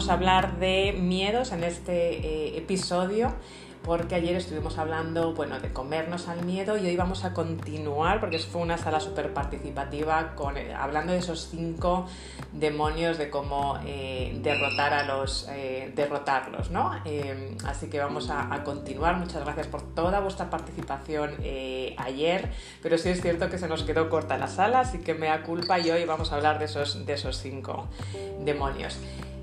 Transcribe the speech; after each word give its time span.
vamos 0.00 0.12
a 0.12 0.14
hablar 0.14 0.58
de 0.58 0.94
miedos 0.98 1.52
en 1.52 1.62
este 1.62 2.16
eh, 2.26 2.56
episodio 2.56 3.34
porque 3.82 4.14
ayer 4.14 4.34
estuvimos 4.34 4.78
hablando 4.78 5.34
bueno, 5.34 5.60
de 5.60 5.74
comernos 5.74 6.26
al 6.28 6.42
miedo 6.46 6.78
y 6.78 6.86
hoy 6.86 6.96
vamos 6.96 7.24
a 7.24 7.34
continuar, 7.34 8.18
porque 8.18 8.38
fue 8.38 8.62
una 8.62 8.78
sala 8.78 8.98
súper 9.00 9.34
participativa, 9.34 10.34
con, 10.36 10.56
eh, 10.56 10.72
hablando 10.74 11.12
de 11.12 11.18
esos 11.18 11.48
cinco 11.50 12.06
demonios, 12.52 13.18
de 13.18 13.28
cómo 13.28 13.78
eh, 13.84 14.38
derrotar 14.42 14.94
a 14.94 15.04
los, 15.04 15.46
derrotarlos, 15.94 16.70
¿no? 16.70 16.92
así 17.66 17.90
que 17.90 17.98
vamos 17.98 18.30
a, 18.30 18.64
continuar. 18.64 19.16
Muchas 19.16 19.44
gracias 19.44 19.66
por 19.66 19.82
toda 19.94 20.20
vuestra 20.20 20.48
participación 20.48 21.36
ayer, 21.98 22.50
pero 22.82 22.96
sí 22.96 23.10
es 23.10 23.20
cierto 23.20 23.50
que 23.50 23.58
se 23.58 23.68
nos 23.68 23.82
quedó 23.82 24.08
corta 24.08 24.38
la 24.38 24.48
sala, 24.48 24.80
así 24.80 24.98
que 24.98 25.12
me 25.12 25.26
da 25.26 25.42
culpa 25.42 25.78
y 25.78 25.90
hoy 25.90 26.06
vamos 26.06 26.32
a 26.32 26.36
hablar 26.36 26.58
de 26.58 26.64
esos, 26.66 27.04
de 27.04 27.12
esos 27.12 27.36
cinco 27.36 27.86
demonios. 28.42 28.98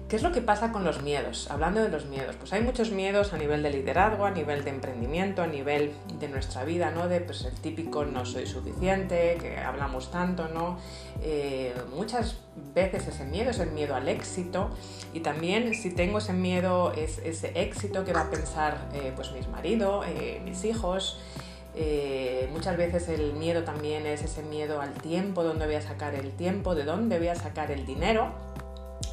¿Qué 0.09 0.16
es 0.16 0.23
lo 0.23 0.31
que 0.31 0.41
pasa 0.41 0.71
con 0.71 0.85
los 0.85 1.02
miedos? 1.02 1.52
Hablando 1.52 1.81
de 1.81 1.89
los 1.89 2.05
miedos, 2.05 2.38
pues 2.38 2.53
hay 2.53 2.61
muchos 2.61 2.91
miedos 2.91 3.34
a 3.34 3.38
nivel 3.38 3.61
de 3.61 3.71
liderazgo, 3.71 4.23
a 4.23 4.31
nivel 4.31 4.63
de 4.63 4.70
emprendimiento, 4.70 5.41
a 5.41 5.47
nivel 5.47 5.91
de 6.17 6.30
nuestra 6.30 6.63
vida, 6.63 6.91
¿no? 6.91 7.09
De 7.09 7.20
pues, 7.20 7.43
el 7.43 7.53
típico 7.55 8.05
no 8.05 8.25
soy 8.25 8.47
suficiente, 8.47 9.38
que 9.38 9.57
hablamos 9.57 10.09
tanto, 10.09 10.47
¿no? 10.47 10.77
Eh, 11.21 11.73
muchas 11.93 12.38
veces 12.73 13.05
ese 13.05 13.25
miedo 13.25 13.52
es 13.52 13.59
el 13.59 13.71
miedo 13.71 13.95
al 13.95 14.07
éxito 14.07 14.70
y 15.13 15.20
también 15.20 15.73
si 15.73 15.93
tengo 15.93 16.19
ese 16.19 16.31
miedo 16.31 16.94
es 16.94 17.17
ese 17.17 17.52
éxito 17.61 18.05
que 18.05 18.13
va 18.13 18.21
a 18.21 18.30
pensar 18.30 18.88
eh, 18.94 19.11
pues 19.13 19.33
mis 19.33 19.49
maridos, 19.49 20.05
eh, 20.08 20.41
mis 20.45 20.63
hijos. 20.63 21.19
muchas 22.53 22.77
veces 22.77 23.09
el 23.09 23.33
miedo 23.33 23.63
también 23.63 24.05
es 24.08 24.23
ese 24.23 24.41
miedo 24.41 24.80
al 24.80 24.94
tiempo, 24.94 25.44
dónde 25.44 25.66
voy 25.66 25.75
a 25.75 25.81
sacar 25.81 26.16
el 26.16 26.31
tiempo, 26.31 26.75
de 26.75 26.85
dónde 26.85 27.19
voy 27.19 27.27
a 27.27 27.35
sacar 27.35 27.71
el 27.71 27.85
dinero 27.85 28.31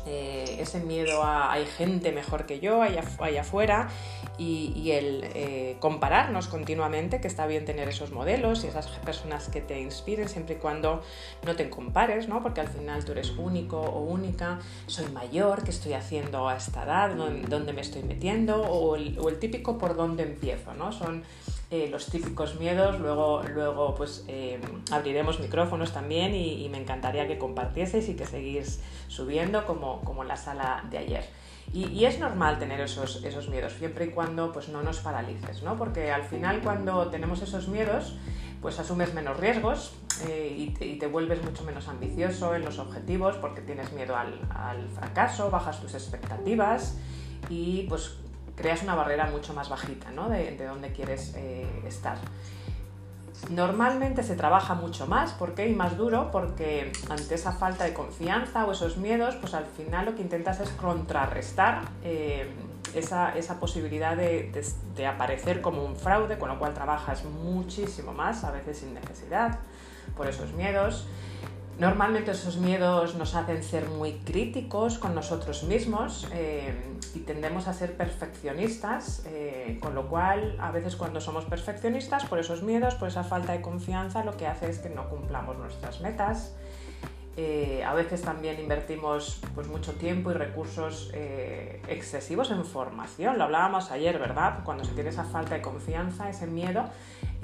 eh, 0.06 0.56
ese 0.60 0.80
miedo 0.80 1.22
a 1.22 1.52
hay 1.52 1.66
gente 1.66 2.12
mejor 2.12 2.46
que 2.46 2.60
yo 2.60 2.82
allá, 2.82 3.04
afuera 3.40 3.88
y, 4.36 4.90
el 4.90 5.24
eh, 5.34 5.76
compararnos 5.80 6.48
continuamente, 6.48 7.20
que 7.20 7.28
está 7.28 7.46
bien 7.46 7.64
tener 7.64 7.88
esos 7.88 8.10
modelos 8.10 8.64
y 8.64 8.66
esas 8.66 8.86
personas 8.86 9.48
que 9.48 9.60
te 9.60 9.80
inspiren 9.80 10.28
siempre 10.28 10.56
y 10.56 10.58
cuando 10.58 11.02
no 11.44 11.56
te 11.56 11.70
compares, 11.70 12.28
¿no? 12.28 12.42
porque 12.42 12.60
al 12.60 12.68
final 12.68 13.04
tú 13.04 13.12
eres 13.12 13.30
único 13.38 13.80
o 13.80 14.00
única, 14.00 14.58
soy 14.86 15.06
mayor, 15.06 15.64
¿qué 15.64 15.70
estoy 15.70 15.94
haciendo 15.94 16.48
a 16.48 16.56
esta 16.56 16.84
edad? 16.84 17.14
¿Dónde, 17.14 17.72
me 17.72 17.80
estoy 17.80 18.02
metiendo? 18.02 18.62
O 18.62 18.96
el, 18.96 19.38
típico 19.38 19.78
por 19.78 19.96
dónde 19.96 20.22
empiezo, 20.22 20.74
¿no? 20.74 20.92
Son 20.92 21.22
eh, 21.70 21.88
los 21.90 22.06
típicos 22.06 22.60
miedos, 22.60 23.00
luego, 23.00 23.42
luego 23.42 23.94
pues 23.94 24.24
eh, 24.28 24.60
abriremos 24.90 25.40
micrófonos 25.40 25.92
también 25.92 26.34
y, 26.34 26.68
me 26.68 26.78
encantaría 26.78 27.26
que 27.26 27.38
compartieseis 27.38 28.08
y 28.08 28.14
que 28.14 28.26
seguís 28.26 28.80
subiendo 29.08 29.64
como, 29.66 29.93
como 30.02 30.22
en 30.22 30.28
la 30.28 30.36
sala 30.36 30.84
de 30.90 30.98
ayer. 30.98 31.24
Y, 31.72 32.04
es 32.04 32.20
normal 32.20 32.58
tener 32.58 32.80
esos, 32.80 33.24
esos 33.24 33.48
miedos, 33.48 33.72
siempre 33.72 34.04
y 34.04 34.10
cuando 34.10 34.52
pues, 34.52 34.68
no 34.68 34.82
nos 34.82 35.00
paralices, 35.00 35.62
¿no? 35.62 35.76
porque 35.76 36.12
al 36.12 36.22
final 36.22 36.60
cuando 36.62 37.08
tenemos 37.08 37.42
esos 37.42 37.66
miedos, 37.68 38.16
pues 38.60 38.78
asumes 38.78 39.12
menos 39.12 39.38
riesgos 39.40 39.92
eh, 40.28 40.54
y, 40.56 40.98
te, 40.98 41.06
vuelves 41.06 41.42
mucho 41.42 41.64
menos 41.64 41.88
ambicioso 41.88 42.54
en 42.54 42.64
los 42.64 42.78
objetivos 42.78 43.36
porque 43.36 43.60
tienes 43.60 43.92
miedo 43.92 44.16
al, 44.16 44.40
al 44.54 44.88
fracaso, 44.88 45.50
bajas 45.50 45.80
tus 45.80 45.94
expectativas 45.94 46.96
y 47.48 47.86
pues 47.88 48.18
creas 48.54 48.82
una 48.82 48.94
barrera 48.94 49.26
mucho 49.26 49.52
más 49.52 49.68
bajita 49.68 50.10
¿no? 50.12 50.28
de, 50.28 50.56
de 50.56 50.66
dónde 50.66 50.92
quieres 50.92 51.34
eh, 51.36 51.66
estar. 51.86 52.18
Normalmente 53.50 54.22
se 54.22 54.36
trabaja 54.36 54.74
mucho 54.74 55.06
más, 55.06 55.32
¿por 55.32 55.54
qué? 55.54 55.68
Y 55.68 55.74
más 55.74 55.96
duro, 55.96 56.30
porque 56.32 56.92
ante 57.10 57.34
esa 57.34 57.52
falta 57.52 57.84
de 57.84 57.92
confianza 57.92 58.64
o 58.64 58.72
esos 58.72 58.96
miedos, 58.96 59.34
pues 59.36 59.54
al 59.54 59.66
final 59.66 60.06
lo 60.06 60.14
que 60.14 60.22
intentas 60.22 60.60
es 60.60 60.70
contrarrestar 60.70 61.82
eh, 62.02 62.48
esa, 62.94 63.36
esa, 63.36 63.60
posibilidad 63.60 64.16
de, 64.16 64.50
de, 64.50 64.66
de, 64.96 65.06
aparecer 65.06 65.60
como 65.60 65.84
un 65.84 65.96
fraude, 65.96 66.38
con 66.38 66.48
lo 66.48 66.58
cual 66.58 66.72
trabajas 66.72 67.24
muchísimo 67.24 68.12
más, 68.14 68.44
a 68.44 68.50
veces 68.50 68.78
sin 68.78 68.94
necesidad, 68.94 69.58
por 70.16 70.26
esos 70.26 70.52
miedos. 70.52 71.06
Normalmente 71.78 72.30
esos 72.30 72.56
miedos 72.56 73.16
nos 73.16 73.34
hacen 73.34 73.64
ser 73.64 73.88
muy 73.88 74.12
críticos 74.12 74.98
con 74.98 75.12
nosotros 75.14 75.64
mismos 75.64 76.28
eh, 76.32 76.72
y 77.14 77.20
tendemos 77.20 77.66
a 77.66 77.74
ser 77.74 77.96
perfeccionistas, 77.96 79.24
eh, 79.26 79.78
con 79.82 79.96
lo 79.96 80.08
cual 80.08 80.56
a 80.60 80.70
veces 80.70 80.94
cuando 80.94 81.20
somos 81.20 81.44
perfeccionistas 81.46 82.26
por 82.26 82.38
esos 82.38 82.62
miedos, 82.62 82.94
por 82.94 83.08
esa 83.08 83.24
falta 83.24 83.52
de 83.52 83.60
confianza, 83.60 84.24
lo 84.24 84.36
que 84.36 84.46
hace 84.46 84.70
es 84.70 84.78
que 84.78 84.88
no 84.88 85.08
cumplamos 85.08 85.58
nuestras 85.58 86.00
metas. 86.00 86.54
Eh, 87.36 87.82
a 87.84 87.94
veces 87.94 88.22
también 88.22 88.60
invertimos 88.60 89.40
pues, 89.54 89.66
mucho 89.66 89.92
tiempo 89.94 90.30
y 90.30 90.34
recursos 90.34 91.12
excesivos 91.88 92.50
en 92.50 92.64
formación. 92.64 93.38
Lo 93.38 93.44
hablábamos 93.44 93.90
ayer, 93.90 94.18
¿verdad? 94.18 94.60
Cuando 94.64 94.84
se 94.84 94.92
tiene 94.92 95.10
esa 95.10 95.24
falta 95.24 95.54
de 95.54 95.62
confianza, 95.62 96.28
ese 96.30 96.46
miedo, 96.46 96.84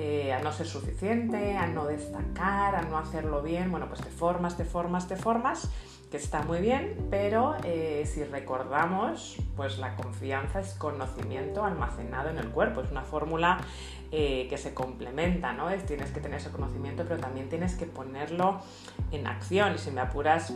eh, 0.02 0.32
a 0.32 0.40
no 0.40 0.50
ser 0.50 0.66
suficiente, 0.66 1.58
a 1.58 1.66
no 1.66 1.84
destacar, 1.84 2.74
a 2.74 2.80
no 2.82 2.96
hacerlo 2.96 3.42
bien, 3.42 3.70
bueno, 3.70 3.86
pues 3.86 4.00
te 4.00 4.08
formas, 4.08 4.56
te 4.56 4.64
formas, 4.64 5.06
te 5.06 5.14
formas, 5.16 5.68
que 6.10 6.16
está 6.16 6.40
muy 6.42 6.60
bien, 6.60 7.08
pero 7.10 7.54
eh, 7.64 8.04
si 8.06 8.24
recordamos, 8.24 9.36
pues 9.56 9.78
la 9.78 9.96
confianza 9.96 10.60
es 10.60 10.72
conocimiento 10.72 11.66
almacenado 11.66 12.30
en 12.30 12.38
el 12.38 12.48
cuerpo, 12.48 12.80
es 12.80 12.90
una 12.90 13.02
fórmula 13.02 13.58
eh, 14.12 14.46
que 14.48 14.58
se 14.58 14.74
complementa, 14.74 15.52
¿no? 15.52 15.70
Es, 15.70 15.86
tienes 15.86 16.10
que 16.10 16.20
tener 16.20 16.40
ese 16.40 16.50
conocimiento, 16.50 17.04
pero 17.06 17.20
también 17.20 17.48
tienes 17.48 17.76
que 17.76 17.86
ponerlo 17.86 18.60
en 19.12 19.26
acción, 19.26 19.74
y 19.74 19.78
si 19.78 19.90
me 19.90 20.00
apuras, 20.00 20.52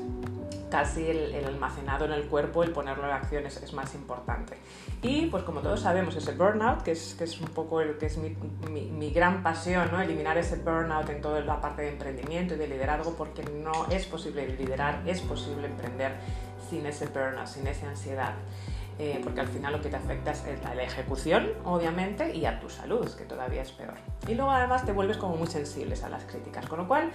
casi 0.70 1.06
el, 1.06 1.44
almacenado 1.44 2.04
en 2.04 2.10
el 2.10 2.24
cuerpo, 2.24 2.64
el 2.64 2.72
ponerlo 2.72 3.04
en 3.04 3.12
acción 3.12 3.46
es, 3.46 3.72
más 3.72 3.94
importante. 3.94 4.56
Y 5.02 5.26
pues 5.26 5.44
como 5.44 5.60
todos 5.60 5.82
sabemos, 5.82 6.16
ese 6.16 6.32
burnout, 6.32 6.82
que 6.82 6.90
es, 6.90 7.14
que 7.16 7.22
es 7.22 7.40
un 7.40 7.46
poco 7.46 7.80
el 7.80 7.96
que 7.96 8.06
es 8.06 8.18
mi, 8.18 8.36
mi, 8.70 9.10
gran 9.12 9.44
pasión, 9.44 9.88
¿no? 9.92 10.00
eliminar 10.00 10.36
ese 10.36 10.56
burnout 10.56 11.08
en 11.10 11.20
toda 11.20 11.40
la 11.42 11.60
parte 11.60 11.82
de 11.82 11.90
emprendimiento 11.90 12.54
y 12.54 12.56
de 12.56 12.66
liderazgo, 12.66 13.14
porque 13.14 13.44
no 13.44 13.86
es 13.88 14.04
posible 14.06 14.48
liderar, 14.48 15.02
es 15.06 15.20
posible 15.20 15.68
emprender 15.68 16.16
sin 16.68 16.86
ese 16.86 17.06
burnout, 17.06 17.46
sin 17.46 17.68
esa 17.68 17.88
ansiedad. 17.88 18.34
Eh, 18.96 19.20
porque 19.24 19.40
al 19.40 19.48
final 19.48 19.72
lo 19.72 19.80
que 19.80 19.88
te 19.88 19.96
afecta 19.96 20.30
es 20.30 20.44
la 20.62 20.82
ejecución, 20.82 21.48
obviamente, 21.64 22.34
y 22.34 22.46
a 22.46 22.60
tu 22.60 22.70
salud, 22.70 23.10
que 23.16 23.24
todavía 23.24 23.62
es 23.62 23.72
peor. 23.72 23.94
Y 24.28 24.34
luego 24.34 24.52
además 24.52 24.84
te 24.84 24.92
vuelves 24.92 25.16
como 25.16 25.36
muy 25.36 25.48
sensibles 25.48 26.04
a 26.04 26.08
las 26.08 26.24
críticas, 26.24 26.66
con 26.66 26.78
lo 26.78 26.86
cual 26.86 27.10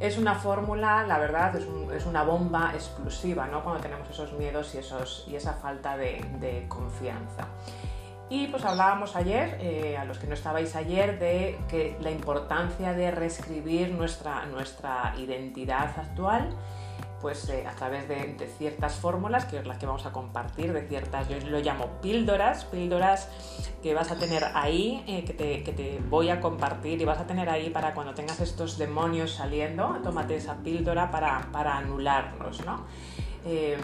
es 0.00 0.18
una 0.18 0.34
fórmula, 0.34 1.06
la 1.06 1.18
verdad, 1.18 1.54
es, 1.54 2.06
una 2.06 2.24
bomba 2.24 2.72
explosiva, 2.74 3.46
¿no? 3.46 3.62
Cuando 3.62 3.80
tenemos 3.80 4.10
esos 4.10 4.32
miedos 4.32 4.74
y, 4.74 4.78
esos, 4.78 5.24
y 5.28 5.36
esa 5.36 5.52
falta 5.52 5.96
de, 5.96 6.64
confianza. 6.68 7.46
Y 8.28 8.48
pues 8.48 8.64
hablábamos 8.64 9.14
ayer, 9.14 9.56
eh, 9.60 9.96
a 9.96 10.04
los 10.04 10.18
que 10.18 10.26
no 10.26 10.34
estabais 10.34 10.74
ayer, 10.74 11.18
de 11.18 11.58
que 11.68 11.96
la 12.00 12.10
importancia 12.10 12.92
de 12.92 13.10
reescribir 13.10 13.90
nuestra, 13.92 14.46
nuestra 14.46 15.14
identidad 15.18 15.96
actual 15.96 16.56
pues 17.20 17.48
eh, 17.48 17.66
a 17.66 17.72
través 17.72 18.08
de, 18.08 18.36
ciertas 18.58 18.94
fórmulas, 18.94 19.44
que 19.44 19.58
es 19.58 19.66
las 19.66 19.78
que 19.78 19.86
vamos 19.86 20.06
a 20.06 20.12
compartir, 20.12 20.72
de 20.72 20.86
ciertas, 20.88 21.28
yo 21.28 21.36
lo 21.48 21.60
llamo 21.60 22.00
píldoras, 22.00 22.64
píldoras 22.64 23.28
que 23.82 23.94
vas 23.94 24.10
a 24.10 24.16
tener 24.16 24.44
ahí, 24.54 25.04
eh, 25.06 25.24
que, 25.24 25.72
te, 25.72 26.00
voy 26.08 26.30
a 26.30 26.40
compartir 26.40 27.00
y 27.00 27.04
vas 27.04 27.18
a 27.18 27.26
tener 27.26 27.48
ahí 27.48 27.70
para 27.70 27.94
cuando 27.94 28.14
tengas 28.14 28.40
estos 28.40 28.78
demonios 28.78 29.34
saliendo, 29.34 29.98
tómate 30.02 30.36
esa 30.36 30.56
píldora 30.56 31.10
para, 31.10 31.48
para 31.52 31.76
anularlos, 31.76 32.64
¿no? 32.64 32.84
Eh, 33.44 33.78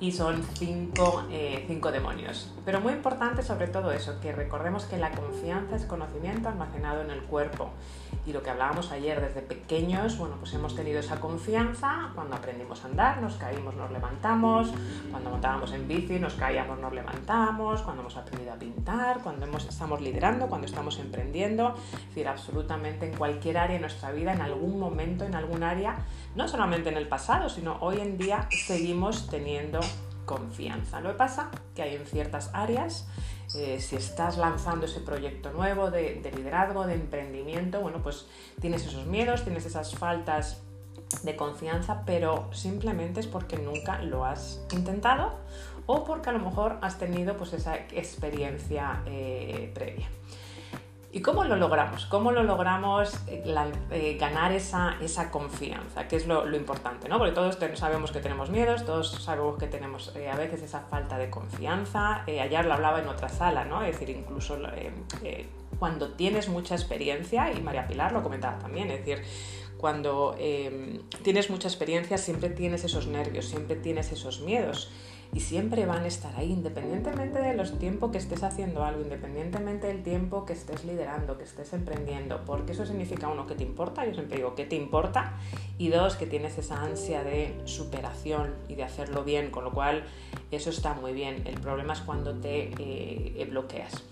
y 0.00 0.12
son 0.12 0.42
cinco, 0.54 1.24
cinco, 1.66 1.92
demonios. 1.92 2.52
Pero 2.64 2.80
muy 2.80 2.92
importante 2.92 3.42
sobre 3.42 3.68
todo 3.68 3.92
eso, 3.92 4.20
que 4.20 4.32
recordemos 4.32 4.84
que 4.84 4.98
la 4.98 5.10
confianza 5.12 5.76
es 5.76 5.84
conocimiento 5.84 6.48
almacenado 6.48 7.02
en 7.02 7.10
el 7.10 7.22
cuerpo. 7.22 7.70
Y 8.26 8.32
lo 8.32 8.42
que 8.42 8.50
hablábamos 8.50 8.90
ayer, 8.90 9.20
desde 9.20 9.42
pequeños, 9.42 10.16
bueno, 10.18 10.36
pues 10.38 10.54
hemos 10.54 10.74
tenido 10.74 10.98
esa 10.98 11.20
confianza, 11.20 12.10
cuando 12.14 12.36
aprendimos 12.36 12.82
a 12.84 12.88
andar, 12.88 13.20
nos 13.20 13.36
caímos, 13.36 13.74
nos 13.74 13.90
levantamos, 13.90 14.72
cuando 15.10 15.30
montábamos 15.30 15.72
en 15.72 15.86
bici, 15.86 16.18
nos 16.18 16.34
caíamos, 16.34 16.78
nos 16.78 16.92
levantamos, 16.92 17.82
cuando 17.82 18.02
hemos 18.02 18.16
aprendido 18.16 18.52
a 18.52 18.56
pintar, 18.56 19.20
cuando 19.20 19.46
hemos, 19.46 19.66
estamos 19.66 20.00
liderando, 20.00 20.48
cuando 20.48 20.66
estamos 20.66 20.98
emprendiendo, 20.98 21.74
es 21.94 22.08
decir, 22.08 22.28
absolutamente 22.28 23.06
en 23.06 23.16
cualquier 23.16 23.58
área 23.58 23.74
de 23.74 23.80
nuestra 23.80 24.10
vida, 24.10 24.32
en 24.32 24.40
algún 24.40 24.78
momento, 24.78 25.24
en 25.24 25.34
algún 25.34 25.62
área, 25.62 25.96
no 26.34 26.48
solamente 26.48 26.88
en 26.88 26.96
el 26.96 27.08
pasado, 27.08 27.48
sino 27.48 27.78
hoy 27.80 28.00
en 28.00 28.18
día 28.18 28.48
seguimos 28.66 29.28
teniendo 29.28 29.80
confianza. 30.24 31.00
Lo 31.00 31.10
que 31.10 31.16
pasa 31.16 31.50
que 31.74 31.82
hay 31.82 31.94
en 31.94 32.06
ciertas 32.06 32.50
áreas 32.52 33.06
eh, 33.54 33.80
si 33.80 33.94
estás 33.94 34.36
lanzando 34.36 34.86
ese 34.86 35.00
proyecto 35.00 35.52
nuevo 35.52 35.90
de, 35.90 36.20
liderazgo, 36.34 36.86
de 36.86 36.94
emprendimiento, 36.94 37.80
bueno, 37.80 38.02
pues 38.02 38.26
tienes 38.60 38.84
esos 38.84 39.06
miedos, 39.06 39.44
tienes 39.44 39.64
esas 39.64 39.94
faltas 39.94 40.62
de 41.22 41.36
confianza, 41.36 42.02
pero 42.04 42.48
simplemente 42.52 43.20
es 43.20 43.26
porque 43.26 43.56
nunca 43.56 44.02
lo 44.02 44.24
has 44.24 44.60
intentado 44.72 45.38
o 45.86 46.04
porque 46.04 46.30
a 46.30 46.32
lo 46.32 46.40
mejor 46.40 46.78
has 46.80 46.98
tenido 46.98 47.36
pues 47.36 47.52
esa 47.52 47.76
experiencia 47.76 49.02
eh, 49.06 49.70
previa. 49.72 50.08
¿Y 51.14 51.20
cómo 51.22 51.44
lo 51.44 51.54
logramos? 51.54 52.06
¿Cómo 52.06 52.32
lo 52.32 52.42
logramos 52.42 53.14
eh, 53.28 53.44
eh, 53.92 54.16
ganar 54.18 54.50
esa, 54.50 54.96
esa, 55.00 55.30
confianza? 55.30 56.08
Que 56.08 56.16
es 56.16 56.26
lo, 56.26 56.52
importante, 56.56 57.08
¿no? 57.08 57.18
Porque 57.18 57.32
todos 57.32 57.56
sabemos 57.78 58.10
que 58.10 58.18
tenemos 58.18 58.50
miedos, 58.50 58.84
todos 58.84 59.12
sabemos 59.22 59.56
que 59.56 59.68
tenemos 59.68 60.12
eh, 60.16 60.28
a 60.28 60.34
veces 60.34 60.62
esa 60.62 60.80
falta 60.80 61.16
de 61.16 61.30
confianza. 61.30 62.24
ayer 62.24 62.64
lo 62.64 62.74
hablaba 62.74 62.98
en 62.98 63.06
otra 63.06 63.28
sala, 63.28 63.64
¿no? 63.64 63.84
Es 63.84 63.92
decir, 63.92 64.10
incluso 64.10 64.58
cuando 65.78 66.14
tienes 66.14 66.48
mucha 66.48 66.74
experiencia, 66.74 67.52
y 67.52 67.62
María 67.62 67.86
Pilar 67.86 68.10
lo 68.10 68.20
comentaba 68.24 68.58
también, 68.58 68.90
es 68.90 69.06
decir, 69.06 69.24
cuando 69.78 70.34
tienes 71.22 71.48
mucha 71.48 71.68
experiencia 71.68 72.18
siempre 72.18 72.50
tienes 72.50 72.82
esos 72.82 73.06
nervios, 73.06 73.44
siempre 73.44 73.76
tienes 73.76 74.10
esos 74.10 74.40
miedos 74.40 74.90
y 75.34 75.40
siempre 75.40 75.84
van 75.84 76.04
a 76.04 76.06
estar 76.06 76.34
ahí, 76.36 76.52
independientemente 76.52 77.40
de 77.40 77.54
los 77.54 77.76
tiempos 77.78 78.12
que 78.12 78.18
estés 78.18 78.44
haciendo 78.44 78.84
algo, 78.84 79.02
independientemente 79.02 79.88
del 79.88 80.04
tiempo 80.04 80.44
que 80.44 80.52
estés 80.52 80.84
liderando, 80.84 81.36
que 81.36 81.42
estés 81.42 81.72
emprendiendo, 81.72 82.44
porque 82.46 82.70
eso 82.70 82.86
significa, 82.86 83.26
uno, 83.26 83.44
que 83.48 83.56
te 83.56 83.64
importa, 83.64 84.06
yo 84.06 84.14
siempre 84.14 84.36
digo, 84.36 84.54
que 84.54 84.64
te 84.64 84.76
importa, 84.76 85.32
y 85.76 85.88
dos, 85.88 86.14
que 86.14 86.26
tienes 86.26 86.56
esa 86.56 86.80
ansia 86.80 87.24
de 87.24 87.60
superación 87.64 88.54
y 88.68 88.76
de 88.76 88.84
hacerlo 88.84 89.24
bien, 89.24 89.50
con 89.50 89.64
lo 89.64 89.72
cual 89.72 90.04
eso 90.52 90.70
está 90.70 90.94
muy 90.94 91.12
bien. 91.12 91.42
El 91.46 91.60
problema 91.60 91.94
es 91.94 92.00
cuando 92.00 92.34
te 92.34 92.70
eh, 92.78 93.46
bloqueas. 93.50 94.04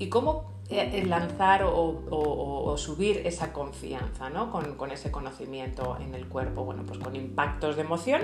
¿Y 0.00 0.08
cómo 0.08 0.50
eh, 0.68 1.04
lanzar 1.06 1.62
o, 1.64 2.74
subir 2.76 3.18
esa 3.24 3.52
confianza 3.52 4.30
¿no? 4.30 4.50
con, 4.50 4.74
con 4.74 4.90
ese 4.90 5.12
conocimiento 5.12 5.96
en 6.00 6.16
el 6.16 6.26
cuerpo? 6.26 6.64
Bueno, 6.64 6.82
pues 6.84 6.98
con 6.98 7.14
impactos 7.14 7.76
de 7.76 7.82
emoción 7.82 8.22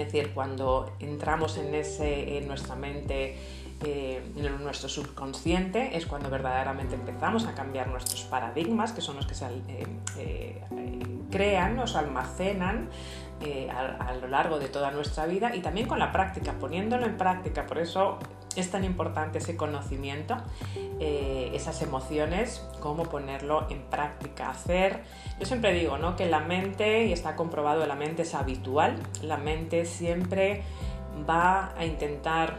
es 0.00 0.06
decir, 0.06 0.30
cuando 0.32 0.96
entramos 1.00 1.58
en, 1.58 1.74
ese, 1.74 2.38
en 2.38 2.48
nuestra 2.48 2.74
mente, 2.74 3.36
eh, 3.84 4.22
en 4.36 4.62
nuestro 4.64 4.88
subconsciente, 4.88 5.96
es 5.96 6.06
cuando 6.06 6.30
verdaderamente 6.30 6.94
empezamos 6.94 7.46
a 7.46 7.54
cambiar 7.54 7.88
nuestros 7.88 8.22
paradigmas, 8.22 8.92
que 8.92 9.02
son 9.02 9.16
los 9.16 9.26
que 9.26 9.34
se 9.34 9.44
eh, 9.46 9.86
eh, 10.18 10.62
crean, 11.30 11.76
nos 11.76 11.94
almacenan 11.94 12.88
a, 13.70 14.14
lo 14.14 14.28
largo 14.28 14.58
de 14.58 14.68
toda 14.68 14.90
nuestra 14.90 15.26
vida 15.26 15.54
y 15.54 15.60
también 15.60 15.86
con 15.86 15.98
la 15.98 16.12
práctica, 16.12 16.52
poniéndolo 16.52 17.06
en 17.06 17.16
práctica. 17.16 17.66
Por 17.66 17.78
eso 17.78 18.18
es 18.56 18.70
tan 18.70 18.84
importante 18.84 19.38
ese 19.38 19.56
conocimiento, 19.56 20.36
eh, 21.00 21.50
esas 21.54 21.82
emociones, 21.82 22.66
cómo 22.80 23.04
ponerlo 23.04 23.66
en 23.70 23.82
práctica, 23.82 24.50
hacer. 24.50 25.02
Yo 25.40 25.46
siempre 25.46 25.72
digo 25.72 25.98
¿no? 25.98 26.16
que 26.16 26.26
la 26.26 26.40
mente, 26.40 27.06
y 27.06 27.12
está 27.12 27.36
comprobado, 27.36 27.86
la 27.86 27.94
mente 27.94 28.22
es 28.22 28.34
habitual, 28.34 28.96
la 29.22 29.38
mente 29.38 29.84
siempre 29.84 30.62
va 31.28 31.74
a 31.76 31.84
intentar 31.84 32.58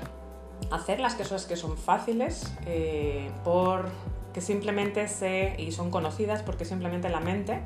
hacer 0.71 0.99
las 0.99 1.15
cosas 1.15 1.45
que 1.45 1.55
son 1.55 1.77
fáciles 1.77 2.53
eh, 2.65 3.29
por 3.43 3.89
que 4.33 4.41
simplemente 4.41 5.07
se, 5.07 5.55
y 5.57 5.71
son 5.71 5.91
conocidas 5.91 6.41
porque 6.41 6.65
simplemente 6.65 7.09
la 7.09 7.19
mente, 7.19 7.61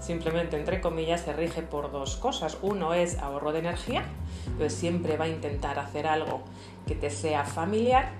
simplemente 0.00 0.56
entre 0.56 0.80
comillas, 0.80 1.22
se 1.22 1.32
rige 1.32 1.62
por 1.62 1.92
dos 1.92 2.16
cosas. 2.16 2.58
Uno 2.62 2.94
es 2.94 3.18
ahorro 3.18 3.52
de 3.52 3.60
energía, 3.60 4.04
entonces 4.46 4.74
siempre 4.74 5.16
va 5.16 5.26
a 5.26 5.28
intentar 5.28 5.78
hacer 5.78 6.06
algo 6.06 6.42
que 6.86 6.94
te 6.94 7.10
sea 7.10 7.44
familiar, 7.44 8.10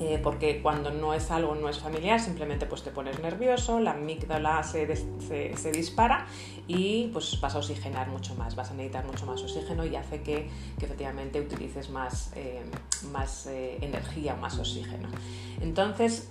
eh, 0.00 0.18
porque 0.22 0.60
cuando 0.60 0.90
no 0.90 1.14
es 1.14 1.30
algo 1.30 1.54
no 1.54 1.68
es 1.68 1.78
familiar, 1.78 2.18
simplemente 2.18 2.66
pues 2.66 2.82
te 2.82 2.90
pones 2.90 3.20
nervioso, 3.20 3.78
la 3.78 3.92
amígdala 3.92 4.62
se, 4.64 4.86
dispara 5.72 6.26
y 6.66 7.10
pues 7.12 7.40
vas 7.40 7.54
a 7.54 7.58
oxigenar 7.58 8.08
mucho 8.08 8.34
más, 8.34 8.56
vas 8.56 8.70
a 8.70 8.74
necesitar 8.74 9.04
mucho 9.06 9.24
más 9.24 9.40
oxígeno 9.42 9.86
y 9.86 9.94
hace 9.94 10.22
que, 10.22 10.48
efectivamente 10.80 11.40
utilices 11.40 11.90
más, 11.90 12.32
eh, 12.34 12.64
más 13.12 13.46
eh, 13.46 13.78
energía, 13.82 14.34
más 14.34 14.58
oxígeno. 14.58 15.08
Entonces, 15.60 16.28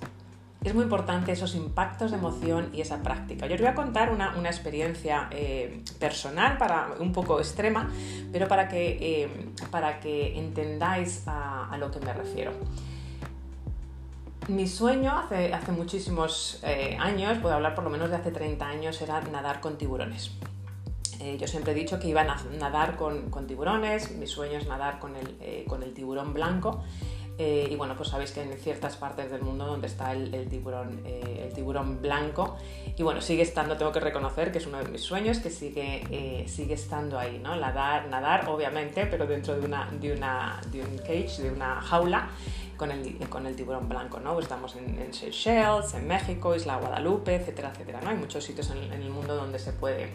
es 0.64 0.74
muy 0.74 0.84
importante 0.84 1.32
esos 1.32 1.56
impactos 1.56 2.12
de 2.12 2.18
emoción 2.18 2.70
y 2.74 2.82
esa 2.82 3.02
práctica. 3.04 3.48
Yo 3.48 3.56
os 3.56 3.62
voy 3.62 3.70
a 3.70 3.76
contar 3.76 4.12
una, 4.12 4.34
experiencia 4.50 5.28
eh, 5.32 5.84
personal, 6.00 6.58
para, 6.58 6.94
un 7.00 7.12
poco 7.12 7.40
extrema, 7.40 7.90
pero 8.32 8.48
para 8.48 8.70
que, 8.70 9.24
eh, 9.24 9.30
para 9.72 10.00
que 10.00 10.40
entendáis 10.40 11.24
a, 11.28 11.76
lo 11.78 11.92
que 11.92 12.00
me 12.00 12.14
refiero. 12.14 12.52
Mi 14.48 14.68
sueño 14.68 15.18
hace, 15.18 15.54
hace 15.54 15.72
muchísimos 15.72 16.60
eh, 16.64 16.98
años, 17.00 17.38
puedo 17.40 17.56
hablar 17.56 17.76
por 17.76 17.84
lo 17.84 17.90
menos 17.90 18.10
de 18.10 18.18
hace 18.18 18.32
30 18.32 18.66
años, 18.66 19.02
era 19.02 19.20
nadar 19.22 19.60
con 19.60 19.78
tiburones. 19.78 20.32
yo 21.40 21.48
siempre 21.48 21.72
he 21.72 21.76
dicho 21.76 22.00
que 22.00 22.08
iba 22.10 22.22
a 22.22 22.38
nadar 22.60 22.96
con, 22.96 23.48
tiburones, 23.48 24.12
mi 24.12 24.28
sueño 24.28 24.58
es 24.58 24.68
nadar 24.68 25.00
con 25.00 25.16
el, 25.16 25.66
con 25.68 25.84
el 25.84 25.94
tiburón 25.94 26.34
blanco 26.34 26.84
eh, 27.38 27.68
y 27.70 27.76
bueno, 27.76 27.96
pues 27.96 28.10
sabéis 28.10 28.32
que 28.32 28.42
en 28.44 28.54
ciertas 28.60 28.96
partes 28.96 29.32
del 29.32 29.42
mundo 29.42 29.66
donde 29.66 29.88
está 29.88 30.12
el, 30.12 30.48
tiburón, 30.50 31.02
eh, 31.06 31.46
el 31.48 31.54
tiburón 31.54 32.02
blanco, 32.02 32.58
y 32.96 33.02
bueno, 33.02 33.22
sigue 33.22 33.42
estando, 33.42 33.76
tengo 33.76 33.92
que 33.92 34.00
reconocer 34.00 34.52
que 34.52 34.60
es 34.60 34.68
uno 34.68 34.78
de 34.78 34.90
mis 34.90 35.02
sueños, 35.02 35.40
que 35.40 35.50
sigue, 35.50 36.04
eh, 36.12 36.46
sigue 36.48 36.76
estando 36.76 37.18
ahí, 37.18 37.40
¿no? 37.40 37.56
Nadar, 37.56 38.08
nadar, 38.08 38.48
obviamente, 38.50 39.08
pero 39.08 39.26
dentro 39.26 39.56
de, 39.56 39.66
una, 39.66 39.90
de, 40.00 40.14
una, 40.14 40.62
de 40.72 40.82
un 40.82 40.98
cage, 41.00 41.42
de 41.42 41.52
una 41.52 41.82
jaula, 41.82 42.30
con 42.78 42.92
el, 42.92 43.18
con 43.30 43.46
el 43.46 43.56
tiburón 43.56 43.90
blanco, 43.90 44.20
¿no? 44.20 44.40
Estamos 44.40 44.76
en, 44.76 45.14
Seychelles, 45.14 45.94
en 45.94 46.08
México, 46.08 46.56
Isla 46.56 46.78
Guadalupe, 46.78 47.36
etcétera, 47.36 47.72
etcétera, 47.74 48.02
¿no? 48.02 48.10
Hay 48.10 48.18
muchos 48.18 48.44
sitios 48.44 48.70
en, 48.72 48.92
el 48.92 49.10
mundo 49.10 49.36
donde 49.36 49.60
se 49.60 49.74
puede, 49.74 50.12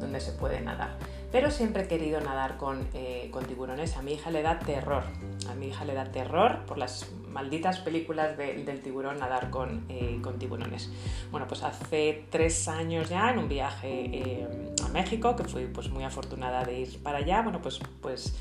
donde 0.00 0.20
se 0.20 0.32
puede 0.32 0.60
nadar 0.60 0.96
pero 1.32 1.50
siempre 1.50 1.84
he 1.84 1.88
querido 1.88 2.20
nadar 2.20 2.58
eh, 2.92 3.28
con, 3.32 3.44
tiburones. 3.46 3.96
A 3.96 4.02
mi 4.02 4.12
hija 4.12 4.30
le 4.30 4.42
da 4.42 4.58
terror, 4.58 5.02
a 5.48 5.54
mi 5.54 5.68
hija 5.68 5.86
le 5.86 5.94
da 5.94 6.12
terror 6.12 6.66
por 6.66 6.76
las 6.76 7.10
malditas 7.26 7.80
películas 7.80 8.36
del 8.36 8.82
tiburón 8.82 9.18
nadar 9.18 9.50
eh, 9.88 10.18
con, 10.22 10.38
tiburones. 10.38 10.92
Bueno, 11.30 11.48
pues 11.48 11.62
hace 11.62 12.26
tres 12.28 12.68
años 12.68 13.08
ya 13.08 13.30
en 13.30 13.38
un 13.38 13.48
viaje 13.48 13.88
eh, 13.88 14.74
a 14.84 14.88
México, 14.88 15.34
que 15.34 15.44
fui 15.44 15.64
pues 15.64 15.88
muy 15.88 16.04
afortunada 16.04 16.64
de 16.64 16.80
ir 16.80 17.02
para 17.02 17.18
allá, 17.18 17.40
bueno, 17.40 17.60
pues, 17.62 17.80
pues 18.02 18.34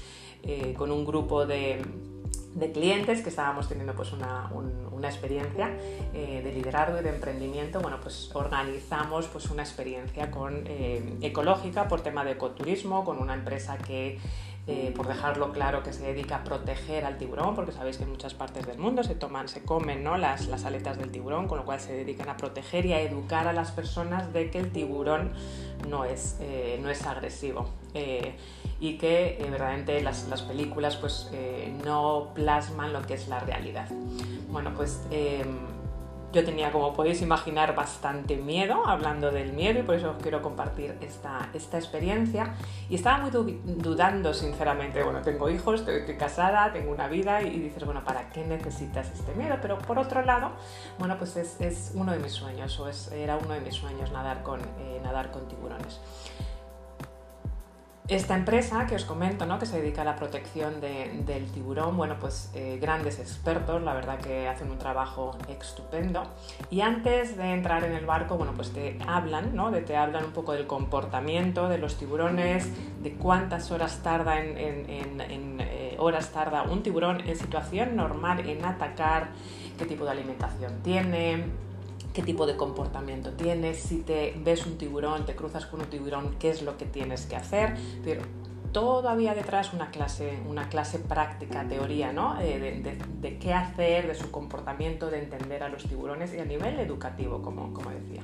con 0.75 0.91
un 0.91 1.05
grupo 1.05 1.45
de 1.45 1.85
de 2.53 2.71
clientes 2.71 3.21
que 3.21 3.29
estábamos 3.29 3.67
teniendo 3.67 3.93
pues 3.93 4.11
una, 4.11 4.49
experiencia 5.03 5.71
eh, 6.13 6.41
de 6.43 6.51
liderazgo 6.53 6.99
y 6.99 7.03
de 7.03 7.09
emprendimiento, 7.09 7.79
bueno, 7.79 7.97
pues 8.01 8.29
organizamos 8.35 9.27
pues 9.27 9.49
una 9.49 9.63
experiencia 9.63 10.29
con, 10.29 10.63
eh, 10.67 11.17
ecológica 11.21 11.87
por 11.87 12.01
tema 12.01 12.23
de 12.23 12.31
ecoturismo, 12.31 13.03
con 13.03 13.17
una 13.17 13.33
empresa 13.33 13.77
que, 13.79 14.19
eh, 14.67 14.93
por 14.95 15.07
dejarlo 15.07 15.51
claro, 15.51 15.81
que 15.81 15.91
se 15.91 16.03
dedica 16.03 16.37
a 16.37 16.43
proteger 16.43 17.05
al 17.05 17.17
tiburón, 17.17 17.55
porque 17.55 17.71
sabéis 17.71 17.97
que 17.97 18.03
en 18.03 18.11
muchas 18.11 18.35
partes 18.35 18.67
del 18.67 18.77
mundo 18.77 19.03
se 19.03 19.15
toman, 19.15 19.47
se 19.47 19.63
comen 19.63 20.03
¿no? 20.03 20.17
las, 20.17 20.47
las 20.47 20.65
aletas 20.65 20.99
del 20.99 21.09
tiburón, 21.09 21.47
con 21.47 21.57
lo 21.57 21.65
cual 21.65 21.79
se 21.79 21.93
dedican 21.93 22.29
a 22.29 22.37
proteger 22.37 22.85
y 22.85 22.93
a 22.93 23.01
educar 23.01 23.47
a 23.47 23.53
las 23.53 23.71
personas 23.71 24.33
de 24.33 24.51
que 24.51 24.59
el 24.59 24.71
tiburón 24.71 25.33
no 25.89 26.05
es, 26.05 26.37
no 26.79 26.89
es 26.89 27.05
agresivo 27.07 27.69
y 27.93 28.97
que 28.97 29.37
eh, 29.39 29.47
verdaderamente 29.49 30.01
las, 30.01 30.27
las, 30.27 30.41
películas 30.41 30.97
pues 30.97 31.29
eh, 31.33 31.71
no 31.85 32.31
plasman 32.33 32.91
lo 32.91 33.01
que 33.03 33.13
es 33.13 33.27
la 33.27 33.39
realidad. 33.39 33.87
Bueno, 34.49 34.73
pues 34.75 35.01
em, 35.11 35.59
yo 36.33 36.45
tenía, 36.45 36.71
como 36.71 36.93
podéis 36.93 37.21
imaginar, 37.21 37.75
bastante 37.75 38.37
miedo 38.37 38.87
hablando 38.87 39.31
del 39.31 39.53
miedo 39.53 39.79
y 39.79 39.83
por 39.83 39.95
eso 39.95 40.11
os 40.11 40.21
quiero 40.21 40.41
compartir 40.41 40.97
esta, 41.01 41.49
esta 41.53 41.77
experiencia. 41.77 42.55
Y 42.89 42.95
estaba 42.95 43.17
muy 43.17 43.31
dudando, 43.31 44.33
sinceramente. 44.33 45.03
Bueno, 45.03 45.21
tengo 45.21 45.49
hijos, 45.49 45.81
estoy, 45.81 46.17
casada, 46.17 46.71
tengo 46.73 46.91
una 46.91 47.07
vida 47.07 47.41
y, 47.43 47.59
dices, 47.59 47.83
bueno, 47.85 48.03
¿para 48.03 48.29
qué 48.29 48.45
necesitas 48.45 49.11
este 49.11 49.33
miedo? 49.35 49.57
Pero 49.61 49.77
por 49.77 49.99
otro 49.99 50.23
lado, 50.23 50.51
bueno, 50.97 51.17
pues 51.17 51.35
es, 51.35 51.59
es 51.59 51.91
uno 51.93 52.13
de 52.13 52.19
mis 52.19 52.31
sueños 52.31 52.79
o 52.79 52.87
es, 52.87 53.11
era 53.11 53.37
uno 53.37 53.53
de 53.53 53.59
mis 53.59 53.75
sueños 53.75 54.11
nadar 54.11 54.41
con, 54.41 54.61
eh, 54.61 54.99
nadar 55.03 55.31
con 55.31 55.47
tiburones. 55.47 55.99
Esta 58.11 58.35
empresa 58.35 58.87
que 58.87 58.95
os 58.95 59.05
comento, 59.05 59.45
¿no? 59.45 59.57
que 59.57 59.65
se 59.65 59.79
dedica 59.79 60.01
a 60.01 60.03
la 60.03 60.17
protección 60.17 60.81
del 60.81 61.45
tiburón, 61.53 61.95
bueno, 61.95 62.17
pues 62.19 62.51
eh, 62.53 62.77
grandes 62.81 63.19
expertos, 63.19 63.81
la 63.83 63.93
verdad 63.93 64.19
que 64.19 64.49
hacen 64.49 64.69
un 64.69 64.77
trabajo 64.77 65.37
estupendo. 65.47 66.23
Y 66.69 66.81
antes 66.81 67.37
de 67.37 67.53
entrar 67.53 67.85
en 67.85 67.93
el 67.93 68.05
barco, 68.05 68.35
bueno, 68.35 68.51
pues 68.53 68.73
te 68.73 68.99
hablan, 69.07 69.55
¿no? 69.55 69.71
De, 69.71 69.79
te 69.79 69.95
hablan 69.95 70.25
un 70.25 70.31
poco 70.31 70.51
del 70.51 70.67
comportamiento 70.67 71.69
de 71.69 71.77
los 71.77 71.95
tiburones, 71.95 72.67
de 73.01 73.13
cuántas 73.13 73.71
horas 73.71 74.03
tarda 74.03 74.41
en, 74.41 74.57
eh, 74.59 75.95
horas 75.97 76.31
tarda 76.33 76.63
un 76.63 76.83
tiburón 76.83 77.21
en 77.21 77.37
situación 77.37 77.95
normal 77.95 78.41
en 78.41 78.65
atacar, 78.65 79.29
qué 79.77 79.85
tipo 79.85 80.03
de 80.03 80.11
alimentación 80.11 80.81
tiene, 80.83 81.45
qué 82.13 82.21
tipo 82.21 82.45
de 82.45 82.55
comportamiento 82.55 83.31
tienes, 83.31 83.79
si 83.79 83.97
te 83.97 84.33
ves 84.43 84.65
un 84.65 84.77
tiburón, 84.77 85.25
te 85.25 85.35
cruzas 85.35 85.65
con 85.65 85.81
un 85.81 85.87
tiburón, 85.87 86.35
qué 86.39 86.49
es 86.49 86.61
lo 86.61 86.77
que 86.77 86.85
tienes 86.85 87.25
que 87.25 87.35
hacer. 87.35 87.75
Pero 88.03 88.21
todo 88.71 89.09
había 89.09 89.33
detrás 89.33 89.73
una 89.73 89.91
clase, 89.91 90.39
una 90.47 90.69
clase 90.69 90.99
práctica, 90.99 91.67
teoría, 91.67 92.13
¿no? 92.13 92.39
Eh, 92.39 92.81
de, 93.21 93.37
qué 93.37 93.53
hacer, 93.53 94.07
de 94.07 94.15
su 94.15 94.31
comportamiento, 94.31 95.09
de 95.09 95.19
entender 95.19 95.63
a 95.63 95.69
los 95.69 95.83
tiburones 95.83 96.33
y 96.33 96.39
a 96.39 96.45
nivel 96.45 96.79
educativo, 96.79 97.41
como, 97.41 97.73
como 97.73 97.89
decía. 97.89 98.21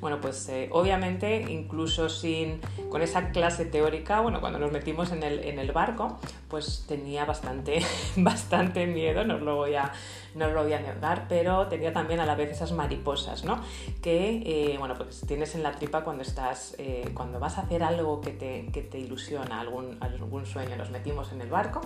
Bueno, 0.00 0.20
pues 0.20 0.48
eh, 0.48 0.68
obviamente, 0.72 1.44
incluso 1.48 2.08
sin, 2.08 2.60
con 2.90 3.02
esa 3.02 3.30
clase 3.30 3.64
teórica, 3.64 4.20
bueno, 4.20 4.40
cuando 4.40 4.58
nos 4.58 4.72
metimos 4.72 5.12
en 5.12 5.22
el, 5.22 5.40
en 5.40 5.58
el 5.58 5.72
barco, 5.72 6.18
pues 6.48 6.84
tenía 6.88 7.24
bastante, 7.24 7.80
bastante 8.16 8.86
miedo, 8.86 9.24
no 9.24 9.38
lo 9.38 9.56
voy 9.56 9.76
a, 9.76 9.92
no 10.34 10.48
lo 10.50 10.62
voy 10.62 10.72
a 10.72 10.80
negar, 10.80 11.26
pero 11.28 11.66
tenía 11.68 11.92
también 11.92 12.20
a 12.20 12.26
la 12.26 12.34
vez 12.34 12.50
esas 12.50 12.72
mariposas, 12.72 13.44
¿no? 13.44 13.60
Que, 14.02 14.42
eh, 14.44 14.76
bueno, 14.78 14.94
pues 14.96 15.22
tienes 15.26 15.54
en 15.54 15.62
la 15.62 15.72
tripa 15.72 16.04
cuando 16.04 16.22
estás, 16.22 16.74
eh, 16.78 17.10
cuando 17.14 17.38
vas 17.38 17.58
a 17.58 17.62
hacer 17.62 17.82
algo 17.82 18.20
que 18.20 18.30
te, 18.30 18.70
que 18.72 18.82
te 18.82 18.98
ilusiona, 18.98 19.60
algún, 19.60 19.96
algún 20.00 20.46
sueño, 20.46 20.76
nos 20.76 20.90
metimos 20.90 21.32
en 21.32 21.40
el 21.40 21.50
barco 21.50 21.80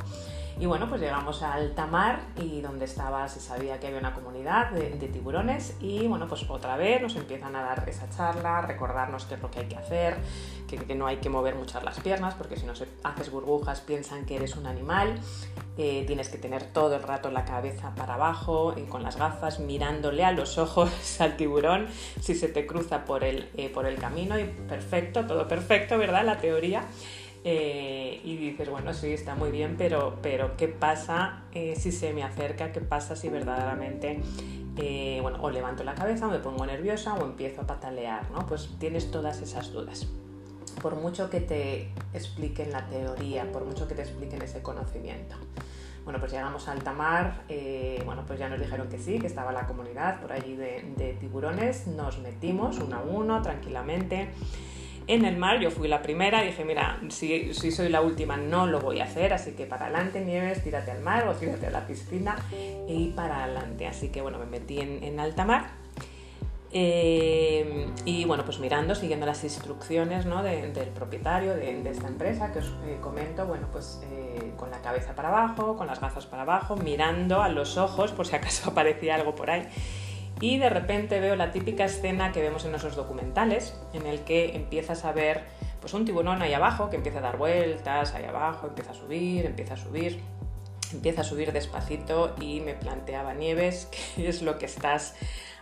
y 0.60 0.66
bueno, 0.66 0.88
pues 0.88 1.00
llegamos 1.00 1.42
a 1.42 1.52
alta 1.52 1.86
mar 1.86 2.20
y 2.36 2.60
donde 2.60 2.84
estaba 2.84 3.28
se 3.28 3.38
sabía 3.38 3.78
que 3.78 3.86
había 3.86 4.00
una 4.00 4.12
comunidad 4.12 4.70
de, 4.70 4.90
tiburones 5.08 5.76
y 5.80 6.06
bueno, 6.08 6.26
pues 6.26 6.44
otra 6.48 6.76
vez 6.76 7.00
nos 7.00 7.14
empiezan 7.14 7.54
a 7.54 7.62
dar 7.62 7.88
esa 7.88 8.10
charla, 8.10 8.62
recordarnos 8.62 9.24
qué 9.26 9.34
es 9.34 9.42
lo 9.42 9.50
que 9.50 9.60
hay 9.60 9.66
que 9.66 9.76
hacer, 9.76 10.16
que, 10.66 10.94
no 10.96 11.06
hay 11.06 11.18
que 11.18 11.28
mover 11.28 11.54
muchas 11.54 11.84
las 11.84 12.00
piernas 12.00 12.34
porque 12.34 12.56
si 12.56 12.66
no 12.66 12.72
haces 12.72 13.30
burbujas 13.30 13.80
piensan 13.82 14.26
que 14.26 14.34
eres 14.34 14.56
un 14.56 14.66
animal, 14.66 15.20
eh, 15.76 16.02
tienes 16.08 16.28
que 16.28 16.38
tener 16.38 16.64
todo 16.64 16.96
el 16.96 17.04
rato 17.04 17.30
la 17.30 17.44
cabeza 17.44 17.94
para 17.94 18.14
abajo 18.14 18.74
y 18.76 18.82
con 18.82 19.04
las 19.04 19.16
gafas 19.16 19.60
mirándole 19.60 20.24
a 20.24 20.32
los 20.32 20.58
ojos 20.58 20.90
al 21.20 21.36
tiburón 21.36 21.86
si 22.20 22.34
se 22.34 22.48
te 22.48 22.66
cruza 22.66 23.04
por 23.04 23.22
el, 23.22 23.48
eh, 23.56 23.68
por 23.68 23.86
el 23.86 23.96
camino 23.96 24.36
y 24.36 24.44
perfecto, 24.44 25.24
todo 25.24 25.46
perfecto, 25.46 25.98
¿verdad? 25.98 26.24
La 26.24 26.38
teoría. 26.38 26.82
Eh, 27.44 28.20
y 28.24 28.36
dices, 28.36 28.68
bueno, 28.68 28.92
sí, 28.92 29.12
está 29.12 29.34
muy 29.34 29.50
bien, 29.50 29.76
pero, 29.78 30.18
pero 30.22 30.56
¿qué 30.56 30.68
pasa 30.68 31.44
eh, 31.52 31.76
si 31.76 31.92
se 31.92 32.12
me 32.12 32.24
acerca? 32.24 32.72
¿Qué 32.72 32.80
pasa 32.80 33.16
si 33.16 33.28
verdaderamente, 33.28 34.20
eh, 34.76 35.18
bueno, 35.22 35.38
o 35.40 35.50
levanto 35.50 35.84
la 35.84 35.94
cabeza, 35.94 36.26
o 36.26 36.30
me 36.30 36.40
pongo 36.40 36.66
nerviosa, 36.66 37.14
o 37.14 37.24
empiezo 37.24 37.62
a 37.62 37.66
patalear, 37.66 38.30
¿no? 38.30 38.46
Pues 38.46 38.68
tienes 38.78 39.10
todas 39.10 39.40
esas 39.40 39.72
dudas. 39.72 40.06
Por 40.82 40.96
mucho 40.96 41.30
que 41.30 41.40
te 41.40 41.90
expliquen 42.12 42.72
la 42.72 42.86
teoría, 42.88 43.50
por 43.50 43.64
mucho 43.64 43.88
que 43.88 43.94
te 43.94 44.02
expliquen 44.02 44.42
ese 44.42 44.62
conocimiento. 44.62 45.36
Bueno, 46.04 46.20
pues 46.20 46.32
llegamos 46.32 46.68
a 46.68 46.72
alta 46.72 46.92
mar, 46.92 47.42
bueno, 48.06 48.24
pues 48.26 48.38
ya 48.38 48.48
nos 48.48 48.58
dijeron 48.58 48.88
que 48.88 48.98
sí, 48.98 49.18
que 49.18 49.26
estaba 49.26 49.52
la 49.52 49.66
comunidad 49.66 50.20
por 50.20 50.32
allí 50.32 50.56
de 50.56 51.16
tiburones, 51.20 51.86
nos 51.86 52.18
metimos 52.20 52.78
uno 52.78 52.96
a 52.96 53.00
uno, 53.02 53.42
tranquilamente 53.42 54.30
en 55.08 55.24
el 55.24 55.36
mar. 55.36 55.58
Yo 55.58 55.70
fui 55.70 55.88
la 55.88 56.02
primera, 56.02 56.42
dije, 56.42 56.64
mira, 56.64 57.00
si, 57.08 57.52
soy 57.52 57.88
la 57.88 58.00
última 58.00 58.36
no 58.36 58.66
lo 58.66 58.80
voy 58.80 59.00
a 59.00 59.04
hacer, 59.04 59.32
así 59.32 59.52
que 59.52 59.66
para 59.66 59.86
adelante, 59.86 60.20
Nieves, 60.20 60.62
tírate 60.62 60.92
al 60.92 61.00
mar 61.00 61.26
o 61.26 61.34
tírate 61.34 61.66
a 61.66 61.70
la 61.70 61.86
piscina 61.86 62.36
y 62.86 63.08
para 63.16 63.44
adelante. 63.44 63.86
Así 63.86 64.10
que 64.10 64.20
bueno, 64.20 64.38
me 64.38 64.46
metí 64.46 64.78
en, 64.80 65.18
alta 65.18 65.44
mar. 65.44 65.70
Eh, 66.70 67.88
y 68.04 68.26
bueno, 68.26 68.44
pues 68.44 68.58
mirando, 68.58 68.94
siguiendo 68.94 69.24
las 69.24 69.42
instrucciones 69.42 70.26
del 70.26 70.88
propietario 70.88 71.54
de, 71.54 71.90
esta 71.90 72.08
empresa 72.08 72.52
que 72.52 72.58
os 72.58 72.66
eh, 72.84 72.98
comento, 73.00 73.46
bueno, 73.46 73.68
pues 73.72 74.02
eh, 74.12 74.52
con 74.58 74.70
la 74.70 74.82
cabeza 74.82 75.14
para 75.14 75.28
abajo, 75.28 75.78
con 75.78 75.86
las 75.86 75.98
gafas 75.98 76.26
para 76.26 76.42
abajo, 76.42 76.76
mirando 76.76 77.42
a 77.42 77.48
los 77.48 77.78
ojos 77.78 78.12
por 78.12 78.26
si 78.26 78.36
acaso 78.36 78.70
aparecía 78.70 79.14
algo 79.14 79.34
por 79.34 79.50
ahí 79.50 79.66
y 80.40 80.58
de 80.58 80.70
repente 80.70 81.20
veo 81.20 81.36
la 81.36 81.50
típica 81.50 81.84
escena 81.84 82.32
que 82.32 82.40
vemos 82.40 82.64
en 82.64 82.70
nuestros 82.70 82.96
documentales, 82.96 83.74
en 83.92 84.06
el 84.06 84.20
que 84.20 84.54
empiezas 84.56 85.04
a 85.04 85.12
ver 85.12 85.44
pues 85.80 85.94
un 85.94 86.04
tiburón 86.04 86.42
ahí 86.42 86.52
abajo 86.52 86.90
que 86.90 86.96
empieza 86.96 87.18
a 87.18 87.22
dar 87.22 87.36
vueltas 87.36 88.14
ahí 88.14 88.24
abajo, 88.24 88.66
empieza 88.66 88.92
a 88.92 88.94
subir, 88.94 89.46
empieza 89.46 89.74
a 89.74 89.76
subir, 89.76 90.20
empieza 90.92 91.20
a 91.22 91.24
subir 91.24 91.52
despacito 91.52 92.34
y 92.40 92.60
me 92.60 92.74
planteaba 92.74 93.34
Nieves, 93.34 93.88
¿qué 94.16 94.28
es 94.28 94.42
lo 94.42 94.58
que 94.58 94.66
estás 94.66 95.14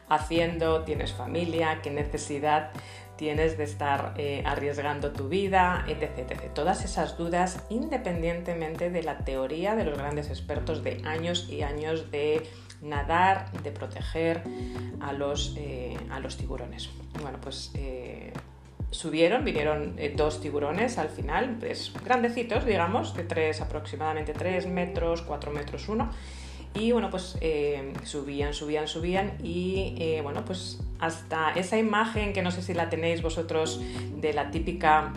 haciendo? 0.09 0.83
¿Tienes 0.85 1.12
familia? 1.12 1.80
¿Qué 1.83 1.90
necesidad 1.90 2.71
tienes 3.16 3.56
de 3.56 3.64
estar 3.64 4.14
eh, 4.18 4.42
arriesgando 4.45 5.12
tu 5.12 5.28
vida? 5.28 5.85
Etc, 5.88 6.18
etc. 6.18 6.52
Todas 6.54 6.85
esas 6.85 7.16
dudas 7.16 7.64
independientemente 7.71 8.90
de 8.90 9.02
la 9.02 9.18
teoría 9.18 9.75
de 9.75 9.85
los 9.85 9.99
grandes 9.99 10.28
expertos 10.28 10.85
de 10.85 11.02
años 11.04 11.49
y 11.49 11.62
años 11.62 12.11
de 12.11 12.47
nadar, 12.83 13.50
de 13.62 13.71
proteger 13.71 14.42
a 15.00 15.12
los, 15.12 15.54
eh, 15.56 15.97
a 16.11 16.21
los 16.21 16.37
tiburones. 16.37 16.90
Bueno, 17.21 17.38
pues 17.40 17.73
eh, 17.75 18.33
subieron, 18.90 19.45
vinieron 19.45 19.95
eh, 19.99 20.12
dos 20.16 20.40
tiburones 20.40 20.99
al 20.99 21.09
final, 21.09 21.56
pues 21.59 21.92
grandecitos, 22.04 22.64
digamos, 22.64 23.14
de 23.14 23.25
tres, 23.25 23.61
aproximadamente 23.61 24.33
3 24.33 24.66
metros, 24.66 25.23
4 25.23 25.50
metros 25.52 25.88
uno. 25.88 26.11
Y 26.75 26.92
bueno, 26.92 27.09
pues 27.09 27.38
subían, 28.04 28.52
subían, 28.52 28.87
subían 28.87 29.38
y 29.42 30.21
bueno, 30.21 30.45
pues 30.45 30.78
hasta 30.99 31.52
esa 31.52 31.78
imagen 31.78 32.35
que 32.35 32.42
no 32.42 32.50
sé 32.50 32.61
si 32.61 32.75
la 32.75 32.90
tenéis 32.90 33.23
vosotros 33.23 33.80
de 34.21 34.35
la 34.35 34.50
típica 34.50 35.14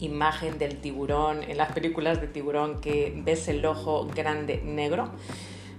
imagen 0.00 0.58
del 0.58 0.80
tiburón 0.80 1.42
en 1.42 1.56
las 1.56 1.72
películas 1.72 2.20
de 2.20 2.26
tiburón 2.26 2.80
que 2.80 3.12
ves 3.24 3.48
el 3.48 3.64
ojo 3.64 4.08
grande 4.14 4.60
negro. 4.64 5.10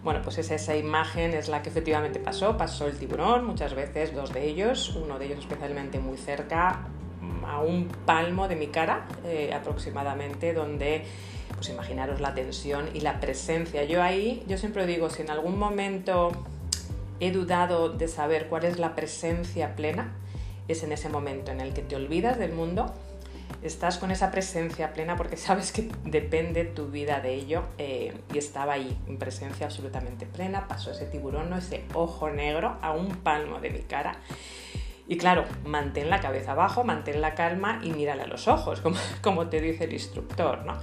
Bueno, 0.03 0.21
pues 0.23 0.39
esa 0.39 0.75
imagen 0.75 1.33
es 1.33 1.47
la 1.47 1.61
que 1.61 1.69
efectivamente 1.69 2.19
pasó. 2.19 2.57
Pasó 2.57 2.87
el 2.87 2.97
tiburón, 2.97 3.45
muchas 3.45 3.75
veces 3.75 4.15
dos 4.15 4.33
de 4.33 4.47
ellos, 4.47 4.95
uno 4.95 5.19
de 5.19 5.25
ellos 5.25 5.39
especialmente 5.39 5.99
muy 5.99 6.17
cerca, 6.17 6.87
a 7.45 7.61
un 7.61 7.87
palmo 8.05 8.47
de 8.47 8.55
mi 8.55 8.67
cara 8.67 9.05
eh, 9.25 9.53
aproximadamente, 9.53 10.53
donde 10.53 11.03
pues 11.53 11.69
imaginaros 11.69 12.19
la 12.19 12.33
tensión 12.33 12.89
y 12.93 13.01
la 13.01 13.19
presencia. 13.19 13.83
Yo 13.83 14.01
ahí, 14.01 14.43
yo 14.47 14.57
siempre 14.57 14.87
digo, 14.87 15.11
si 15.11 15.21
en 15.21 15.29
algún 15.29 15.59
momento 15.59 16.31
he 17.19 17.31
dudado 17.31 17.89
de 17.89 18.07
saber 18.07 18.47
cuál 18.47 18.65
es 18.65 18.79
la 18.79 18.95
presencia 18.95 19.75
plena, 19.75 20.13
es 20.67 20.81
en 20.83 20.91
ese 20.91 21.09
momento 21.09 21.51
en 21.51 21.61
el 21.61 21.73
que 21.73 21.83
te 21.83 21.95
olvidas 21.95 22.39
del 22.39 22.53
mundo 22.53 22.91
estás 23.61 23.97
con 23.97 24.11
esa 24.11 24.31
presencia 24.31 24.93
plena 24.93 25.15
porque 25.15 25.37
sabes 25.37 25.71
que 25.71 25.89
depende 26.03 26.65
tu 26.65 26.87
vida 26.87 27.19
de 27.19 27.35
ello 27.35 27.63
eh, 27.77 28.13
y 28.33 28.37
estaba 28.37 28.73
ahí 28.73 28.97
en 29.07 29.17
presencia 29.17 29.67
absolutamente 29.67 30.25
plena, 30.25 30.67
pasó 30.67 30.91
ese 30.91 31.05
tiburón, 31.05 31.53
ese 31.53 31.83
ojo 31.93 32.29
negro 32.29 32.77
a 32.81 32.91
un 32.91 33.17
palmo 33.17 33.59
de 33.59 33.69
mi 33.69 33.81
cara. 33.81 34.15
Y 35.07 35.17
claro, 35.17 35.45
mantén 35.65 36.09
la 36.09 36.21
cabeza 36.21 36.53
abajo, 36.53 36.83
mantén 36.83 37.21
la 37.21 37.35
calma 37.35 37.81
y 37.83 37.91
mírale 37.91 38.23
a 38.23 38.27
los 38.27 38.47
ojos, 38.47 38.81
como, 38.81 38.97
como 39.21 39.47
te 39.47 39.59
dice 39.59 39.83
el 39.83 39.93
instructor, 39.93 40.65
¿no? 40.65 40.79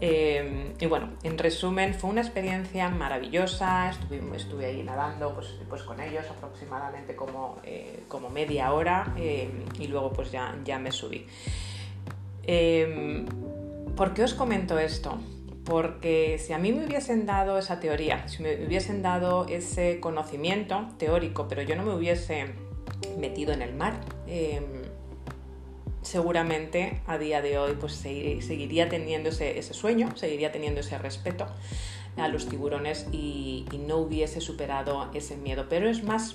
Eh, 0.00 0.74
y 0.78 0.86
bueno, 0.86 1.10
en 1.24 1.36
resumen, 1.36 1.92
fue 1.92 2.10
una 2.10 2.20
experiencia 2.20 2.88
maravillosa, 2.88 3.90
estuve, 3.90 4.22
estuve 4.36 4.66
ahí 4.66 4.82
nadando 4.84 5.34
pues, 5.34 5.56
pues 5.68 5.82
con 5.82 6.00
ellos 6.00 6.24
aproximadamente 6.30 7.16
como, 7.16 7.58
eh, 7.64 8.04
como 8.06 8.30
media 8.30 8.72
hora 8.72 9.12
y 9.16 9.88
luego 9.88 10.12
pues 10.12 10.30
ya, 10.30 10.56
ya 10.64 10.78
me 10.78 10.92
subí. 10.92 11.26
Em, 12.50 13.26
¿Por 13.94 14.14
qué 14.14 14.24
os 14.24 14.32
comento 14.32 14.78
esto? 14.78 15.18
Porque 15.64 16.38
si 16.38 16.54
a 16.54 16.58
mí 16.58 16.72
me 16.72 16.86
hubiesen 16.86 17.26
dado 17.26 17.58
esa 17.58 17.78
teoría, 17.78 18.26
si 18.26 18.42
me 18.42 18.64
hubiesen 18.64 19.02
dado 19.02 19.46
ese 19.48 20.00
conocimiento 20.00 20.88
teórico, 20.96 21.46
pero 21.46 21.60
yo 21.60 21.76
no 21.76 21.82
me 21.82 21.94
hubiese 21.94 22.46
metido 23.18 23.52
en 23.52 23.60
el 23.60 23.74
mar, 23.74 24.00
em, 24.26 24.64
seguramente 26.00 27.02
a 27.06 27.18
día 27.18 27.42
de 27.42 27.58
hoy 27.58 27.76
pues 27.78 27.92
seguiría 27.92 28.88
teniendo 28.88 29.28
ese, 29.28 29.62
sueño, 29.74 30.16
seguiría 30.16 30.50
teniendo 30.50 30.80
ese 30.80 30.96
respeto 30.96 31.46
a 32.16 32.28
los 32.28 32.48
tiburones 32.48 33.06
y, 33.12 33.66
y 33.72 33.76
no 33.76 33.98
hubiese 33.98 34.40
superado 34.40 35.10
ese 35.12 35.36
miedo. 35.36 35.66
Pero 35.68 35.86
es 35.86 36.02
más 36.02 36.34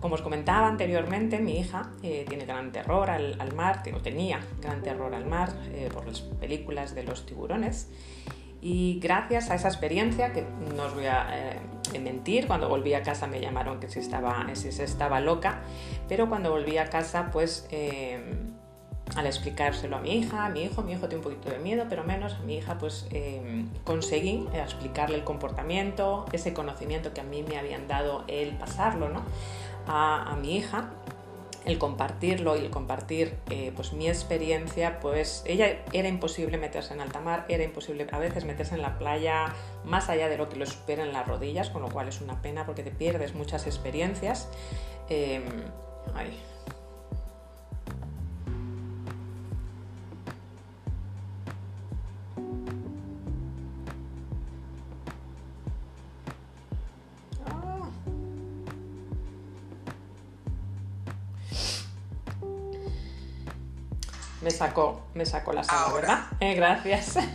como 0.00 0.14
os 0.14 0.22
comentaba 0.22 0.68
anteriormente, 0.68 1.40
mi 1.40 1.58
hija 1.58 1.90
eh, 2.02 2.24
tiene 2.28 2.44
gran 2.46 2.70
terror 2.70 3.10
al, 3.10 3.52
mar, 3.54 3.82
no 3.90 4.00
tenía 4.00 4.40
gran 4.60 4.82
terror 4.82 5.14
al 5.14 5.26
mar 5.26 5.52
eh, 5.72 5.88
por 5.92 6.06
las 6.06 6.20
películas 6.20 6.94
de 6.94 7.02
los 7.02 7.26
tiburones. 7.26 7.88
Y 8.60 8.98
gracias 9.00 9.50
a 9.50 9.54
esa 9.54 9.68
experiencia, 9.68 10.32
que 10.32 10.44
no 10.76 10.84
os 10.84 10.94
voy 10.94 11.06
a 11.06 11.28
eh, 11.92 11.98
mentir, 12.00 12.46
cuando 12.46 12.68
volví 12.68 12.94
a 12.94 13.02
casa 13.02 13.26
me 13.26 13.40
llamaron 13.40 13.80
que 13.80 13.88
si 13.88 13.98
estaba, 13.98 14.46
si 14.54 14.68
estaba 14.68 15.20
loca, 15.20 15.60
pero 16.08 16.28
cuando 16.28 16.50
volví 16.50 16.78
a 16.78 16.86
casa, 16.90 17.30
pues 17.32 17.68
al 19.14 19.26
explicárselo 19.26 19.96
a 19.96 20.00
mi 20.00 20.18
hija, 20.18 20.44
a 20.44 20.48
mi 20.50 20.64
hijo, 20.64 20.82
mi 20.82 20.92
hijo 20.92 21.08
tiene 21.08 21.24
un 21.24 21.30
poquito 21.30 21.50
de 21.50 21.58
miedo, 21.58 21.86
pero 21.88 22.02
menos, 22.02 22.34
a 22.34 22.40
mi 22.40 22.56
hija 22.56 22.78
pues 22.78 23.08
conseguí 23.84 24.48
explicarle 24.52 25.16
el 25.16 25.24
comportamiento, 25.24 26.26
ese 26.32 26.52
conocimiento 26.52 27.14
que 27.14 27.20
a 27.20 27.24
mí 27.24 27.44
me 27.44 27.58
habían 27.58 27.86
dado 27.86 28.24
el 28.26 28.56
pasarlo, 28.56 29.08
¿no? 29.08 29.22
A, 29.88 30.36
mi 30.40 30.56
hija 30.56 30.90
el 31.64 31.78
compartirlo 31.78 32.56
y 32.56 32.60
el 32.60 32.70
compartir 32.70 33.36
eh, 33.50 33.72
pues 33.76 33.92
mi 33.92 34.08
experiencia, 34.08 35.00
pues 35.00 35.42
ella 35.46 35.84
era 35.92 36.08
imposible 36.08 36.56
meterse 36.56 36.94
en 36.94 37.00
alta 37.00 37.20
mar, 37.20 37.44
era 37.48 37.62
imposible 37.62 38.06
a 38.10 38.18
veces 38.18 38.44
meterse 38.44 38.74
en 38.74 38.82
la 38.82 38.98
playa 38.98 39.54
más 39.84 40.08
allá 40.08 40.28
de 40.28 40.38
lo 40.38 40.48
que 40.48 40.56
lo 40.56 40.64
superan 40.64 41.12
las 41.12 41.26
rodillas, 41.26 41.68
con 41.68 41.82
lo 41.82 41.88
cual 41.88 42.08
es 42.08 42.22
una 42.22 42.40
pena 42.40 42.64
porque 42.64 42.82
te 42.82 42.90
pierdes 42.90 43.34
muchas 43.34 43.66
experiencias. 43.66 44.48
Em, 45.10 45.42
me 64.48 64.54
sacó, 64.54 65.02
me 65.12 65.26
sacó 65.26 65.52
la 65.52 65.62
sala, 65.62 65.92
¿verdad? 65.92 66.20
Eh, 66.40 66.54
gracias. 66.54 67.18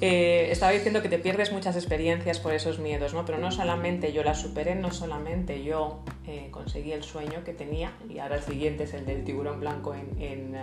Eh, 0.00 0.52
estaba 0.52 0.70
diciendo 0.70 1.02
que 1.02 1.08
te 1.08 1.18
pierdes 1.18 1.52
muchas 1.52 1.74
experiencias 1.74 2.38
por 2.38 2.54
esos 2.54 2.78
miedos, 2.78 3.14
¿no? 3.14 3.24
Pero 3.24 3.38
no 3.38 3.50
solamente 3.50 4.12
yo 4.12 4.22
las 4.22 4.40
superé, 4.40 4.76
no 4.76 4.92
solamente 4.92 5.64
yo 5.64 6.04
eh, 6.24 6.50
conseguí 6.52 6.92
el 6.92 7.02
sueño 7.02 7.42
que 7.42 7.52
tenía, 7.52 7.92
y 8.08 8.20
ahora 8.20 8.36
el 8.36 8.42
siguiente 8.44 8.84
es 8.84 8.94
el 8.94 9.04
del 9.06 9.24
tiburón 9.24 9.58
blanco 9.58 9.96
en 9.96 10.22
en 10.22 10.54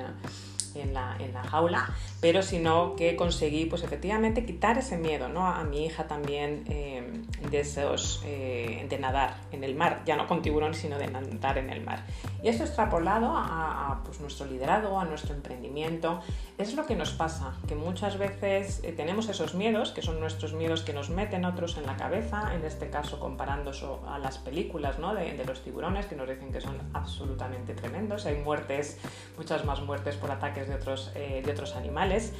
la, 0.93 1.15
en 1.19 1.33
la 1.33 1.43
jaula, 1.43 1.89
pero 2.21 2.41
sino 2.41 2.95
que 2.95 3.15
conseguí 3.15 3.65
pues 3.65 3.83
efectivamente 3.83 4.45
quitar 4.45 4.77
ese 4.77 4.97
miedo 4.97 5.27
¿no? 5.29 5.47
a 5.47 5.63
mi 5.63 5.85
hija 5.85 6.07
también 6.07 6.63
eh, 6.67 7.23
de, 7.49 7.59
esos, 7.59 8.21
eh, 8.25 8.85
de 8.89 8.97
nadar 8.99 9.35
en 9.51 9.63
el 9.63 9.75
mar, 9.75 10.01
ya 10.05 10.15
no 10.15 10.27
con 10.27 10.41
tiburones, 10.41 10.77
sino 10.77 10.97
de 10.97 11.07
nadar 11.07 11.57
en 11.57 11.69
el 11.69 11.83
mar. 11.83 12.03
Y 12.43 12.49
esto 12.49 12.63
extrapolado 12.63 13.33
a, 13.35 14.01
pues, 14.05 14.19
nuestro 14.19 14.45
liderazgo, 14.45 14.99
a 14.99 15.05
nuestro 15.05 15.33
emprendimiento, 15.33 16.21
es 16.57 16.75
lo 16.75 16.85
que 16.85 16.95
nos 16.95 17.11
pasa, 17.11 17.53
que 17.67 17.75
muchas 17.75 18.17
veces 18.17 18.81
eh, 18.83 18.91
tenemos 18.91 19.29
esos 19.29 19.55
miedos, 19.55 19.91
que 19.91 20.01
son 20.01 20.19
nuestros 20.19 20.53
miedos 20.53 20.83
que 20.83 20.93
nos 20.93 21.09
meten 21.09 21.45
otros 21.45 21.77
en 21.77 21.85
la 21.85 21.95
cabeza, 21.95 22.53
en 22.53 22.63
este 22.65 22.89
caso 22.89 23.19
comparando 23.19 23.71
a 24.07 24.19
las 24.19 24.37
películas 24.37 24.99
¿no? 24.99 25.13
de, 25.13 25.33
de 25.33 25.45
los 25.45 25.63
tiburones, 25.63 26.05
que 26.05 26.15
nos 26.15 26.27
dicen 26.29 26.51
que 26.51 26.61
son 26.61 26.75
absolutamente 26.93 27.73
tremendos, 27.73 28.25
hay 28.25 28.37
muertes, 28.37 28.99
muchas 29.37 29.65
más 29.65 29.81
muertes 29.81 30.15
por 30.15 30.31
ataques 30.31 30.64
de 30.67 30.75
otros, 30.75 31.11
eh, 31.15 31.41
de 31.45 31.51
otros 31.51 31.75
animales. 31.75 32.33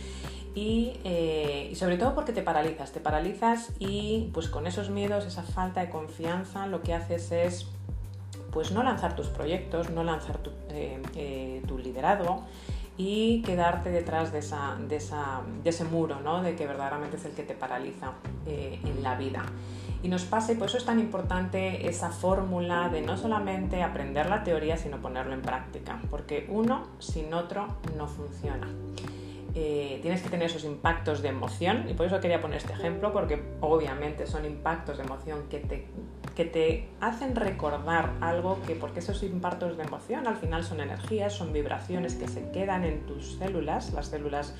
Eh, 0.58 1.70
y, 1.72 1.75
sobre 1.75 1.98
todo 1.98 2.15
porque 2.15 2.32
te 2.32 2.41
paralizas, 2.41 2.94
te 2.94 3.01
paralizas 3.01 3.74
y 3.77 4.29
pues 4.34 4.48
con 4.48 4.67
esos 4.67 4.89
miedos, 4.89 5.25
esa 5.25 5.44
falta 5.44 5.82
de 5.82 5.89
confianza, 5.89 6.65
lo 6.67 6.82
que 6.82 6.94
haces 6.94 7.32
es 7.32 7.67
pues 8.51 8.72
no 8.72 8.82
lanzar 8.82 9.17
tus 9.17 9.27
proyectos, 9.27 9.89
no 9.89 10.05
lanzar 10.05 10.38
tu, 10.38 10.51
eh, 10.70 11.62
tu 11.67 11.77
liderazgo 11.77 12.46
y 12.98 13.41
quedarte 13.41 13.89
detrás 13.89 14.32
de, 14.32 14.39
esa, 14.39 14.77
de, 14.79 14.96
esa, 14.96 15.41
de, 15.62 15.70
ese 15.70 15.84
muro, 15.84 16.22
¿no? 16.22 16.41
de 16.41 16.55
que 16.55 16.65
verdaderamente 16.65 17.17
es 17.17 17.25
el 17.25 17.34
que 17.34 17.44
te 17.44 17.53
paraliza 17.53 18.13
en 18.46 19.03
la 19.03 19.15
vida 19.15 19.44
y 20.06 20.08
nos 20.08 20.24
pasa 20.24 20.52
y 20.52 20.56
por 20.56 20.68
eso 20.68 20.78
es 20.78 20.86
tan 20.86 21.00
importante 21.00 21.90
esa 21.90 22.12
fórmula 22.12 22.90
de 22.90 23.02
no 23.02 23.18
solamente 23.18 23.82
aprender 23.82 24.30
la 24.30 24.44
teoría, 24.44 24.78
sino 24.78 25.02
ponerlo 25.02 25.34
en 25.34 25.42
práctica, 25.42 26.00
porque 26.12 26.46
uno 26.48 26.86
sin 27.00 27.34
otro 27.34 27.80
no 27.98 28.08
funciona. 28.08 28.68
Eh, 29.56 29.98
tienes 30.04 30.22
que 30.22 30.30
tener 30.30 30.46
esos 30.48 30.64
impactos 30.64 31.24
de 31.24 31.30
emoción 31.30 31.90
y 31.90 31.96
por 31.96 32.06
eso 32.06 32.20
quería 32.20 32.40
poner 32.40 32.58
este 32.58 32.74
ejemplo, 32.74 33.12
porque 33.14 33.42
obviamente 33.62 34.28
son 34.28 34.46
impactos 34.46 34.98
de 34.98 35.06
emoción 35.06 35.48
que 35.50 35.58
te, 35.58 35.88
que 36.36 36.46
te 36.46 36.88
hacen 37.02 37.36
recordar 37.36 38.12
algo 38.22 38.60
que, 38.68 38.76
porque 38.76 39.00
esos 39.00 39.24
impactos 39.24 39.76
de 39.76 39.86
emoción 39.86 40.28
al 40.28 40.36
final 40.36 40.64
son 40.64 40.82
energías, 40.82 41.34
son 41.34 41.52
vibraciones 41.52 42.14
que 42.14 42.28
se 42.28 42.52
quedan 42.52 42.84
en 42.84 43.08
tus 43.08 43.38
células, 43.40 43.92
las 43.94 44.06
células 44.06 44.54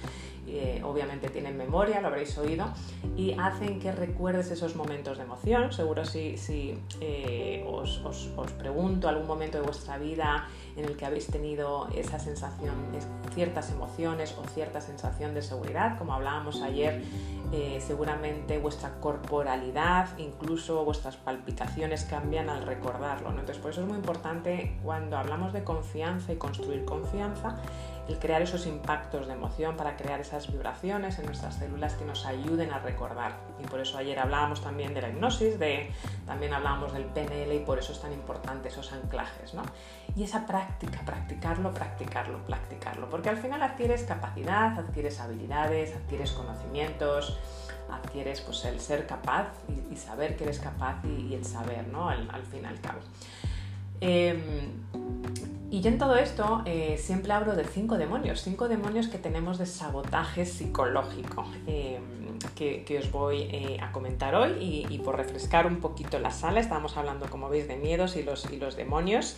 eh, 0.48 0.82
obviamente 0.84 1.30
tienen 1.30 1.58
memoria, 1.58 2.02
lo 2.02 2.08
habréis 2.08 2.38
oído, 2.38 2.68
y 3.16 3.34
hacen 3.34 3.80
que 3.80 3.92
recuerdes 3.92 4.52
esos 4.52 4.76
momentos 4.76 5.18
de 5.18 5.24
emoción. 5.24 5.72
Seguro 5.72 6.06
si, 6.06 6.36
eh, 7.02 7.66
os, 7.68 8.02
pregunto 8.58 9.08
algún 9.08 9.28
momento 9.28 9.58
de 9.58 9.64
vuestra 9.64 9.98
vida 9.98 10.48
en 10.76 10.86
el 10.86 10.96
que 10.98 11.06
habéis 11.06 11.28
tenido 11.28 11.88
esa 11.96 12.20
sensación, 12.20 12.76
ciertas 13.34 13.72
emociones 13.72 14.36
o 14.38 14.48
cierta 14.48 14.82
sensación 14.82 15.34
de 15.34 15.42
seguridad, 15.42 15.98
como 15.98 16.14
hablábamos 16.14 16.62
ayer, 16.62 17.04
eh, 17.52 17.80
seguramente 17.86 18.58
vuestra 18.58 19.00
corporalidad, 19.00 20.10
incluso 20.18 20.84
vuestras 20.84 21.16
palpitaciones 21.16 22.04
cambian 22.04 22.50
al 22.50 22.66
recordarlo. 22.66 23.30
Entonces, 23.30 23.58
por 23.58 23.72
eso 23.72 23.82
es 23.82 23.88
muy 23.88 23.98
importante 23.98 24.78
cuando 24.84 25.18
hablamos 25.18 25.54
de 25.54 25.64
confianza 25.64 26.34
y 26.34 26.38
construir 26.38 26.86
confianza, 26.86 27.58
el 28.08 28.20
crear 28.20 28.42
esos 28.42 28.68
impactos 28.68 29.28
de 29.28 29.34
emoción 29.34 29.76
para 29.76 29.98
crear 29.98 30.20
esas 30.20 30.52
vibraciones 30.52 31.18
en 31.18 31.26
nuestras 31.26 31.56
células 31.56 31.96
que 31.96 32.06
nos 32.06 32.26
ayuden 32.26 32.72
a 32.72 32.80
recordar. 32.80 33.34
Y 33.64 33.68
por 33.68 33.80
eso 33.80 33.98
ayer 33.98 34.20
hablábamos 34.20 34.62
también 34.62 34.94
de 34.94 35.02
la 35.02 35.10
hipnosis, 35.10 35.58
de, 35.58 35.92
también 36.26 36.54
hablábamos 36.54 36.94
del 36.94 37.06
PNL 37.06 37.54
y 37.54 37.60
por 37.60 37.80
eso 37.80 37.94
es 37.94 38.02
tan 38.02 38.14
importante 38.14 38.70
esos 38.70 38.94
anclajes. 38.94 39.54
¿no? 39.54 39.64
Y 40.16 40.24
esa 40.24 40.46
práctica, 40.46 41.02
practicarlo, 41.06 41.74
practicarlo, 41.74 42.38
practicarlo, 42.46 43.10
porque 43.10 43.30
al 43.30 43.38
final 43.38 43.62
adquieres 43.64 44.04
capacidad, 44.04 44.78
adquieres 44.78 45.20
habilidades, 45.20 45.96
adquieres 45.96 46.32
conocimientos, 46.32 47.38
adquieres 47.92 48.42
pues, 48.42 48.66
el 48.66 48.80
ser 48.80 49.08
capaz 49.08 49.48
y, 49.68 49.96
saber 49.96 50.36
que 50.36 50.44
eres 50.44 50.60
capaz 50.60 51.04
y, 51.06 51.34
el 51.34 51.46
saber, 51.46 51.88
¿no? 51.88 52.10
al, 52.10 52.30
al 52.32 52.44
fin 52.44 52.62
y 52.64 52.66
al 52.66 52.80
cabo. 52.82 53.00
Em, 54.02 54.42
y 55.72 55.82
yo 55.82 55.90
en 55.90 55.98
todo 55.98 56.16
esto 56.16 56.62
eh, 56.66 56.98
siempre 56.98 57.34
hablo 57.34 57.56
de 57.56 57.66
cinco 57.66 57.98
demonios, 57.98 58.42
cinco 58.42 58.68
demonios 58.68 59.08
que 59.08 59.18
tenemos 59.18 59.58
de 59.58 59.66
sabotaje 59.66 60.46
psicológico. 60.46 61.46
Eh, 61.68 62.00
que, 62.56 63.00
os 63.00 63.12
voy 63.12 63.42
eh, 63.52 63.78
a 63.82 63.92
comentar 63.92 64.36
hoy 64.36 64.86
y, 64.90 65.00
por 65.00 65.18
refrescar 65.18 65.66
un 65.68 65.78
poquito 65.78 66.20
la 66.20 66.32
sala, 66.32 66.60
estábamos 66.60 66.96
hablando 66.98 67.28
como 67.30 67.50
veis 67.50 67.68
de 67.68 67.76
miedos 67.76 68.16
y 68.16 68.24
los, 68.24 68.50
y 68.52 68.58
los 68.58 68.76
demonios 68.76 69.36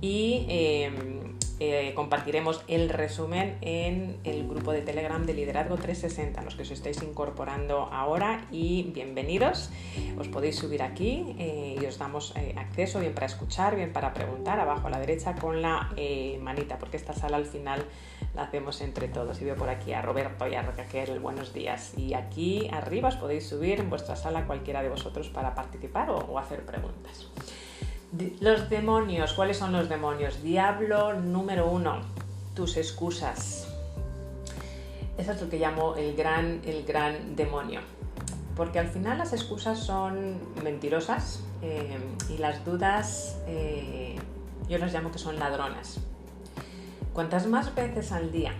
y 0.00 0.46
em, 0.48 1.38
eh, 1.60 1.92
compartiremos 1.94 2.62
el 2.68 2.88
resumen 2.88 3.58
en 3.60 4.18
el 4.24 4.46
grupo 4.46 4.72
de 4.72 4.82
Telegram 4.82 5.24
de 5.24 5.34
Liderazgo 5.34 5.76
360, 5.76 6.42
los 6.42 6.54
que 6.54 6.62
os 6.62 6.70
estáis 6.70 7.02
incorporando 7.02 7.88
ahora 7.92 8.46
y 8.50 8.90
bienvenidos. 8.94 9.70
Os 10.18 10.28
podéis 10.28 10.56
subir 10.56 10.82
aquí 10.82 11.34
eh, 11.38 11.76
y 11.80 11.86
os 11.86 11.98
damos 11.98 12.34
acceso 12.56 13.00
bien 13.00 13.14
para 13.14 13.26
escuchar, 13.26 13.76
bien 13.76 13.92
para 13.92 14.14
preguntar, 14.14 14.60
abajo 14.60 14.86
a 14.86 14.90
la 14.90 15.00
derecha 15.00 15.34
con 15.34 15.62
la 15.62 15.90
manita, 16.40 16.78
porque 16.78 16.96
esta 16.96 17.12
sala 17.12 17.36
al 17.36 17.46
final 17.46 17.84
la 18.34 18.42
hacemos 18.44 18.80
entre 18.80 19.08
todos. 19.08 19.40
Y 19.40 19.44
veo 19.44 19.56
por 19.56 19.68
aquí 19.68 19.92
a 19.92 20.02
Roberto 20.02 20.46
y 20.46 20.54
a 20.54 20.62
Raquel, 20.62 21.18
buenos 21.20 21.52
días. 21.52 21.92
Y 21.96 22.14
aquí 22.14 22.68
arriba 22.72 23.08
os 23.08 23.16
podéis 23.16 23.48
subir 23.48 23.80
en 23.80 23.90
vuestra 23.90 24.16
sala 24.16 24.46
cualquiera 24.46 24.82
de 24.82 24.88
vosotros 24.88 25.28
para 25.28 25.54
participar 25.54 26.10
o, 26.10 26.38
hacer 26.38 26.64
preguntas. 26.64 27.28
Los 28.40 28.70
demonios, 28.70 29.34
¿cuáles 29.34 29.58
son 29.58 29.72
los 29.72 29.90
demonios? 29.90 30.42
Diablo 30.42 31.12
número 31.12 31.70
uno, 31.70 32.00
tus 32.54 32.78
excusas. 32.78 33.68
Eso 35.18 35.32
es 35.32 35.42
lo 35.42 35.50
que 35.50 35.58
llamo 35.58 35.94
el 35.94 36.16
gran, 36.16 36.62
el 36.64 36.84
gran 36.84 37.36
demonio. 37.36 37.80
Porque 38.56 38.78
al 38.78 38.88
final 38.88 39.18
las 39.18 39.34
excusas 39.34 39.78
son 39.78 40.40
mentirosas 40.64 41.44
eh, 41.60 41.98
y 42.30 42.38
las 42.38 42.64
dudas 42.64 43.36
eh, 43.46 44.16
yo 44.70 44.78
las 44.78 44.92
llamo 44.92 45.10
que 45.10 45.18
son 45.18 45.38
ladronas. 45.38 46.00
Cuantas 47.12 47.46
más 47.46 47.74
veces 47.74 48.12
al 48.12 48.32
día 48.32 48.54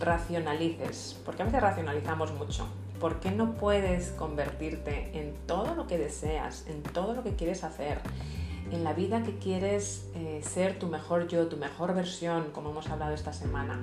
racionalices, 0.00 1.18
porque 1.24 1.42
a 1.42 1.46
veces 1.46 1.62
racionalizamos 1.62 2.34
mucho, 2.34 2.66
¿por 3.00 3.20
qué 3.20 3.30
no 3.30 3.54
puedes 3.54 4.10
convertirte 4.10 5.18
en 5.18 5.34
todo 5.46 5.74
lo 5.74 5.86
que 5.86 5.96
deseas, 5.96 6.66
en 6.68 6.82
todo 6.82 7.14
lo 7.14 7.22
que 7.22 7.34
quieres 7.36 7.64
hacer, 7.64 8.00
en 8.70 8.84
la 8.84 8.92
vida 8.92 9.22
que 9.22 9.38
quieres 9.38 10.08
eh, 10.14 10.40
ser 10.42 10.78
tu 10.78 10.88
mejor 10.88 11.28
yo, 11.28 11.46
tu 11.46 11.56
mejor 11.56 11.94
versión, 11.94 12.50
como 12.52 12.70
hemos 12.70 12.88
hablado 12.88 13.14
esta 13.14 13.32
semana? 13.32 13.80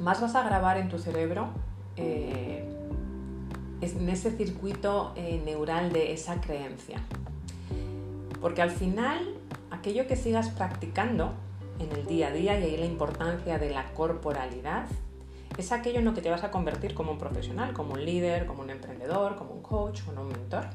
Más 0.00 0.20
vas 0.20 0.34
a 0.34 0.42
grabar 0.42 0.78
en 0.78 0.88
tu 0.88 0.98
cerebro 0.98 1.48
eh, 1.96 2.64
en 3.80 4.08
ese 4.08 4.30
circuito 4.36 5.12
eh, 5.16 5.40
neural 5.44 5.92
de 5.92 6.12
esa 6.12 6.40
creencia. 6.40 7.00
Porque 8.40 8.62
al 8.62 8.70
final, 8.70 9.34
aquello 9.70 10.06
que 10.06 10.16
sigas 10.16 10.48
practicando, 10.48 11.32
en 11.78 11.92
el 11.92 12.06
día 12.06 12.28
a 12.28 12.30
día 12.30 12.58
y 12.58 12.64
ahí 12.64 12.76
la 12.76 12.86
importancia 12.86 13.58
de 13.58 13.70
la 13.70 13.92
corporalidad 13.92 14.86
es 15.58 15.72
aquello 15.72 15.98
en 15.98 16.04
lo 16.04 16.14
que 16.14 16.22
te 16.22 16.30
vas 16.30 16.44
a 16.44 16.50
convertir 16.50 16.94
como 16.94 17.12
un 17.12 17.18
profesional, 17.18 17.72
como 17.72 17.94
un 17.94 18.04
líder, 18.04 18.46
como 18.46 18.62
un 18.62 18.70
emprendedor, 18.70 19.36
como 19.36 19.52
un 19.52 19.62
coach, 19.62 20.02
como 20.02 20.22
un 20.22 20.28
mentor. 20.28 20.66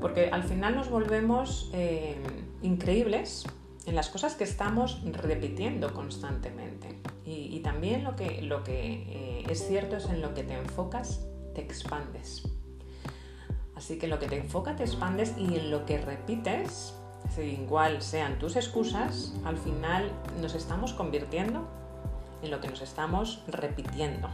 Porque 0.00 0.28
al 0.30 0.44
final 0.44 0.76
nos 0.76 0.90
volvemos 0.90 1.70
eh, 1.72 2.16
increíbles 2.62 3.44
en 3.86 3.94
las 3.94 4.08
cosas 4.08 4.34
que 4.34 4.44
estamos 4.44 5.00
repitiendo 5.04 5.94
constantemente. 5.94 7.00
Y, 7.24 7.58
también 7.60 8.04
lo 8.04 8.14
que, 8.14 8.42
lo 8.42 8.62
que 8.62 9.04
eh, 9.08 9.44
es 9.48 9.66
cierto 9.66 9.96
es 9.96 10.06
en 10.06 10.20
lo 10.20 10.32
que 10.34 10.44
te 10.44 10.54
enfocas, 10.54 11.26
te 11.54 11.60
expandes. 11.60 12.42
Así 13.74 13.98
que 13.98 14.06
lo 14.06 14.18
que 14.18 14.26
te 14.26 14.38
enfoca, 14.38 14.76
te 14.76 14.84
expandes 14.84 15.34
y 15.36 15.56
en 15.56 15.70
lo 15.70 15.84
que 15.86 15.98
repites, 15.98 16.94
igual 17.38 18.00
sean 18.02 18.38
tus 18.38 18.56
excusas, 18.56 19.34
al 19.44 19.58
final 19.58 20.10
nos 20.40 20.54
estamos 20.54 20.92
convirtiendo 20.92 21.68
en 22.42 22.50
lo 22.50 22.60
que 22.60 22.68
nos 22.68 22.80
estamos 22.80 23.42
repitiendo. 23.48 24.28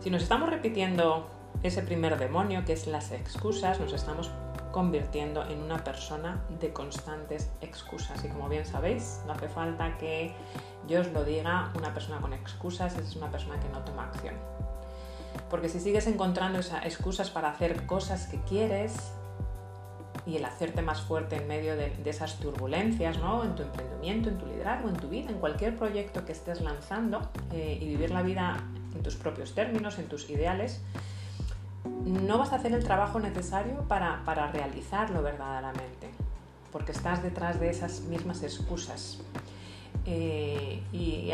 Si 0.00 0.10
nos 0.10 0.22
estamos 0.22 0.50
repitiendo 0.50 1.28
ese 1.62 1.82
primer 1.82 2.18
demonio, 2.18 2.64
que 2.64 2.72
es 2.72 2.86
las 2.86 3.12
excusas, 3.12 3.80
nos 3.80 3.92
estamos 3.92 4.30
convirtiendo 4.72 5.42
en 5.48 5.62
una 5.62 5.82
persona 5.82 6.44
de 6.60 6.72
constantes 6.72 7.50
excusas. 7.60 8.24
Y 8.24 8.28
como 8.28 8.48
bien 8.48 8.66
sabéis, 8.66 9.20
no 9.26 9.32
hace 9.32 9.48
falta 9.48 9.96
que 9.98 10.34
yo 10.86 11.00
os 11.00 11.10
lo 11.12 11.24
diga, 11.24 11.72
una 11.76 11.94
persona 11.94 12.20
con 12.20 12.32
excusas 12.32 12.96
es 12.96 13.16
una 13.16 13.30
persona 13.30 13.58
que 13.58 13.68
no 13.70 13.80
toma 13.80 14.04
acción. 14.04 14.34
Porque 15.50 15.68
si 15.68 15.80
sigues 15.80 16.06
encontrando 16.06 16.58
esas 16.58 16.84
excusas 16.84 17.30
para 17.30 17.50
hacer 17.50 17.86
cosas 17.86 18.26
que 18.26 18.38
quieres, 18.40 19.12
y 20.26 20.36
el 20.36 20.44
hacerte 20.44 20.82
más 20.82 21.00
fuerte 21.00 21.36
en 21.36 21.46
medio 21.46 21.76
de, 21.76 21.92
esas 22.04 22.38
turbulencias, 22.38 23.18
¿no? 23.18 23.44
En 23.44 23.54
tu 23.54 23.62
emprendimiento, 23.62 24.28
en 24.28 24.38
tu 24.38 24.46
liderazgo, 24.46 24.88
en 24.88 24.96
tu 24.96 25.08
vida, 25.08 25.30
en 25.30 25.38
cualquier 25.38 25.76
proyecto 25.76 26.24
que 26.24 26.32
estés 26.32 26.60
lanzando 26.60 27.30
eh, 27.52 27.78
y 27.80 27.86
vivir 27.86 28.10
la 28.10 28.22
vida 28.22 28.56
en 28.94 29.02
tus 29.02 29.14
propios 29.14 29.54
términos, 29.54 29.98
en 29.98 30.06
tus 30.06 30.28
ideales, 30.28 30.82
no 32.04 32.38
vas 32.38 32.52
a 32.52 32.56
hacer 32.56 32.72
el 32.72 32.84
trabajo 32.84 33.20
necesario 33.20 33.82
para, 33.88 34.22
para 34.24 34.50
realizarlo 34.50 35.22
verdaderamente, 35.22 36.08
porque 36.72 36.92
estás 36.92 37.22
detrás 37.22 37.60
de 37.60 37.70
esas 37.70 38.02
mismas 38.02 38.42
excusas. 38.42 39.20
Eh, 40.08 40.82
y, 40.92 41.32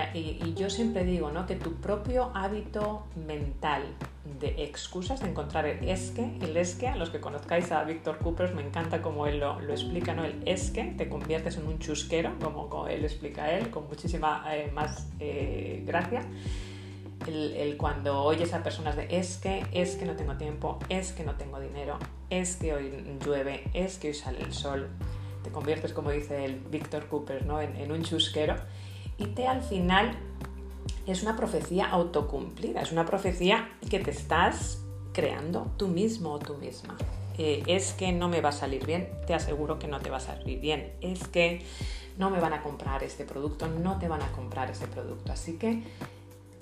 yo 0.55 0.71
siempre 0.71 1.05
digo 1.05 1.31
¿no? 1.31 1.47
que 1.47 1.57
tu 1.57 1.75
propio 1.75 2.31
hábito 2.35 3.05
mental 3.27 3.83
de 4.41 4.65
excusas, 4.65 5.21
de 5.21 5.29
encontrar 5.29 5.67
el 5.67 5.89
esque, 5.89 6.39
el 6.41 6.57
esque, 6.57 6.89
a 6.89 6.97
los 6.97 7.11
que 7.11 7.21
conozcáis 7.21 7.73
a 7.73 7.85
Víctor 7.85 8.19
Cooper, 8.19 8.55
me 8.55 8.63
encanta 8.63 9.03
como 9.03 9.27
él 9.27 9.41
lo, 9.41 9.59
explica, 9.71 10.15
¿no? 10.15 10.25
el 10.25 10.43
esque, 10.47 10.95
te 10.97 11.09
conviertes 11.09 11.57
en 11.57 11.67
un 11.67 11.79
chusquero, 11.79 12.33
como, 12.41 12.87
él 12.87 13.05
explica 13.05 13.51
él, 13.53 13.71
con 13.71 13.89
muchísima 13.89 14.45
eh, 14.55 14.71
más 14.73 15.09
eh, 15.21 15.83
gracia. 15.87 16.23
El, 17.27 17.77
cuando 17.77 18.23
oyes 18.23 18.53
a 18.53 18.63
personas 18.63 18.97
de 18.97 19.07
es 19.11 19.37
que, 19.39 19.65
es 19.73 19.97
que 19.97 20.05
no 20.05 20.17
tengo 20.17 20.37
tiempo, 20.37 20.79
es 20.89 21.13
que 21.13 21.25
no 21.25 21.35
tengo 21.37 21.61
dinero, 21.61 21.99
es 22.31 22.57
que 22.57 22.75
hoy 22.75 23.19
llueve, 23.25 23.65
es 23.75 23.99
que 23.99 24.09
hoy 24.09 24.15
sale 24.15 24.41
el 24.43 24.53
sol, 24.53 24.89
te 25.43 25.51
conviertes, 25.51 25.93
como 25.93 26.11
dice 26.11 26.45
el 26.45 26.59
Víctor 26.59 27.07
Cooper, 27.07 27.47
¿no? 27.47 27.61
en, 27.61 27.93
un 27.93 28.03
chusquero 28.03 28.57
y 29.19 29.27
te 29.27 29.47
al 29.47 29.63
final 29.63 30.17
es 31.07 31.23
una 31.23 31.37
profecía 31.37 31.87
autocumplida, 31.87 32.81
es 32.81 32.93
una 32.93 33.05
profecía 33.05 33.71
que 33.89 34.01
te 34.01 34.11
estás 34.11 34.83
creando 35.13 35.73
tú 35.77 35.89
mismo 35.89 36.33
o 36.33 36.39
tú 36.39 36.55
misma. 36.55 36.97
Eh, 37.39 37.63
es 37.67 37.93
que 37.93 38.13
no 38.13 38.29
me 38.29 38.41
va 38.41 38.51
a 38.51 38.53
salir 38.53 38.85
bien, 38.85 39.09
te 39.27 39.35
aseguro 39.35 39.79
que 39.79 39.89
no 39.89 40.01
te 40.01 40.11
va 40.11 40.19
a 40.19 40.21
salir 40.21 40.61
bien. 40.61 40.93
Es 41.01 41.27
que 41.29 41.63
no 42.19 42.31
me 42.31 42.41
van 42.41 42.53
a 42.53 42.63
comprar 42.63 43.03
este 43.03 43.25
producto, 43.25 43.69
no 43.69 43.99
te 43.99 44.09
van 44.09 44.23
a 44.23 44.31
comprar 44.33 44.71
ese 44.71 44.87
producto. 44.87 45.33
Así 45.33 45.57
que 45.57 45.83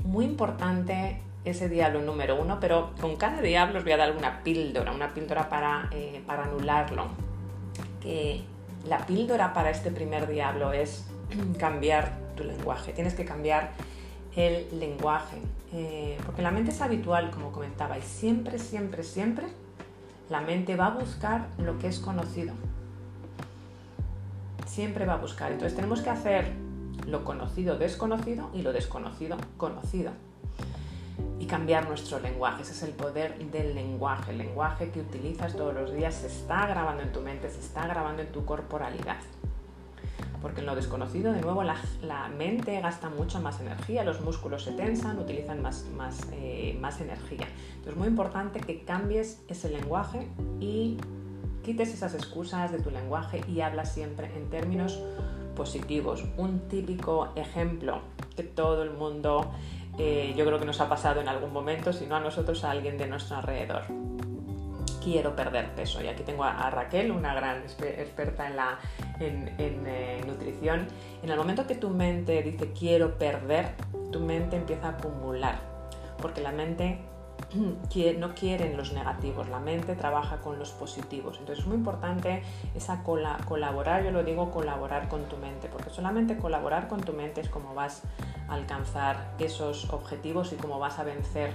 muy 0.04 0.24
importante 0.24 1.20
ese 1.44 1.68
diablo 1.68 2.02
número 2.02 2.40
uno, 2.40 2.58
pero 2.60 2.92
con 3.00 3.16
cada 3.16 3.40
diablo 3.40 3.78
os 3.78 3.84
voy 3.84 3.92
a 3.92 3.96
dar 3.96 4.16
una 4.16 4.42
píldora, 4.42 4.92
una 4.92 5.14
píldora 5.14 5.48
para, 5.48 5.88
eh, 5.92 6.22
para 6.26 6.44
anularlo. 6.44 7.06
Que 8.00 8.42
la 8.88 9.06
píldora 9.06 9.52
para 9.52 9.70
este 9.70 9.90
primer 9.90 10.26
diablo 10.26 10.72
es 10.72 11.06
cambiar 11.58 12.12
tu 12.36 12.44
lenguaje. 12.44 12.92
Tienes 12.92 13.14
que 13.14 13.24
cambiar 13.24 13.70
el 14.36 14.66
lenguaje. 14.78 15.38
Eh, 15.72 16.18
porque 16.26 16.42
la 16.42 16.50
mente 16.50 16.72
es 16.72 16.80
habitual, 16.80 17.30
como 17.30 17.52
comentaba, 17.52 17.96
y 17.96 18.02
siempre, 18.02 18.58
siempre, 18.58 19.02
siempre 19.04 19.46
la 20.28 20.40
mente 20.40 20.76
va 20.76 20.86
a 20.86 20.90
buscar 20.90 21.48
lo 21.58 21.78
que 21.78 21.88
es 21.88 21.98
conocido. 21.98 22.54
Siempre 24.66 25.04
va 25.04 25.14
a 25.14 25.16
buscar. 25.16 25.52
Entonces 25.52 25.74
tenemos 25.74 26.00
que 26.00 26.10
hacer 26.10 26.52
lo 27.06 27.24
conocido 27.24 27.78
desconocido 27.78 28.50
y 28.52 28.62
lo 28.62 28.72
desconocido 28.72 29.36
conocido 29.56 30.12
y 31.38 31.46
cambiar 31.46 31.88
nuestro 31.88 32.20
lenguaje. 32.20 32.62
Ese 32.62 32.72
es 32.72 32.82
el 32.82 32.90
poder 32.90 33.38
del 33.50 33.74
lenguaje. 33.74 34.32
El 34.32 34.38
lenguaje 34.38 34.90
que 34.90 35.00
utilizas 35.00 35.56
todos 35.56 35.74
los 35.74 35.92
días 35.92 36.14
se 36.14 36.26
está 36.26 36.66
grabando 36.66 37.02
en 37.02 37.12
tu 37.12 37.20
mente, 37.20 37.48
se 37.50 37.60
está 37.60 37.86
grabando 37.86 38.22
en 38.22 38.30
tu 38.30 38.44
corporalidad. 38.44 39.16
Porque 40.42 40.60
en 40.60 40.66
lo 40.66 40.74
desconocido, 40.74 41.32
de 41.32 41.40
nuevo, 41.40 41.62
la, 41.62 42.28
mente 42.36 42.78
gasta 42.80 43.10
mucha 43.10 43.40
más 43.40 43.60
energía, 43.60 44.04
los 44.04 44.20
músculos 44.20 44.64
se 44.64 44.72
tensan, 44.72 45.18
utilizan 45.18 45.60
más, 45.60 45.86
más, 45.96 46.28
eh, 46.32 46.78
más 46.80 47.00
energía. 47.00 47.46
Entonces 47.70 47.92
es 47.92 47.96
muy 47.96 48.08
importante 48.08 48.60
que 48.60 48.82
cambies 48.84 49.42
ese 49.48 49.68
lenguaje 49.68 50.28
y 50.60 50.98
quites 51.62 51.92
esas 51.92 52.14
excusas 52.14 52.72
de 52.72 52.80
tu 52.80 52.90
lenguaje 52.90 53.42
y 53.48 53.60
hablas 53.60 53.92
siempre 53.92 54.34
en 54.34 54.48
términos 54.48 54.98
positivos. 55.60 56.24
Un 56.38 56.68
típico 56.68 57.32
ejemplo 57.36 58.00
que 58.34 58.42
todo 58.42 58.82
el 58.82 58.92
mundo 58.92 59.52
eh, 59.98 60.32
yo 60.34 60.46
creo 60.46 60.58
que 60.58 60.64
nos 60.64 60.80
ha 60.80 60.88
pasado 60.88 61.20
en 61.20 61.28
algún 61.28 61.52
momento, 61.52 61.92
si 61.92 62.06
no 62.06 62.16
a 62.16 62.20
nosotros, 62.20 62.64
a 62.64 62.70
alguien 62.70 62.96
de 62.96 63.06
nuestro 63.06 63.36
alrededor. 63.36 63.82
Quiero 65.04 65.36
perder 65.36 65.74
peso. 65.74 66.02
Y 66.02 66.08
aquí 66.08 66.22
tengo 66.22 66.44
a, 66.44 66.70
Raquel, 66.70 67.10
una 67.10 67.34
gran 67.34 67.58
experta 67.58 68.46
en, 68.46 68.56
la, 68.56 68.78
en, 69.18 69.54
eh, 69.58 70.22
nutrición. 70.26 70.86
En 71.22 71.28
el 71.28 71.36
momento 71.36 71.66
que 71.66 71.74
tu 71.74 71.90
mente 71.90 72.42
dice 72.42 72.72
quiero 72.72 73.18
perder, 73.18 73.74
tu 74.10 74.20
mente 74.20 74.56
empieza 74.56 74.86
a 74.86 74.90
acumular. 74.92 75.60
Porque 76.22 76.40
la 76.40 76.52
mente 76.52 77.00
no 78.18 78.34
quieren 78.34 78.76
los 78.76 78.92
negativos, 78.92 79.48
la 79.48 79.58
mente 79.58 79.94
trabaja 79.94 80.40
con 80.40 80.58
los 80.58 80.70
positivos. 80.70 81.36
Entonces 81.38 81.64
es 81.64 81.66
muy 81.66 81.76
importante 81.76 82.42
esa 82.74 83.02
colaborar, 83.02 84.04
yo 84.04 84.10
lo 84.10 84.22
digo 84.22 84.50
colaborar 84.50 85.08
con 85.08 85.24
tu 85.24 85.36
mente, 85.36 85.68
porque 85.68 85.90
solamente 85.90 86.36
colaborar 86.36 86.88
con 86.88 87.00
tu 87.00 87.12
mente 87.12 87.40
es 87.40 87.48
como 87.48 87.74
vas 87.74 88.02
a 88.48 88.54
alcanzar 88.54 89.34
esos 89.38 89.90
objetivos 89.90 90.52
y 90.52 90.56
cómo 90.56 90.78
vas 90.78 90.98
a 90.98 91.04
vencer 91.04 91.52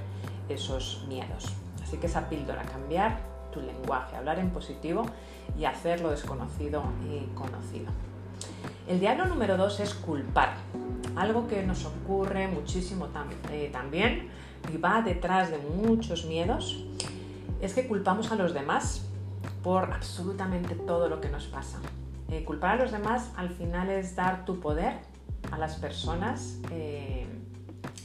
esos 0.50 1.06
miedos. 1.08 1.54
Así 1.84 1.98
que 1.98 2.08
esa 2.08 2.30
píldora, 2.30 2.64
cambiar 2.64 3.20
tu 3.52 3.62
lenguaje, 3.62 4.16
hablar 4.16 4.40
en 4.40 4.50
positivo 4.50 5.06
y 5.58 5.66
hacer 5.66 6.02
lo 6.02 6.10
desconocido 6.10 6.84
y 7.10 7.26
conocido. 7.36 7.92
El 8.88 9.00
diablo 9.00 9.26
número 9.26 9.58
dos 9.58 9.80
es 9.80 9.96
culpar, 9.96 10.54
algo 11.16 11.48
que 11.48 11.64
nos 11.64 11.86
ocurre 11.86 12.48
muchísimo 12.48 13.08
eh, 13.52 13.70
también 13.74 14.30
y 14.72 14.78
va 14.78 15.02
detrás 15.02 15.50
de 15.50 15.58
muchos 15.58 16.26
miedos 16.26 16.86
es 17.62 17.74
que 17.74 17.88
culpamos 17.88 18.32
a 18.32 18.36
los 18.36 18.54
demás 18.54 19.04
por 19.64 19.92
absolutamente 19.92 20.76
todo 20.76 21.10
lo 21.10 21.20
que 21.20 21.30
nos 21.30 21.48
pasa. 21.48 21.80
Eh, 22.30 22.44
culpar 22.44 22.80
a 22.80 22.84
los 22.84 22.92
demás 22.92 23.32
al 23.38 23.50
final 23.50 23.90
es 23.90 24.16
dar 24.16 24.46
tu 24.46 24.60
poder 24.60 25.00
a 25.52 25.58
las 25.58 25.78
personas 25.78 26.60
eh, 26.70 27.26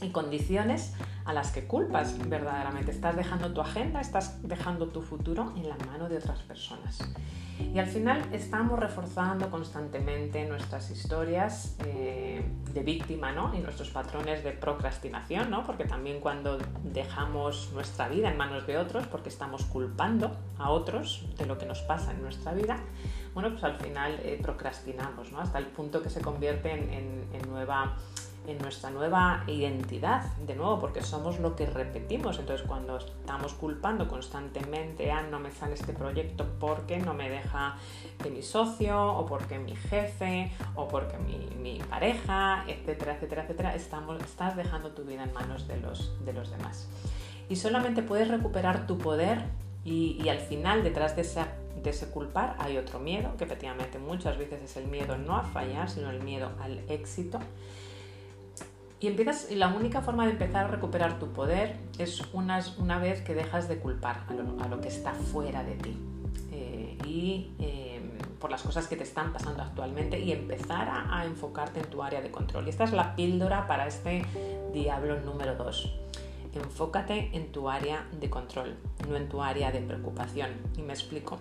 y 0.01 0.09
condiciones 0.09 0.95
a 1.25 1.33
las 1.33 1.51
que 1.51 1.65
culpas 1.65 2.17
verdaderamente. 2.29 2.91
Estás 2.91 3.15
dejando 3.15 3.53
tu 3.53 3.61
agenda, 3.61 4.01
estás 4.01 4.41
dejando 4.41 4.87
tu 4.87 5.01
futuro 5.01 5.53
en 5.55 5.69
la 5.69 5.77
mano 5.87 6.09
de 6.09 6.17
otras 6.17 6.39
personas. 6.39 6.99
Y 7.73 7.79
al 7.79 7.87
final 7.87 8.21
estamos 8.33 8.79
reforzando 8.79 9.49
constantemente 9.49 10.45
nuestras 10.45 10.89
historias 10.89 11.77
eh, 11.85 12.43
de 12.73 12.83
víctima 12.83 13.31
¿no? 13.31 13.53
y 13.55 13.59
nuestros 13.59 13.89
patrones 13.91 14.43
de 14.43 14.51
procrastinación, 14.51 15.49
¿no? 15.49 15.63
porque 15.63 15.85
también 15.85 16.19
cuando 16.19 16.57
dejamos 16.83 17.71
nuestra 17.73 18.09
vida 18.09 18.29
en 18.29 18.37
manos 18.37 18.67
de 18.67 18.77
otros, 18.77 19.07
porque 19.07 19.29
estamos 19.29 19.63
culpando 19.65 20.35
a 20.57 20.69
otros 20.69 21.25
de 21.37 21.45
lo 21.45 21.57
que 21.57 21.65
nos 21.65 21.79
pasa 21.81 22.11
en 22.11 22.21
nuestra 22.21 22.53
vida, 22.53 22.77
bueno, 23.33 23.51
pues 23.51 23.63
al 23.63 23.77
final 23.77 24.19
eh, 24.23 24.39
procrastinamos, 24.41 25.31
¿no? 25.31 25.39
hasta 25.39 25.57
el 25.57 25.67
punto 25.67 26.01
que 26.01 26.09
se 26.09 26.19
convierte 26.19 26.71
en, 26.71 27.25
en 27.31 27.49
nueva 27.49 27.95
en 28.47 28.57
nuestra 28.57 28.89
nueva 28.89 29.43
identidad, 29.47 30.23
de 30.37 30.55
nuevo, 30.55 30.79
porque 30.79 31.01
somos 31.01 31.39
lo 31.39 31.55
que 31.55 31.65
repetimos. 31.65 32.39
Entonces, 32.39 32.65
cuando 32.67 32.97
estamos 32.97 33.53
culpando 33.53 34.07
constantemente, 34.07 35.11
ah, 35.11 35.23
no 35.29 35.39
me 35.39 35.51
sale 35.51 35.75
este 35.75 35.93
proyecto 35.93 36.45
porque 36.59 36.97
no 36.97 37.13
me 37.13 37.29
deja 37.29 37.75
de 38.23 38.31
mi 38.31 38.41
socio, 38.41 39.13
o 39.13 39.25
porque 39.25 39.59
mi 39.59 39.75
jefe, 39.75 40.51
o 40.75 40.87
porque 40.87 41.17
mi, 41.17 41.79
pareja, 41.89 42.63
etcétera, 42.67 43.15
etcétera, 43.15 43.43
etcétera, 43.43 43.75
estás 43.75 44.55
dejando 44.55 44.91
tu 44.91 45.03
vida 45.03 45.23
en 45.23 45.33
manos 45.33 45.67
de 45.67 45.77
los, 45.77 46.11
de 46.25 46.33
los 46.33 46.51
demás. 46.51 46.87
Y 47.49 47.55
solamente 47.55 48.01
puedes 48.01 48.27
recuperar 48.27 48.87
tu 48.87 48.97
poder 48.97 49.43
y, 49.83 50.21
y 50.23 50.29
al 50.29 50.39
final, 50.39 50.83
detrás 50.83 51.15
de 51.15 51.23
esa 51.23 51.47
de 51.81 51.89
ese 51.89 52.07
culpar 52.07 52.55
hay 52.59 52.77
otro 52.77 52.99
miedo, 52.99 53.35
que 53.37 53.43
efectivamente 53.43 53.97
muchas 53.97 54.37
veces 54.37 54.61
es 54.61 54.77
el 54.77 54.87
miedo 54.87 55.17
no 55.17 55.35
a 55.35 55.43
fallar, 55.43 55.89
sino 55.89 56.09
el 56.09 56.21
miedo 56.21 56.51
al 56.61 56.79
éxito. 56.89 57.39
Y 59.01 59.07
empiezas, 59.07 59.49
y 59.49 59.55
la 59.55 59.69
única 59.69 60.01
forma 60.01 60.25
de 60.25 60.33
empezar 60.33 60.65
a 60.65 60.67
recuperar 60.67 61.17
tu 61.17 61.33
poder 61.33 61.75
es 61.97 62.21
una, 62.33 62.63
una 62.77 62.99
vez 62.99 63.21
que 63.23 63.33
dejas 63.33 63.67
de 63.67 63.79
culpar 63.79 64.25
a 64.29 64.67
lo, 64.67 64.79
que 64.79 64.89
está 64.89 65.13
fuera 65.13 65.63
de 65.63 65.73
ti. 65.73 65.97
Eh, 66.51 66.99
y 67.07 67.51
em, 67.57 68.11
por 68.39 68.51
las 68.51 68.61
cosas 68.61 68.87
que 68.87 68.95
te 68.95 69.03
están 69.03 69.33
pasando 69.33 69.63
actualmente 69.63 70.19
y 70.19 70.31
empezar 70.31 70.87
a, 70.87 71.25
enfocarte 71.25 71.79
en 71.79 71.87
tu 71.87 72.03
área 72.03 72.21
de 72.21 72.29
control. 72.29 72.67
Y 72.67 72.69
esta 72.69 72.83
es 72.83 72.91
la 72.91 73.15
píldora 73.15 73.65
para 73.65 73.87
este 73.87 74.23
diablo 74.71 75.19
número 75.21 75.55
2. 75.55 75.93
Enfócate 76.53 77.31
en 77.33 77.51
tu 77.51 77.69
área 77.69 78.05
de 78.19 78.29
control, 78.29 78.75
no 79.09 79.15
en 79.15 79.27
tu 79.27 79.41
área 79.41 79.71
de 79.71 79.79
preocupación. 79.79 80.51
Y 80.77 80.83
me 80.83 80.93
explico. 80.93 81.39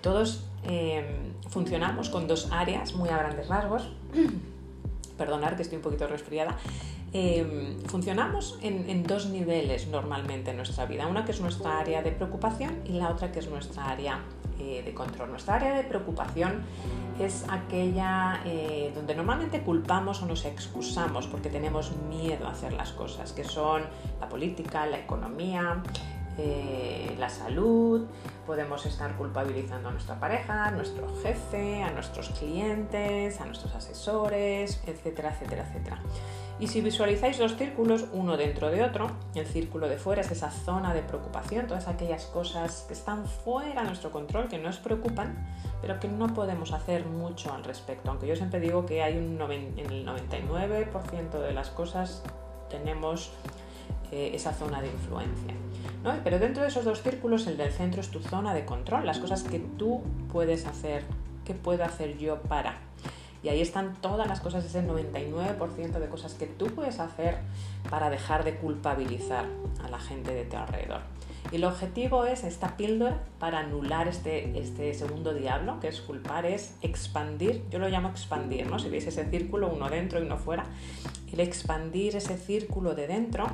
Todos 0.00 0.44
em, 0.64 1.34
funcionamos 1.50 2.08
con 2.10 2.26
dos 2.26 2.48
áreas 2.50 2.94
muy 2.94 3.10
a 3.10 3.16
grandes 3.16 3.46
rasgos. 3.46 3.92
Perdonar 5.16 5.54
que 5.54 5.62
estoy 5.62 5.76
un 5.76 5.82
poquito 5.82 6.08
resfriada. 6.08 6.58
Em, 7.12 7.78
funcionamos 7.86 8.58
en, 8.62 9.02
dos 9.04 9.26
niveles 9.26 9.86
normalmente 9.88 10.50
en 10.50 10.56
nuestra 10.56 10.86
vida. 10.86 11.06
Una 11.06 11.24
que 11.24 11.32
es 11.32 11.40
nuestra 11.40 11.78
área 11.78 12.02
de 12.02 12.12
preocupación 12.12 12.80
y 12.84 12.92
la 12.92 13.10
otra 13.10 13.32
que 13.32 13.38
es 13.38 13.48
nuestra 13.48 13.88
área 13.88 14.20
eh, 14.58 14.82
de 14.84 14.92
control. 14.92 15.30
Nuestra 15.30 15.54
área 15.54 15.74
de 15.74 15.84
preocupación 15.84 16.64
es 17.20 17.44
aquella 17.48 18.42
eh, 18.44 18.92
donde 18.94 19.14
normalmente 19.14 19.62
culpamos 19.62 20.22
o 20.22 20.26
nos 20.26 20.44
excusamos 20.44 21.26
porque 21.26 21.48
tenemos 21.48 21.92
miedo 22.08 22.46
a 22.46 22.50
hacer 22.50 22.72
las 22.72 22.92
cosas, 22.92 23.32
que 23.32 23.44
son 23.44 23.82
la 24.20 24.28
política, 24.28 24.84
la 24.86 24.98
economía, 24.98 25.82
eh, 26.38 27.14
la 27.18 27.30
salud, 27.30 28.06
podemos 28.46 28.84
estar 28.84 29.16
culpabilizando 29.16 29.88
a 29.88 29.92
nuestra 29.92 30.20
pareja, 30.20 30.66
a 30.66 30.70
nuestro 30.70 31.08
jefe, 31.22 31.82
a 31.82 31.90
nuestros 31.92 32.28
clientes, 32.30 33.40
a 33.40 33.46
nuestros 33.46 33.74
asesores, 33.74 34.82
etcétera, 34.86 35.30
etcétera, 35.30 35.66
etcétera. 35.66 35.98
Y 36.58 36.68
si 36.68 36.80
visualizáis 36.80 37.38
dos 37.38 37.56
círculos, 37.56 38.06
uno 38.12 38.36
dentro 38.36 38.70
de 38.70 38.82
otro, 38.82 39.10
el 39.34 39.46
círculo 39.46 39.88
de 39.88 39.98
fuera 39.98 40.22
es 40.22 40.30
esa 40.30 40.50
zona 40.50 40.94
de 40.94 41.02
preocupación, 41.02 41.66
todas 41.66 41.86
aquellas 41.86 42.24
cosas 42.26 42.84
que 42.88 42.94
están 42.94 43.26
fuera 43.26 43.82
de 43.82 43.88
nuestro 43.88 44.10
control, 44.10 44.48
que 44.48 44.58
nos 44.58 44.78
preocupan, 44.78 45.46
pero 45.82 46.00
que 46.00 46.08
no 46.08 46.32
podemos 46.32 46.72
hacer 46.72 47.04
mucho 47.04 47.52
al 47.52 47.62
respecto. 47.62 48.10
Aunque 48.10 48.26
yo 48.26 48.36
siempre 48.36 48.58
digo 48.60 48.86
que 48.86 49.02
hay 49.02 49.18
un 49.18 49.38
en 49.40 49.78
el 49.90 50.06
99% 50.06 51.40
de 51.40 51.52
las 51.52 51.68
cosas 51.68 52.22
tenemos 52.70 53.30
eh, 54.12 54.30
esa 54.34 54.52
zona 54.52 54.80
de 54.80 54.88
influencia. 54.88 55.54
Pero 56.22 56.38
dentro 56.38 56.62
de 56.62 56.68
esos 56.68 56.84
dos 56.84 57.02
círculos, 57.02 57.48
el 57.48 57.56
del 57.56 57.72
centro 57.72 58.00
es 58.00 58.10
tu 58.10 58.20
zona 58.20 58.54
de 58.54 58.64
control, 58.64 59.04
las 59.04 59.18
cosas 59.18 59.42
que 59.42 59.58
tú 59.58 60.02
puedes 60.32 60.64
hacer, 60.66 61.02
que 61.44 61.54
puedo 61.54 61.84
hacer 61.84 62.16
yo 62.16 62.40
para. 62.42 62.78
Y 63.46 63.48
ahí 63.48 63.60
están 63.60 63.94
todas 64.00 64.26
las 64.26 64.40
cosas, 64.40 64.64
ese 64.64 64.84
99% 64.84 66.00
de 66.00 66.08
cosas 66.08 66.34
que 66.34 66.46
tú 66.46 66.66
puedes 66.66 66.98
hacer 66.98 67.38
para 67.88 68.10
dejar 68.10 68.42
de 68.42 68.56
culpabilizar 68.56 69.46
a 69.84 69.88
la 69.88 70.00
gente 70.00 70.34
de 70.34 70.44
tu 70.46 70.56
alrededor. 70.56 71.02
Y 71.52 71.54
el 71.54 71.64
objetivo 71.64 72.24
es 72.24 72.42
esta 72.42 72.76
píldora 72.76 73.22
para 73.38 73.60
anular 73.60 74.08
este, 74.08 74.58
este 74.58 74.92
segundo 74.94 75.32
diablo, 75.32 75.78
que 75.78 75.86
es 75.86 76.00
culpar, 76.00 76.44
es 76.44 76.74
expandir, 76.82 77.62
yo 77.70 77.78
lo 77.78 77.88
llamo 77.88 78.08
expandir, 78.08 78.68
¿no? 78.68 78.80
Si 78.80 78.88
veis 78.88 79.06
ese 79.06 79.24
círculo, 79.30 79.68
uno 79.68 79.88
dentro 79.90 80.18
y 80.18 80.22
uno 80.22 80.38
fuera, 80.38 80.64
el 81.32 81.38
expandir 81.38 82.16
ese 82.16 82.38
círculo 82.38 82.96
de 82.96 83.06
dentro, 83.06 83.46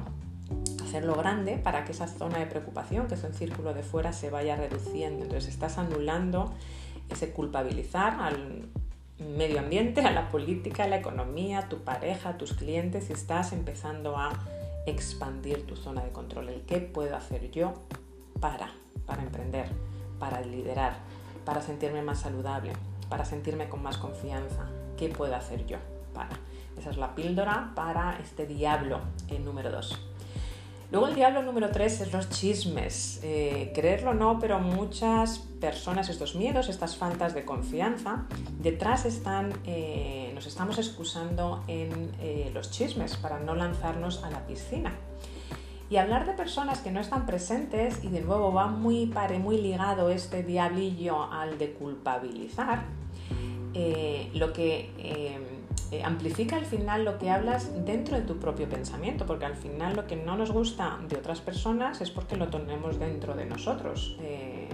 hacerlo 0.82 1.16
grande 1.16 1.58
para 1.58 1.84
que 1.84 1.92
esa 1.92 2.06
zona 2.06 2.38
de 2.38 2.46
preocupación, 2.46 3.08
que 3.08 3.14
es 3.16 3.24
el 3.24 3.34
círculo 3.34 3.74
de 3.74 3.82
fuera, 3.82 4.14
se 4.14 4.30
vaya 4.30 4.56
reduciendo. 4.56 5.24
Entonces 5.24 5.52
estás 5.52 5.76
anulando 5.76 6.54
ese 7.10 7.32
culpabilizar 7.32 8.14
al 8.18 8.70
medio 9.36 9.60
ambiente, 9.60 10.00
a 10.00 10.10
la 10.10 10.28
política, 10.28 10.84
a 10.84 10.88
la 10.88 10.96
economía, 10.96 11.60
a 11.60 11.68
tu 11.68 11.78
pareja, 11.78 12.30
a 12.30 12.38
tus 12.38 12.54
clientes 12.54 13.10
y 13.10 13.12
estás 13.12 13.52
empezando 13.52 14.16
a 14.16 14.32
expandir 14.86 15.66
tu 15.66 15.76
zona 15.76 16.02
de 16.02 16.10
control. 16.10 16.48
El 16.48 16.62
qué 16.62 16.78
puedo 16.80 17.16
hacer 17.16 17.50
yo 17.50 17.74
para, 18.40 18.70
para 19.06 19.22
emprender, 19.22 19.66
para 20.18 20.40
liderar, 20.40 20.96
para 21.44 21.62
sentirme 21.62 22.02
más 22.02 22.20
saludable, 22.20 22.72
para 23.08 23.24
sentirme 23.24 23.68
con 23.68 23.82
más 23.82 23.98
confianza. 23.98 24.68
¿Qué 24.96 25.08
puedo 25.08 25.34
hacer 25.34 25.66
yo 25.66 25.78
para? 26.14 26.38
Esa 26.78 26.90
es 26.90 26.96
la 26.96 27.14
píldora 27.14 27.72
para 27.74 28.18
este 28.18 28.46
diablo 28.46 29.00
el 29.28 29.44
número 29.44 29.70
2. 29.70 30.11
Luego 30.92 31.08
el 31.08 31.14
diablo 31.14 31.40
número 31.40 31.70
3 31.70 32.02
es 32.02 32.12
los 32.12 32.28
chismes. 32.28 33.18
Eh, 33.22 33.72
creerlo 33.74 34.12
no, 34.12 34.38
pero 34.38 34.58
muchas 34.58 35.38
personas, 35.58 36.10
estos 36.10 36.34
miedos, 36.34 36.68
estas 36.68 36.96
faltas 36.96 37.32
de 37.32 37.46
confianza, 37.46 38.26
detrás 38.60 39.06
están, 39.06 39.54
eh, 39.64 40.32
nos 40.34 40.46
estamos 40.46 40.76
excusando 40.76 41.64
en 41.66 42.12
eh, 42.20 42.50
los 42.52 42.70
chismes 42.70 43.16
para 43.16 43.40
no 43.40 43.54
lanzarnos 43.54 44.22
a 44.22 44.28
la 44.28 44.46
piscina. 44.46 44.92
Y 45.88 45.96
hablar 45.96 46.26
de 46.26 46.34
personas 46.34 46.80
que 46.80 46.90
no 46.90 47.00
están 47.00 47.24
presentes, 47.24 48.04
y 48.04 48.08
de 48.08 48.20
nuevo 48.20 48.52
va 48.52 48.66
muy, 48.66 49.06
pare, 49.06 49.38
muy 49.38 49.56
ligado 49.56 50.10
este 50.10 50.42
diablillo 50.42 51.32
al 51.32 51.56
de 51.56 51.72
culpabilizar, 51.72 52.82
lo 54.34 54.52
que 54.52 54.90
eh, 55.92 56.02
amplifica 56.02 56.56
al 56.56 56.64
final 56.64 57.04
lo 57.04 57.18
que 57.18 57.28
hablas 57.28 57.84
dentro 57.84 58.16
de 58.16 58.22
tu 58.22 58.38
propio 58.38 58.66
pensamiento, 58.66 59.26
porque 59.26 59.44
al 59.44 59.56
final 59.56 59.94
lo 59.94 60.06
que 60.06 60.16
no 60.16 60.36
nos 60.38 60.50
gusta 60.50 60.98
de 61.06 61.16
otras 61.16 61.42
personas 61.42 62.00
es 62.00 62.10
porque 62.10 62.34
lo 62.34 62.48
tenemos 62.48 62.98
dentro 62.98 63.34
de 63.34 63.44
nosotros. 63.44 64.16
Eh, 64.22 64.70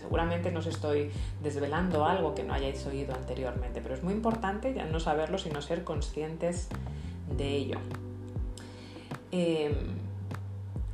seguramente 0.00 0.50
nos 0.50 0.66
estoy 0.66 1.10
desvelando 1.42 2.06
algo 2.06 2.34
que 2.34 2.42
no 2.42 2.54
hayáis 2.54 2.86
oído 2.86 3.14
anteriormente, 3.14 3.82
pero 3.82 3.94
es 3.94 4.02
muy 4.02 4.14
importante 4.14 4.72
ya 4.72 4.86
no 4.86 4.98
saberlo, 4.98 5.36
sino 5.36 5.60
ser 5.60 5.84
conscientes 5.84 6.68
de 7.36 7.48
ello. 7.48 7.78
Eh, 9.30 9.74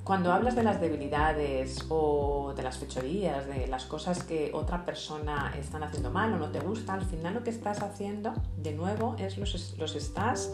cuando 0.08 0.32
hablas 0.32 0.56
de 0.56 0.62
las 0.62 0.80
debilidades 0.80 1.84
o 1.90 2.54
de 2.56 2.62
las 2.62 2.78
fechorías, 2.78 3.46
de 3.46 3.66
las 3.66 3.84
cosas 3.84 4.22
que 4.22 4.52
otra 4.54 4.86
persona 4.86 5.52
están 5.60 5.82
haciendo 5.82 6.10
mal 6.10 6.32
o 6.32 6.38
no 6.38 6.48
te 6.48 6.60
gusta, 6.60 6.94
al 6.94 7.04
final 7.04 7.34
lo 7.34 7.44
que 7.44 7.50
estás 7.50 7.82
haciendo, 7.82 8.32
de 8.56 8.72
nuevo, 8.72 9.16
es 9.18 9.36
los, 9.36 9.76
los 9.76 9.94
estás 9.96 10.50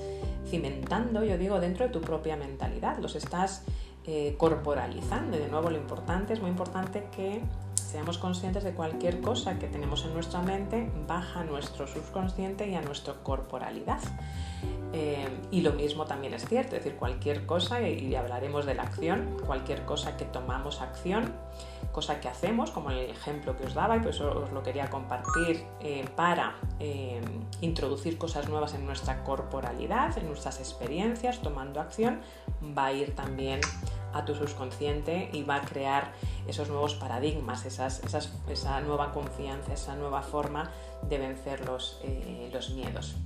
cimentando, 0.49 1.23
yo 1.23 1.39
digo, 1.39 1.61
dentro 1.61 1.87
de 1.87 1.93
tu 1.93 2.01
propia 2.01 2.35
mentalidad, 2.37 2.99
los 2.99 3.15
estás 3.15 3.63
eh, 4.09 4.35
corporalizando. 4.39 5.37
Y 5.37 5.41
de 5.41 5.49
nuevo, 5.49 5.71
lo 5.71 5.79
importante, 5.79 6.33
es 6.33 6.41
muy 6.41 6.51
importante 6.51 7.07
que 7.15 7.41
seamos 7.95 8.19
conscientes 8.19 8.65
de 8.65 8.75
cualquier 8.75 9.21
cosa 9.21 9.57
que 9.61 9.69
tenemos 9.69 10.05
en 10.05 10.15
nuestra 10.15 10.43
mente, 10.43 10.91
baja 11.07 11.43
a 11.43 11.45
nuestro 11.45 11.87
subconsciente 11.87 12.69
y 12.69 12.75
a 12.75 12.83
nuestra 12.83 13.15
corporalidad. 13.23 14.01
Eh, 14.93 15.29
y 15.53 15.61
lo 15.61 15.75
mismo 15.75 16.05
también 16.05 16.35
es 16.35 16.45
cierto, 16.45 16.75
es 16.75 16.83
decir, 16.83 16.99
cualquier 16.99 17.47
cosa, 17.47 17.81
y 17.83 18.17
hablaremos 18.17 18.67
de 18.67 18.75
la 18.75 18.83
acción, 18.83 19.37
cualquier 19.47 19.85
cosa 19.85 20.17
que 20.17 20.25
tomamos 20.25 20.81
acción, 20.81 21.35
cosa 21.93 22.19
que 22.19 22.27
hacemos, 22.27 22.73
como 22.73 22.91
el 22.91 22.99
ejemplo 23.11 23.57
que 23.57 23.65
os 23.65 23.75
daba, 23.75 23.97
y 23.97 24.01
pues 24.01 24.21
os 24.21 24.51
lo 24.51 24.65
quería 24.65 24.91
compartir 24.91 25.65
eh, 25.79 26.05
para 26.17 26.57
eh, 26.81 27.21
introducir 27.61 28.19
cosas 28.19 28.49
nuevas 28.49 28.75
en 28.75 28.87
nuestra 28.87 29.23
corporalidad, 29.23 30.19
en 30.19 30.27
nuestras 30.27 30.59
experiencias, 30.59 31.39
tomando 31.43 31.81
acción, 31.81 32.23
va 32.77 32.87
a 32.87 32.93
ir 32.93 33.15
también 33.15 33.61
a 34.15 34.25
tu 34.25 34.35
subconsciente 34.35 35.29
y 35.33 35.43
va 35.43 35.57
a 35.57 35.61
crear 35.63 36.13
esos 36.47 36.69
nuevos 36.69 36.95
paradigmas, 36.95 37.67
esa 37.67 38.81
nueva 38.81 39.13
confianza, 39.13 39.75
esa 39.75 39.97
nueva 39.97 40.23
forma 40.23 40.71
de 41.09 41.19
vencer 41.19 41.67
los, 41.67 42.01
los 42.53 42.71
miedos. 42.71 43.17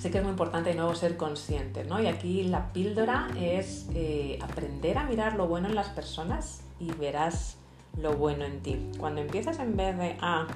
Así 0.00 0.10
que 0.10 0.16
es 0.16 0.24
muy 0.24 0.30
importante 0.30 0.70
de 0.70 0.76
nuevo 0.76 0.94
ser 0.94 1.18
consciente, 1.18 1.84
¿no? 1.84 2.00
Y 2.00 2.06
aquí 2.06 2.44
la 2.44 2.72
píldora 2.72 3.28
es 3.38 3.86
eh, 3.92 4.38
aprender 4.40 4.96
a 4.96 5.04
mirar 5.04 5.34
lo 5.34 5.46
bueno 5.46 5.68
en 5.68 5.74
las 5.74 5.90
personas 5.90 6.62
y 6.78 6.90
verás 6.92 7.58
lo 7.98 8.14
bueno 8.14 8.46
en 8.46 8.62
ti. 8.62 8.78
Cuando 8.98 9.20
empiezas 9.20 9.58
en 9.58 9.76
vez 9.76 9.98
de, 9.98 10.16
ah, 10.22 10.46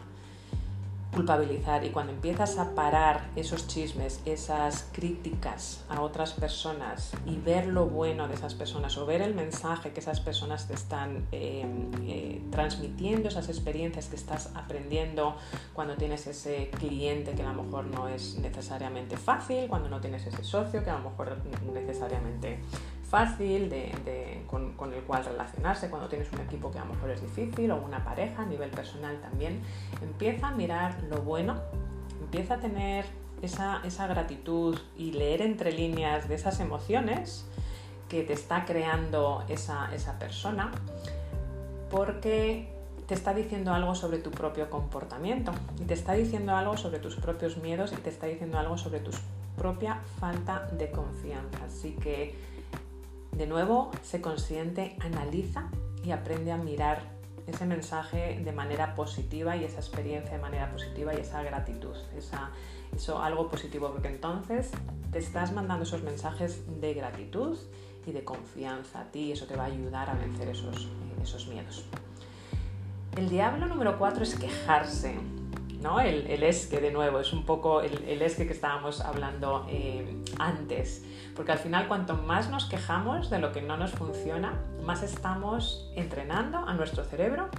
culpabilizar 1.14 1.85
y 1.85 1.90
cuando 1.90 2.12
empiezas 2.12 2.59
a 2.59 2.74
parar 2.74 3.29
esos 3.37 3.66
chismes, 3.68 4.20
esas 4.24 4.88
críticas 4.92 5.85
a 5.88 6.00
otras 6.00 6.33
personas 6.33 7.12
y 7.24 7.37
ver 7.37 7.66
lo 7.66 7.87
bueno 7.87 8.29
de 8.29 8.35
esas 8.35 8.55
personas 8.55 8.98
o 8.98 9.07
ver 9.07 9.22
el 9.22 9.35
mensaje 9.35 9.92
que 9.92 10.00
esas 10.00 10.20
personas 10.20 10.66
te 10.66 10.74
están 10.74 11.27
eh, 11.33 11.64
eh, 12.03 12.42
transmitiendo, 12.50 13.29
esas 13.29 13.48
experiencias 13.48 14.07
que 14.07 14.16
estás 14.16 14.50
aprendiendo 14.55 15.37
cuando 15.72 15.96
tienes 15.96 16.27
ese 16.27 16.70
cliente 16.79 17.33
que 17.33 17.42
a 17.42 17.53
lo 17.53 17.62
mejor 17.62 17.85
no 17.87 18.09
es 18.09 18.37
necesariamente 18.38 19.16
fácil, 19.16 19.68
cuando 19.68 19.88
no 19.88 20.00
tienes 20.00 20.27
ese 20.27 20.42
socio 20.42 20.83
que 20.83 20.90
a 20.90 20.98
lo 20.98 21.11
mejor 21.11 21.38
necesariamente 21.72 22.59
fácil 23.14 23.72
con, 24.48 24.92
el 24.92 25.03
cual 25.03 25.24
relacionarse 25.24 25.88
cuando 25.88 26.09
tienes 26.09 26.33
un 26.33 26.40
equipo 26.40 26.72
que 26.72 26.81
a 26.81 26.85
lo 26.85 26.94
mejor 26.94 27.11
es 27.11 27.22
difícil 27.22 27.70
o 27.70 27.77
una 27.77 28.05
pareja 28.05 28.42
a 28.42 28.44
nivel 28.44 28.70
personal 28.70 29.20
también. 29.20 29.61
Empieza 30.03 30.48
a 30.48 30.50
mirar 30.50 31.00
lo 31.05 31.18
bueno, 31.22 31.61
empieza 32.20 32.55
a 32.55 32.59
tener 32.59 33.05
esa, 33.40 34.07
gratitud 34.09 34.77
y 34.96 35.12
leer 35.12 35.42
entre 35.42 35.70
líneas 35.70 36.29
de 36.29 36.35
esas 36.35 36.59
emociones 36.59 37.46
que 38.09 38.24
te 38.24 38.33
está 38.33 38.64
creando 38.64 39.44
esa, 39.48 39.94
esa 39.94 40.18
persona 40.18 40.72
porque 41.92 42.68
te 43.07 43.14
está 43.14 43.33
diciendo 43.33 43.72
algo 43.72 43.94
sobre 43.94 44.18
tu 44.18 44.33
propio 44.33 44.70
comportamiento 44.70 45.53
y 45.81 45.85
te 45.85 45.94
está 45.94 46.14
diciendo 46.14 46.57
algo 46.57 46.77
sobre 46.77 46.98
tus 46.98 47.14
propios 47.14 47.59
miedos 47.59 47.92
y 47.92 47.96
te 47.96 48.11
está 48.11 48.27
diciendo 48.27 48.59
algo 48.59 48.77
sobre 48.77 48.98
tu 48.98 49.12
propia 49.57 50.00
falta 50.18 50.66
de 50.72 50.90
confianza. 50.90 51.59
Así 51.64 51.92
que 51.92 52.53
de 53.36 53.46
nuevo, 53.46 53.90
sé 54.02 54.20
consciente, 54.20 54.96
analiza 55.00 55.68
y 56.04 56.12
aprende 56.12 56.52
a 56.52 56.56
mirar 56.56 57.14
ese 57.46 57.66
mensaje 57.66 58.40
de 58.42 58.52
manera 58.52 58.94
positiva 58.94 59.56
y 59.56 59.64
esa 59.64 59.78
experiencia 59.78 60.36
de 60.36 60.42
manera 60.42 60.70
positiva 60.70 61.14
y 61.14 61.18
esa 61.18 61.42
gratitud, 61.42 61.94
eso 62.16 63.22
algo 63.22 63.48
positivo, 63.48 63.90
porque 63.92 64.08
entonces 64.08 64.70
te 65.12 65.18
estás 65.18 65.52
mandando 65.52 65.84
esos 65.84 66.02
mensajes 66.02 66.62
de 66.80 66.94
gratitud 66.94 67.58
y 68.06 68.12
de 68.12 68.24
confianza 68.24 69.00
a 69.00 69.04
ti 69.10 69.20
y 69.20 69.32
eso 69.32 69.46
te 69.46 69.56
va 69.56 69.64
a 69.64 69.66
ayudar 69.66 70.10
a 70.10 70.14
vencer 70.14 70.48
esos, 70.48 70.88
esos 71.22 71.46
miedos. 71.48 71.84
El 73.16 73.28
diablo 73.28 73.66
número 73.66 73.98
cuatro 73.98 74.24
es 74.24 74.34
quejarse. 74.34 75.16
¿No? 75.84 76.00
El, 76.00 76.42
esque, 76.42 76.80
de 76.80 76.90
nuevo, 76.90 77.20
es 77.20 77.34
un 77.34 77.44
poco 77.44 77.82
el, 77.82 78.02
el 78.08 78.22
esque 78.22 78.46
que 78.46 78.54
estábamos 78.54 79.02
hablando 79.02 79.66
eh, 79.68 80.16
antes. 80.38 81.04
Porque 81.36 81.52
al 81.52 81.58
final, 81.58 81.88
cuanto 81.88 82.16
más 82.16 82.48
nos 82.48 82.64
quejamos 82.64 83.28
de 83.28 83.38
lo 83.38 83.52
que 83.52 83.60
no 83.60 83.76
nos 83.76 83.90
funciona, 83.90 84.54
más 84.82 85.02
estamos 85.02 85.86
entrenando 85.94 86.56
a 86.56 86.72
nuestro 86.72 87.04
cerebro 87.04 87.50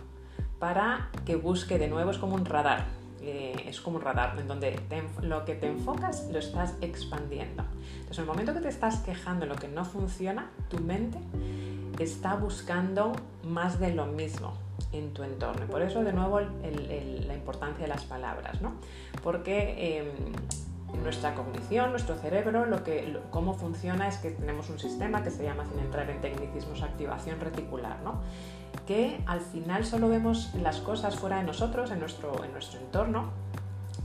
para 0.57 1.11
que 1.23 1.35
busque 1.35 1.77
de 1.77 1.87
nuevo, 1.87 2.09
es 2.09 2.17
como 2.17 2.33
un 2.33 2.45
radar. 2.45 2.85
Eh, 3.21 3.65
es 3.67 3.79
como 3.79 3.97
un 3.97 4.01
radar 4.01 4.35
en 4.39 4.47
donde 4.47 4.79
lo 5.21 5.45
que 5.45 5.53
te 5.53 5.67
enfocas 5.67 6.27
lo 6.31 6.39
estás 6.39 6.73
expandiendo. 6.81 7.63
Entonces, 7.91 8.17
en 8.17 8.23
el 8.23 8.27
momento 8.27 8.55
que 8.55 8.61
te 8.61 8.69
estás 8.69 8.97
quejando 9.01 9.45
de 9.45 9.53
lo 9.53 9.55
que 9.55 9.67
no 9.67 9.85
funciona, 9.85 10.49
tu 10.67 10.79
mente 10.79 11.19
está 11.99 12.35
buscando 12.35 13.11
más 13.43 13.79
de 13.79 13.93
lo 13.93 14.07
mismo 14.07 14.64
en 14.97 15.13
tu 15.13 15.23
entorno. 15.23 15.65
Por 15.67 15.81
eso, 15.81 16.03
de 16.03 16.13
nuevo, 16.13 16.39
la 16.39 17.33
importancia 17.33 17.83
de 17.83 17.89
las 17.89 18.03
palabras, 18.05 18.61
¿no? 18.61 18.75
Porque 19.23 19.99
em, 19.99 21.03
nuestra 21.03 21.35
cognición, 21.35 21.91
nuestro 21.91 22.15
cerebro, 22.15 22.65
lo 22.65 22.83
que, 22.83 23.17
cómo 23.31 23.53
funciona 23.53 24.07
es 24.07 24.17
que 24.17 24.31
tenemos 24.31 24.69
un 24.69 24.79
sistema 24.79 25.23
que 25.23 25.31
se 25.31 25.43
llama, 25.43 25.65
sin 25.65 25.79
entrar 25.79 26.09
en 26.09 26.21
tecnicismos, 26.21 26.81
activación 26.81 27.39
reticular, 27.39 28.01
¿no? 28.03 28.21
que 28.85 29.19
al 29.25 29.41
final 29.41 29.85
solo 29.85 30.09
vemos 30.09 30.53
las 30.61 30.77
cosas 30.79 31.15
fuera 31.15 31.37
de 31.37 31.43
nosotros, 31.43 31.91
en 31.91 31.99
nuestro, 31.99 32.43
en 32.43 32.51
nuestro 32.51 32.79
entorno, 32.79 33.31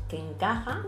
que 0.08 0.18
encaja 0.18 0.84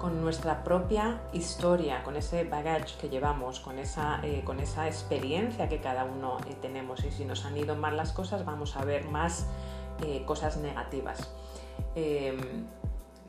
con 0.00 0.22
nuestra 0.22 0.64
propia 0.64 1.20
historia, 1.34 2.02
con 2.02 2.16
ese 2.16 2.44
baggage 2.44 2.96
que 2.98 3.10
llevamos, 3.10 3.60
con 3.60 3.78
esa, 3.78 4.20
eh, 4.22 4.40
con 4.44 4.58
esa 4.58 4.88
experiencia 4.88 5.68
que 5.68 5.78
cada 5.78 6.04
uno 6.04 6.38
eh, 6.48 6.56
tenemos. 6.60 7.04
Y 7.04 7.10
si 7.10 7.26
nos 7.26 7.44
han 7.44 7.56
ido 7.56 7.76
mal 7.76 7.98
las 7.98 8.12
cosas, 8.12 8.46
vamos 8.46 8.76
a 8.76 8.84
ver 8.84 9.04
más 9.04 9.46
eh, 10.02 10.22
cosas 10.24 10.56
negativas. 10.56 11.30
Em, 11.94 12.64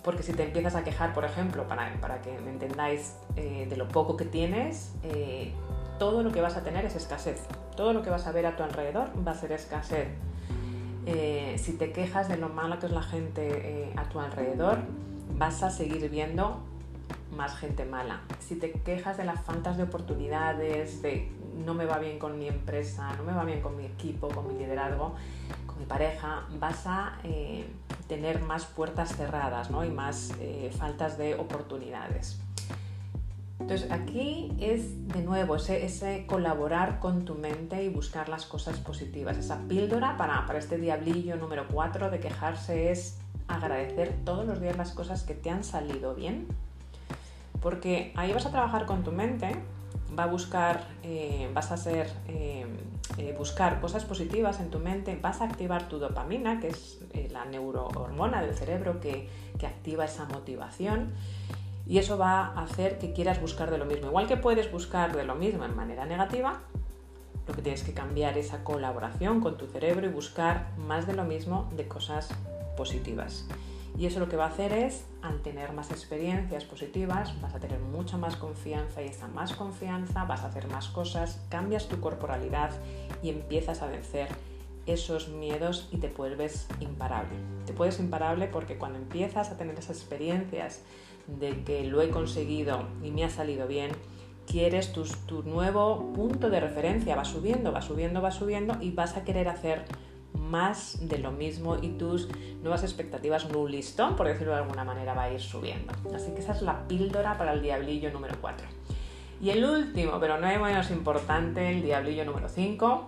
porque 0.02 0.24
si 0.24 0.32
te 0.32 0.44
empiezas 0.44 0.76
a 0.76 0.84
quejar, 0.86 1.14
por 1.14 1.26
ejemplo, 1.26 1.68
para, 1.68 1.94
para 2.00 2.22
que 2.22 2.40
me 2.40 2.50
entendáis 2.50 3.18
de 3.36 3.78
lo 3.78 3.88
poco 3.88 4.18
que 4.18 4.26
tienes, 4.26 4.94
todo 6.00 6.24
lo 6.24 6.32
que 6.32 6.42
vas 6.42 6.56
a 6.56 6.64
tener 6.64 6.86
es 6.86 6.96
escasez. 6.96 7.46
Todo 7.76 7.94
lo 7.94 8.02
que 8.02 8.10
vas 8.10 8.26
a 8.26 8.32
ver 8.32 8.48
a 8.48 8.56
tu 8.56 8.64
alrededor 8.64 9.10
va 9.28 9.34
a 9.34 9.36
ser 9.36 9.52
escasez. 9.52 10.08
si 11.58 11.74
te 11.74 11.92
quejas 11.92 12.30
de 12.30 12.38
lo 12.38 12.50
malo 12.50 12.80
que 12.80 12.88
es 12.88 12.92
la 12.92 13.04
gente 13.04 13.94
a 13.96 14.06
tu 14.06 14.20
alrededor, 14.20 14.80
vas 15.42 15.64
a 15.64 15.72
seguir 15.72 16.08
viendo 16.12 16.62
más 17.36 17.58
gente 17.58 17.84
mala. 17.84 18.22
Si 18.40 18.58
te 18.58 18.72
quejas 18.72 19.18
de 19.18 19.24
las 19.24 19.42
faltas 19.42 19.76
de 19.76 19.82
oportunidades, 19.82 21.02
de 21.02 21.32
no 21.66 21.74
me 21.74 21.86
va 21.86 21.98
bien 21.98 22.20
con 22.20 22.38
mi 22.38 22.48
empresa, 22.48 23.12
no 23.18 23.24
me 23.24 23.34
va 23.34 23.44
bien 23.44 23.60
con 23.60 23.76
mi 23.76 23.86
equipo, 23.86 24.28
con 24.28 24.48
mi 24.48 24.60
liderazgo, 24.60 25.16
con 25.66 25.80
mi 25.80 25.86
pareja, 25.86 26.46
vas 26.60 26.86
a 26.86 27.18
eh, 27.24 27.66
tener 28.08 28.40
más 28.44 28.66
puertas 28.66 29.16
cerradas 29.16 29.72
¿no? 29.72 29.84
y 29.84 29.90
más 29.90 30.32
eh, 30.40 30.72
faltas 30.78 31.18
de 31.18 31.34
oportunidades. 31.34 32.40
Entonces 33.60 33.90
aquí 33.90 34.56
es 34.60 35.08
de 35.08 35.24
nuevo 35.24 35.56
ese, 35.56 36.26
colaborar 36.28 37.00
con 37.00 37.26
tu 37.26 37.34
mente 37.34 37.84
y 37.84 37.90
buscar 37.90 38.30
las 38.30 38.46
cosas 38.46 38.78
positivas. 38.78 39.40
Esa 39.40 39.58
píldora 39.68 40.18
para, 40.18 40.46
para 40.46 40.60
este 40.60 40.78
diablillo 40.78 41.36
número 41.38 41.68
4 41.68 42.12
de 42.12 42.20
quejarse 42.20 42.92
es 42.92 43.21
agradecer 43.56 44.14
todos 44.26 44.46
los 44.46 44.62
días 44.62 44.78
las 44.78 44.92
cosas 44.92 45.24
que 45.24 45.34
te 45.34 45.50
han 45.50 45.64
salido 45.64 46.16
bien, 46.16 46.48
porque 47.62 48.12
ahí 48.16 48.34
vas 48.34 48.46
a 48.46 48.52
trabajar 48.52 48.86
con 48.86 49.04
tu 49.04 49.12
mente, 49.12 49.56
va 50.18 50.24
a 50.24 50.28
buscar, 50.28 50.88
eh, 51.04 51.50
vas 51.54 51.72
a 51.72 51.76
hacer, 51.76 52.12
eh, 52.28 52.66
eh, 53.18 53.36
buscar 53.38 53.80
cosas 53.80 54.06
positivas 54.06 54.60
en 54.60 54.70
tu 54.70 54.80
mente, 54.80 55.18
vas 55.22 55.42
a 55.42 55.46
activar 55.46 55.88
tu 55.88 56.00
dopamina, 56.00 56.60
que 56.60 56.70
es 56.70 57.00
la 57.32 57.46
neurohormona 57.46 58.42
del 58.42 58.56
cerebro 58.56 59.00
que, 59.00 59.30
que 59.58 59.68
activa 59.68 60.06
esa 60.06 60.26
motivación. 60.26 61.14
Y 61.88 61.98
eso 61.98 62.18
va 62.18 62.48
a 62.48 62.64
hacer 62.64 63.00
que 63.00 63.12
quieras 63.12 63.42
buscar 63.42 63.72
de 63.72 63.78
lo 63.78 63.86
mismo. 63.86 64.08
Igual 64.08 64.28
que 64.28 64.38
puedes 64.38 64.72
buscar 64.72 65.16
de 65.16 65.24
lo 65.24 65.36
mismo 65.36 65.66
en 65.66 65.76
manera 65.76 66.06
negativa, 66.06 66.62
lo 67.48 67.54
que 67.54 67.62
tienes 67.62 67.84
que 67.84 67.94
cambiar 67.94 68.38
es 68.38 68.48
esa 68.48 68.64
colaboración 68.64 69.42
con 69.42 69.58
tu 69.58 69.66
cerebro 69.68 70.06
y 70.06 70.10
buscar 70.10 70.72
más 70.78 71.08
de 71.08 71.14
lo 71.14 71.24
mismo 71.24 71.70
de 71.76 71.88
cosas 71.88 72.30
positivas. 72.76 73.46
Y 73.98 74.06
eso 74.06 74.20
lo 74.20 74.30
que 74.30 74.38
va 74.38 74.46
a 74.46 74.50
hacer 74.50 74.72
es, 74.74 75.06
al 75.22 75.42
tener 75.42 75.74
más 75.74 75.92
experiencias 75.92 76.64
positivas, 76.64 77.40
vas 77.42 77.54
a 77.54 77.60
tener 77.60 77.80
mucha 77.80 78.18
más 78.18 78.36
confianza 78.36 79.02
y 79.02 79.08
esa 79.08 79.28
más 79.28 79.54
confianza 79.54 80.24
vas 80.26 80.42
a 80.42 80.48
hacer 80.48 80.68
más 80.70 80.88
cosas, 80.88 81.42
cambias 81.50 81.88
tu 81.88 82.00
corporalidad 82.00 82.72
y 83.22 83.30
empiezas 83.30 83.82
a 83.82 83.88
vencer 83.88 84.30
esos 84.86 85.30
miedos 85.30 85.88
y 85.92 85.98
te 85.98 86.08
vuelves 86.08 86.68
imparable. 86.80 87.36
Te 87.66 87.74
puedes 87.74 88.00
imparable 88.00 88.48
porque 88.48 88.78
cuando 88.78 88.98
empiezas 88.98 89.52
a 89.52 89.58
tener 89.58 89.78
esas 89.78 89.98
experiencias 89.98 90.82
de 91.28 91.64
que 91.64 91.86
lo 91.86 92.02
he 92.02 92.10
conseguido 92.10 92.88
y 93.04 93.12
me 93.12 93.24
ha 93.24 93.30
salido 93.30 93.68
bien, 93.68 93.92
quieres 94.48 94.92
tu, 94.92 95.04
tu 95.28 95.44
nuevo 95.44 96.12
punto 96.14 96.50
de 96.50 96.60
referencia, 96.60 97.16
va 97.16 97.26
subiendo, 97.26 97.72
va 97.72 97.82
subiendo, 97.82 98.22
va 98.22 98.32
subiendo 98.32 98.78
y 98.82 98.92
vas 98.92 99.18
a 99.18 99.24
querer 99.24 99.48
hacer 99.48 99.86
más 100.34 101.08
de 101.08 101.18
lo 101.18 101.32
mismo 101.32 101.78
y 101.82 101.90
tus 101.90 102.28
nuevas 102.62 102.84
expectativas, 102.84 103.46
un 103.46 103.72
listón, 103.72 104.16
por 104.16 104.28
decirlo 104.28 104.54
de 104.54 104.60
alguna 104.60 104.84
manera, 104.84 105.14
va 105.14 105.24
a 105.24 105.34
ir 105.34 105.40
subiendo. 105.40 105.94
Así 106.14 106.32
que 106.34 106.40
esa 106.40 106.54
es 106.54 106.62
la 106.62 106.88
píldora 106.88 107.38
para 107.38 107.54
el 107.54 107.62
diablillo 107.62 108.12
número 108.12 108.36
4. 108.40 108.68
Y 109.42 109.50
el 109.50 109.66
último, 109.66 110.20
pero 110.20 110.38
no 110.40 110.48
menos 110.48 110.92
importante, 110.92 111.72
el 111.72 111.82
diablillo 111.82 112.26
número 112.26 112.48
5, 112.48 113.08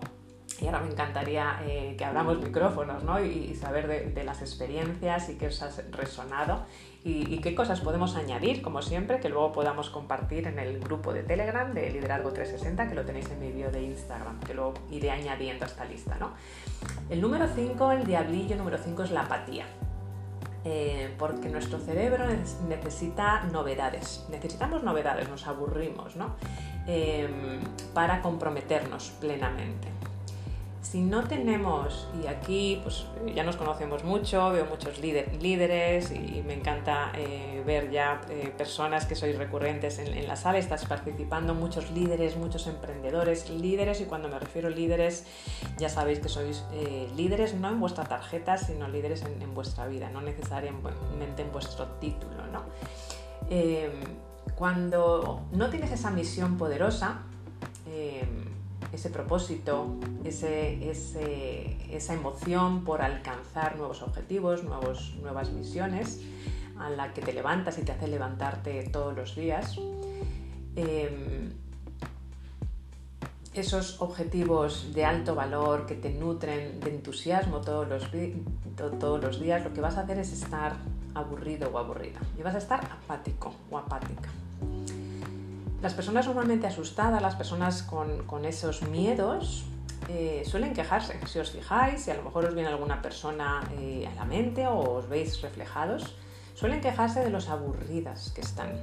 y 0.61 0.65
ahora 0.65 0.79
me 0.79 0.91
encantaría 0.91 1.59
eh, 1.65 1.95
que 1.97 2.05
abramos 2.05 2.39
micrófonos 2.39 3.03
¿no? 3.03 3.23
y, 3.23 3.55
saber 3.55 4.13
de, 4.13 4.23
las 4.23 4.41
experiencias 4.41 5.29
y 5.29 5.37
qué 5.37 5.47
os 5.47 5.61
ha 5.61 5.69
resonado 5.91 6.65
y, 7.05 7.37
qué 7.39 7.53
cosas 7.53 7.81
podemos 7.81 8.15
añadir, 8.15 8.61
como 8.61 8.81
siempre, 8.81 9.19
que 9.19 9.27
luego 9.27 9.51
podamos 9.51 9.89
compartir 9.89 10.47
en 10.47 10.57
el 10.57 10.79
grupo 10.79 11.11
de 11.11 11.23
Telegram 11.23 11.73
de 11.73 11.89
Liderazgo 11.89 12.31
360, 12.31 12.87
que 12.87 12.95
lo 12.95 13.03
tenéis 13.03 13.29
en 13.29 13.41
mi 13.41 13.51
vídeo 13.51 13.71
de 13.71 13.83
Instagram, 13.83 14.39
que 14.39 14.53
luego 14.53 14.73
iré 14.89 15.11
añadiendo 15.11 15.65
a 15.65 15.67
esta 15.67 15.83
lista. 15.83 16.15
¿no? 16.17 16.31
El 17.09 17.19
número 17.19 17.47
5, 17.53 17.91
el 17.91 18.05
diablillo 18.05 18.55
número 18.55 18.77
5 18.77 19.03
es 19.03 19.11
la 19.11 19.23
apatía. 19.23 19.65
Eh, 20.65 21.13
porque 21.19 21.49
nuestro 21.49 21.77
cerebro 21.77 22.23
necesita 22.69 23.43
novedades, 23.51 24.25
necesitamos 24.29 24.81
novedades, 24.81 25.27
nos 25.27 25.45
aburrimos, 25.45 26.15
¿no? 26.15 26.37
Eh, 26.87 27.27
para 27.93 28.21
comprometernos 28.21 29.11
plenamente 29.19 29.89
si 30.83 31.01
no 31.01 31.23
tenemos, 31.23 32.09
y 32.21 32.27
aquí 32.27 32.79
pues 32.83 33.05
ya 33.33 33.43
nos 33.43 33.55
conocemos 33.55 34.03
mucho, 34.03 34.51
veo 34.51 34.65
muchos 34.65 34.99
líderes 34.99 36.11
y 36.11 36.43
me 36.45 36.53
encanta 36.53 37.13
eh, 37.15 37.63
ver 37.65 37.89
ya 37.89 38.21
eh, 38.29 38.53
personas 38.55 39.05
que 39.05 39.15
sois 39.15 39.37
recurrentes 39.37 39.97
en, 39.97 40.27
la 40.27 40.35
sala, 40.35 40.57
estás 40.57 40.85
participando, 40.85 41.53
muchos 41.53 41.89
líderes, 41.91 42.35
muchos 42.35 42.67
emprendedores, 42.67 43.49
líderes, 43.49 44.01
y 44.01 44.05
cuando 44.05 44.27
me 44.27 44.37
refiero 44.37 44.67
a 44.67 44.71
líderes, 44.71 45.25
ya 45.77 45.87
sabéis 45.87 46.19
que 46.19 46.27
sois 46.27 46.65
eh, 46.73 47.09
líderes 47.15 47.53
no 47.53 47.69
en 47.69 47.79
vuestra 47.79 48.03
tarjeta, 48.03 48.57
sino 48.57 48.89
líderes 48.89 49.23
en, 49.23 49.41
en, 49.41 49.53
vuestra 49.53 49.87
vida, 49.87 50.09
no 50.09 50.21
necesariamente 50.21 51.43
en 51.43 51.51
vuestro 51.51 51.87
título. 51.99 52.43
¿no? 52.51 52.63
cuando 54.55 55.45
no 55.51 55.69
tienes 55.69 55.91
esa 55.91 56.09
misión 56.09 56.57
poderosa, 56.57 57.23
ese 58.93 59.09
propósito, 59.09 59.95
esa 60.23 62.13
emoción 62.13 62.83
por 62.83 63.01
alcanzar 63.01 63.75
nuevos 63.75 64.03
objetivos, 64.03 64.63
nuevos, 64.63 65.15
nuevas 65.21 65.51
misiones, 65.51 66.21
a 66.77 66.89
la 66.89 67.13
que 67.13 67.21
te 67.21 67.33
levantas 67.33 67.77
y 67.79 67.81
te 67.81 67.91
hace 67.91 68.07
levantarte 68.07 68.83
todos 68.91 69.15
los 69.15 69.35
días. 69.35 69.77
Em, 70.75 71.51
esos 73.53 74.01
objetivos 74.01 74.93
de 74.93 75.05
alto 75.05 75.35
valor 75.35 75.85
que 75.85 75.95
te 75.95 76.11
nutren 76.11 76.79
de 76.79 76.89
entusiasmo 76.89 77.61
todos 77.61 77.87
los, 77.87 78.09
todos 78.99 79.23
los 79.23 79.39
días, 79.39 79.63
lo 79.63 79.73
que 79.73 79.81
vas 79.81 79.97
a 79.97 80.01
hacer 80.01 80.17
es 80.19 80.33
estar 80.33 80.75
aburrido 81.13 81.69
o 81.71 81.77
aburrida 81.77 82.19
y 82.37 82.41
vas 82.41 82.55
a 82.55 82.57
estar 82.57 82.83
apático 82.83 83.53
o 83.69 83.77
apática. 83.77 84.29
Las 85.83 85.93
personas 85.93 86.27
normalmente 86.27 86.65
asustadas, 86.65 87.21
las 87.21 87.35
personas 87.35 87.83
con, 87.83 88.45
esos 88.45 88.83
miedos, 88.83 89.65
eh, 90.07 90.43
suelen 90.45 90.73
quejarse. 90.73 91.19
Si 91.27 91.39
os 91.39 91.51
fijáis, 91.51 92.03
si 92.03 92.11
a 92.11 92.13
lo 92.13 92.23
mejor 92.23 92.45
os 92.45 92.55
viene 92.55 92.69
alguna 92.69 93.01
persona 93.01 93.61
eh, 93.77 94.07
a 94.09 94.15
la 94.15 94.23
mente 94.23 94.65
o 94.65 94.79
os 94.79 95.09
veis 95.09 95.41
reflejados, 95.41 96.15
suelen 96.55 96.79
quejarse 96.79 97.19
de 97.19 97.29
los 97.29 97.49
aburridas 97.49 98.31
que 98.33 98.39
están 98.39 98.79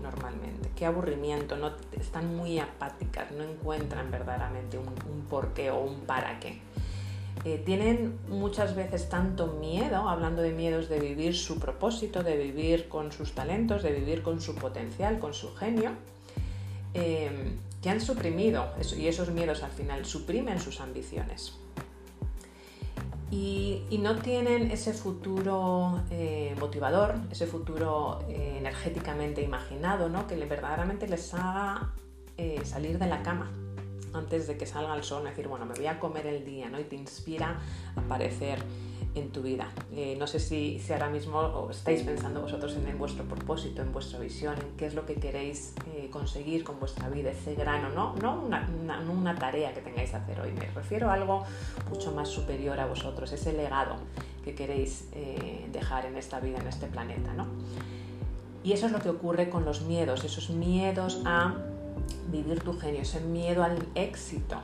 normalmente. 0.00 0.70
Qué 0.76 0.86
aburrimiento, 0.86 1.56
no, 1.56 1.72
están 1.98 2.36
muy 2.36 2.60
apáticas, 2.60 3.32
no 3.32 3.42
encuentran 3.42 4.08
verdaderamente 4.12 4.78
un, 4.78 4.86
porqué 5.28 5.72
o 5.72 5.80
un 5.80 6.02
para 6.02 6.38
qué. 6.38 6.60
Eh, 7.44 7.60
tienen 7.66 8.16
muchas 8.28 8.76
veces 8.76 9.08
tanto 9.08 9.48
miedo, 9.48 10.08
hablando 10.08 10.42
de 10.42 10.52
miedos 10.52 10.88
de 10.88 11.00
vivir 11.00 11.34
su 11.34 11.58
propósito, 11.58 12.22
de 12.22 12.36
vivir 12.36 12.88
con 12.88 13.10
sus 13.10 13.32
talentos, 13.32 13.82
de 13.82 13.90
vivir 13.90 14.22
con 14.22 14.40
su 14.40 14.54
potencial, 14.54 15.18
con 15.18 15.34
su 15.34 15.52
genio, 15.56 15.90
Em, 16.94 17.58
que 17.82 17.90
han 17.90 18.00
suprimido, 18.00 18.72
y 18.96 19.06
esos 19.06 19.30
miedos 19.30 19.62
al 19.62 19.70
final 19.70 20.04
suprimen 20.04 20.58
sus 20.58 20.80
ambiciones. 20.80 21.54
Y, 23.30 23.84
no 24.00 24.16
tienen 24.16 24.70
ese 24.70 24.92
futuro 24.92 26.02
eh, 26.10 26.54
motivador, 26.58 27.16
ese 27.30 27.46
futuro 27.46 28.20
eh, 28.28 28.56
energéticamente 28.58 29.42
imaginado, 29.42 30.08
¿no? 30.08 30.26
que 30.26 30.36
verdaderamente 30.36 31.08
les 31.08 31.34
haga 31.34 31.92
eh, 32.36 32.60
salir 32.64 32.98
de 32.98 33.06
la 33.06 33.22
cama, 33.22 33.50
antes 34.12 34.46
de 34.46 34.56
que 34.56 34.66
salga 34.66 34.94
el 34.94 35.02
sol, 35.02 35.24
decir, 35.24 35.48
bueno, 35.48 35.66
me 35.66 35.74
voy 35.74 35.86
a 35.86 35.98
comer 35.98 36.26
el 36.26 36.44
día, 36.44 36.68
¿no? 36.68 36.78
Y 36.80 36.84
te 36.84 36.96
inspira 36.96 37.58
a 37.96 38.00
aparecer 38.00 38.58
en 39.14 39.30
tu 39.30 39.42
vida. 39.42 39.68
Eh, 39.92 40.16
no 40.18 40.26
sé 40.26 40.38
si, 40.40 40.78
si, 40.78 40.92
ahora 40.92 41.08
mismo 41.08 41.68
estáis 41.70 42.02
pensando 42.02 42.40
vosotros 42.40 42.76
en, 42.76 42.98
vuestro 42.98 43.24
propósito, 43.24 43.82
en 43.82 43.92
vuestra 43.92 44.18
visión, 44.18 44.54
en 44.58 44.76
qué 44.76 44.86
es 44.86 44.94
lo 44.94 45.06
que 45.06 45.14
queréis 45.14 45.74
eh, 45.86 46.08
conseguir 46.10 46.64
con 46.64 46.78
vuestra 46.78 47.08
vida, 47.08 47.30
ese 47.30 47.54
grano, 47.54 47.88
no, 47.90 48.14
no 48.16 48.42
una, 49.12 49.34
tarea 49.36 49.72
que 49.72 49.80
tengáis 49.80 50.10
que 50.10 50.16
hacer 50.16 50.40
hoy, 50.40 50.52
me 50.52 50.66
refiero 50.66 51.10
a 51.10 51.14
algo 51.14 51.44
mucho 51.90 52.12
más 52.12 52.28
superior 52.28 52.78
a 52.80 52.86
vosotros, 52.86 53.32
ese 53.32 53.52
legado 53.52 53.96
que 54.44 54.54
queréis 54.54 55.08
eh, 55.12 55.68
dejar 55.72 56.06
en 56.06 56.16
esta 56.16 56.40
vida, 56.40 56.58
en 56.58 56.66
este 56.66 56.86
planeta. 56.86 57.32
¿no? 57.34 57.46
Y 58.64 58.72
eso 58.72 58.86
es 58.86 58.92
lo 58.92 59.00
que 59.00 59.08
ocurre 59.08 59.48
con 59.50 59.64
los 59.64 59.82
miedos, 59.82 60.24
esos 60.24 60.50
miedos 60.50 61.22
a 61.24 61.54
vivir 62.30 62.60
tu 62.60 62.78
genio, 62.78 63.02
ese 63.02 63.20
miedo 63.20 63.62
al 63.62 63.78
éxito. 63.94 64.56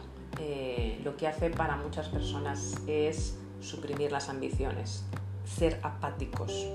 lo 1.04 1.16
que 1.16 1.28
hace 1.28 1.50
para 1.50 1.76
muchas 1.76 2.08
personas 2.08 2.74
es 2.86 3.36
suprimir 3.60 4.12
las 4.12 4.28
ambiciones, 4.28 5.04
ser 5.44 5.78
apáticos 5.82 6.66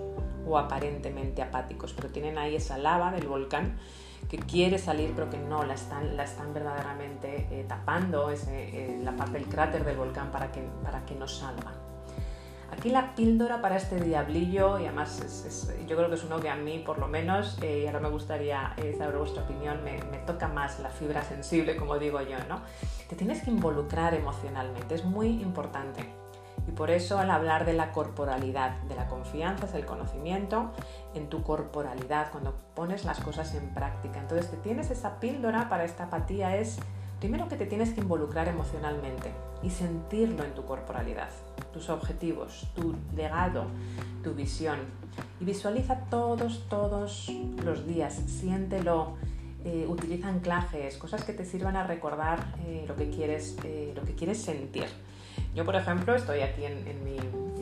o 0.47 0.57
aparentemente 0.57 1.41
apáticos, 1.41 1.93
pero 1.93 2.09
tienen 2.09 2.37
ahí 2.37 2.55
esa 2.55 2.77
lava 2.77 3.11
del 3.11 3.27
volcán 3.27 3.77
que 4.27 4.37
quiere 4.37 4.77
salir 4.77 5.13
pero 5.15 5.29
que 5.29 5.37
no, 5.37 5.63
la 5.63 5.73
están, 5.73 6.17
la 6.17 6.23
están 6.23 6.53
verdaderamente 6.53 7.47
eh, 7.51 7.65
tapando 7.67 8.29
eh, 8.31 8.99
la 9.03 9.15
parte 9.15 9.33
del 9.33 9.47
cráter 9.47 9.85
del 9.85 9.97
volcán 9.97 10.31
para 10.31 10.51
que, 10.51 10.61
para 10.83 11.05
que 11.05 11.15
no 11.15 11.27
salga. 11.27 11.73
Aquí 12.71 12.89
la 12.89 13.15
píldora 13.15 13.61
para 13.61 13.77
este 13.77 13.99
diablillo, 13.99 14.79
y 14.79 14.85
además 14.85 15.67
yo 15.87 15.97
creo 15.97 16.09
que 16.09 16.15
es 16.15 16.23
uno 16.23 16.39
que 16.39 16.49
a 16.49 16.55
mí 16.55 16.79
por 16.79 16.99
lo 16.99 17.07
menos, 17.07 17.57
eh, 17.61 17.81
y 17.83 17.87
ahora 17.87 17.99
me 17.99 18.09
gustaría 18.09 18.75
saber 18.97 19.17
vuestra 19.17 19.43
opinión, 19.43 19.83
me, 19.83 20.01
me, 20.11 20.19
toca 20.19 20.47
más 20.47 20.79
la 20.79 20.89
fibra 20.89 21.23
sensible, 21.23 21.75
como 21.75 21.97
digo 21.97 22.21
yo, 22.21 22.37
¿no? 22.47 22.61
Te 23.09 23.15
tienes 23.15 23.43
que 23.43 23.49
involucrar 23.49 24.13
emocionalmente, 24.13 24.95
es 24.95 25.03
muy 25.03 25.41
importante. 25.41 26.19
Y 26.69 26.71
por 26.71 26.91
eso 26.91 27.17
al 27.17 27.31
hablar 27.31 27.65
de 27.65 27.73
la 27.73 27.91
corporalidad, 27.91 28.77
de 28.83 28.95
la 28.95 29.07
confianza, 29.07 29.65
es 29.65 29.73
el 29.73 29.85
conocimiento 29.85 30.71
en 31.15 31.27
tu 31.27 31.41
corporalidad, 31.41 32.31
cuando 32.31 32.53
pones 32.75 33.05
las 33.05 33.19
cosas 33.19 33.55
en 33.55 33.73
práctica. 33.73 34.19
Entonces, 34.19 34.51
te 34.51 34.57
tienes 34.57 34.91
esa 34.91 35.19
píldora 35.19 35.67
para 35.67 35.83
esta 35.83 36.03
apatía 36.05 36.57
es, 36.57 36.77
primero 37.19 37.47
que 37.47 37.55
te 37.55 37.65
tienes 37.65 37.93
que 37.93 38.01
involucrar 38.01 38.47
emocionalmente 38.47 39.31
y 39.63 39.71
sentirlo 39.71 40.43
en 40.43 40.53
tu 40.53 40.65
corporalidad, 40.65 41.29
tus 41.73 41.89
objetivos, 41.89 42.67
tu 42.75 42.95
legado, 43.15 43.65
tu 44.23 44.33
visión. 44.33 44.79
Y 45.39 45.45
visualiza 45.45 46.05
todos, 46.09 46.67
todos 46.69 47.31
los 47.63 47.87
días, 47.87 48.21
siéntelo. 48.27 49.17
Eh, 49.65 49.85
utiliza 49.89 50.29
anclajes, 50.29 50.97
cosas 50.97 51.25
que 51.25 51.33
te 51.33 51.43
sirvan 51.43 51.75
a 51.75 51.85
recordar 51.85 52.55
eh, 52.65 52.85
lo, 52.87 52.95
que 52.95 53.09
quieres, 53.09 53.57
eh, 53.65 53.91
lo 53.93 54.03
que 54.03 54.15
quieres 54.15 54.41
sentir. 54.41 54.85
Yo, 55.55 55.65
por 55.65 55.75
ejemplo, 55.75 56.15
estoy 56.15 56.41
aquí 56.41 56.63
en, 56.65 57.03
mi, 57.03 57.17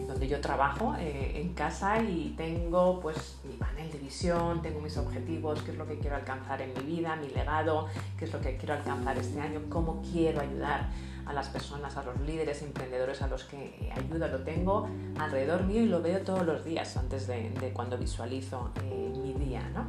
donde 0.06 0.28
yo 0.28 0.42
trabajo, 0.42 0.96
eh, 1.00 1.42
en 1.42 1.54
casa, 1.54 2.02
y 2.02 2.34
tengo 2.38 3.00
pues 3.00 3.40
mi 3.44 3.56
panel 3.56 3.92
de 3.92 3.98
visión, 3.98 4.62
tengo 4.62 4.82
mis 4.82 4.98
objetivos, 4.98 5.62
qué 5.62 5.72
es 5.72 5.78
lo 5.78 5.88
que 5.88 5.98
quiero 5.98 6.16
alcanzar 6.16 6.62
en 6.62 6.74
mi 6.74 6.96
vida, 6.96 7.16
mi 7.16 7.30
legado, 7.30 7.88
qué 8.18 8.26
es 8.26 8.34
lo 8.34 8.42
que 8.42 8.58
quiero 8.58 8.74
alcanzar 8.74 9.18
este 9.18 9.40
año, 9.40 9.62
cómo 9.70 10.02
quiero 10.12 10.42
ayudar 10.42 10.90
a 11.28 11.34
las 11.34 11.50
personas, 11.50 11.98
a 11.98 12.04
los 12.04 12.20
líderes, 12.22 12.62
emprendedores 12.62 13.22
a 13.22 13.28
los 13.28 13.44
que 13.44 13.92
ayudo, 13.96 14.28
lo 14.28 14.40
tengo 14.44 14.88
alrededor 15.20 15.64
mío 15.64 15.82
y 15.82 15.88
lo 15.88 16.02
veo 16.02 16.22
todos 16.22 16.46
los 16.46 16.64
días 16.64 16.96
antes 16.98 17.28
de, 17.28 17.72
cuando 17.74 17.98
visualizo 17.98 18.72
eh, 18.84 19.14
mi 19.22 19.34
día, 19.34 19.70
¿no? 19.74 19.88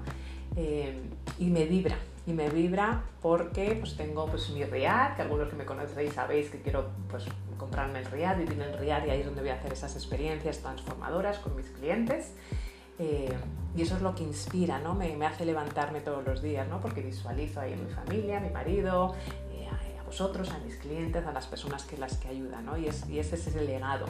Eh, 0.57 1.01
y 1.39 1.47
me 1.47 1.66
vibra, 1.66 1.97
y 2.26 2.32
me 2.32 2.49
vibra 2.51 3.05
porque 3.22 3.76
pues 3.78 3.97
tengo 3.97 4.26
pues 4.26 4.51
mi 4.51 4.64
Riad, 4.64 5.14
que 5.14 5.22
algunos 5.22 5.49
que 5.49 5.57
me 5.57 5.64
conocéis 5.64 6.14
sabéis 6.14 6.51
que 6.51 6.61
quiero 6.61 6.89
pues 7.09 7.24
comprarme 7.57 8.01
el 8.01 8.07
Riad, 8.07 8.39
vivir 8.39 8.55
en 8.55 8.62
el 8.62 8.78
Riad 8.78 9.07
y 9.07 9.11
ahí 9.11 9.20
es 9.20 9.26
donde 9.26 9.41
voy 9.41 9.51
a 9.51 9.55
hacer 9.55 9.72
esas 9.72 9.95
experiencias 9.95 10.59
transformadoras 10.59 11.39
con 11.39 11.55
mis 11.55 11.66
clientes. 11.66 12.32
Eh, 12.99 13.32
y 13.76 13.82
eso 13.82 13.95
es 13.95 14.03
lo 14.03 14.12
que 14.16 14.24
inspira, 14.24 14.80
¿no? 14.80 14.95
Me, 14.95 15.16
me, 15.16 15.24
hace 15.24 15.45
levantarme 15.45 16.01
todos 16.01 16.24
los 16.26 16.43
días, 16.43 16.66
¿no? 16.66 16.80
Porque 16.80 17.01
visualizo 17.01 17.61
ahí 17.61 17.74
a 17.74 17.76
mi 17.76 17.89
familia, 17.89 18.39
a 18.39 18.41
mi 18.41 18.51
marido, 18.51 19.14
vosotros, 20.09 20.50
a 20.50 20.59
mis 20.59 20.76
clientes, 20.76 21.24
a 21.24 21.32
las 21.32 21.46
personas 21.46 21.84
que 21.84 21.96
las 21.96 22.16
que 22.16 22.28
ayudan, 22.28 22.66
¿no? 22.66 22.76
Y, 22.76 22.88
es, 22.88 23.09
y 23.09 23.18
ese 23.18 23.36
es 23.36 23.46
el 23.54 23.66
legado 23.66 24.06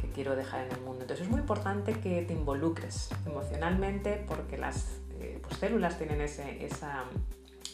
que 0.00 0.08
quiero 0.10 0.34
dejar 0.34 0.66
en 0.66 0.72
el 0.72 0.80
mundo. 0.80 1.02
Entonces 1.02 1.26
es 1.26 1.30
muy 1.30 1.40
importante 1.40 2.00
que 2.00 2.22
te 2.22 2.32
involucres 2.32 3.10
emocionalmente 3.26 4.24
porque 4.26 4.58
las 4.58 4.98
eh, 5.20 5.40
pues, 5.42 5.58
células 5.60 5.98
tienen 5.98 6.20
esa 6.20 7.04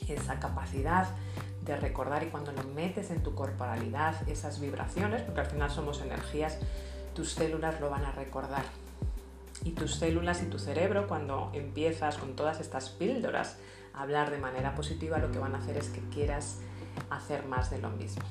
esa 0.08 0.38
capacidad 0.38 1.08
de 1.62 1.76
recordar 1.76 2.22
y 2.22 2.26
cuando 2.26 2.52
lo 2.52 2.64
metes 2.64 3.10
en 3.10 3.22
tu 3.22 3.34
corporalidad, 3.34 4.14
esas 4.28 4.60
vibraciones, 4.60 5.22
porque 5.22 5.40
al 5.40 5.46
final 5.46 5.70
somos 5.70 6.00
energías, 6.00 6.58
tus 7.14 7.32
células 7.32 7.80
lo 7.80 7.90
van 7.90 8.04
a 8.04 8.12
recordar. 8.12 8.64
Y 9.64 9.72
tus 9.72 9.96
células 9.96 10.42
y 10.42 10.46
tu 10.46 10.58
cerebro, 10.58 11.08
cuando 11.08 11.50
empiezas 11.52 12.16
con 12.16 12.36
todas 12.36 12.60
estas 12.60 12.90
píldoras 12.90 13.58
a 13.92 14.02
hablar 14.02 14.30
de 14.30 14.38
manera 14.38 14.74
positiva, 14.74 15.18
lo 15.18 15.30
que 15.30 15.38
van 15.38 15.54
a 15.54 15.58
hacer 15.58 15.76
es 15.76 15.88
que 15.88 16.00
quieras 16.10 16.60
hacer 17.10 17.46
más 17.46 17.70
de 17.70 17.78
lo 17.78 17.90
mismo. 17.90 18.22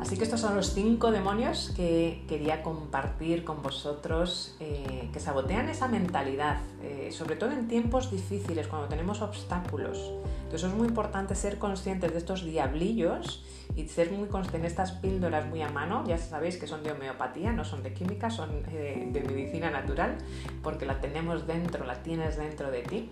Así 0.00 0.16
que 0.16 0.24
estos 0.24 0.40
son 0.40 0.54
los 0.54 0.72
cinco 0.74 1.10
demonios 1.10 1.72
que 1.74 2.24
quería 2.28 2.62
compartir 2.62 3.44
con 3.44 3.62
vosotros, 3.62 4.54
eh, 4.60 5.08
que 5.12 5.20
sabotean 5.20 5.68
esa 5.68 5.88
mentalidad, 5.88 6.58
eh, 6.82 7.08
sobre 7.12 7.36
todo 7.36 7.52
en 7.52 7.66
tiempos 7.66 8.10
difíciles, 8.10 8.68
cuando 8.68 8.88
tenemos 8.88 9.22
obstáculos. 9.22 10.12
Entonces 10.44 10.70
es 10.70 10.76
muy 10.76 10.86
importante 10.86 11.34
ser 11.34 11.58
conscientes 11.58 12.12
de 12.12 12.18
estos 12.18 12.44
diablillos 12.44 13.44
y 13.74 13.88
ser 13.88 14.12
muy 14.12 14.28
conscientes 14.28 14.62
de 14.62 14.68
estas 14.68 14.92
píldoras 14.92 15.46
muy 15.46 15.62
a 15.62 15.70
mano. 15.70 16.04
Ya 16.06 16.18
sabéis 16.18 16.56
que 16.56 16.66
son 16.66 16.82
de 16.84 16.92
homeopatía, 16.92 17.52
no 17.52 17.64
son 17.64 17.82
de 17.82 17.92
química, 17.92 18.30
son 18.30 18.50
eh, 18.68 19.08
de 19.10 19.20
medicina 19.22 19.70
natural, 19.70 20.18
porque 20.62 20.86
la 20.86 21.00
tenemos 21.00 21.46
dentro, 21.46 21.84
la 21.84 22.02
tienes 22.02 22.36
dentro 22.36 22.70
de 22.70 22.82
ti. 22.82 23.10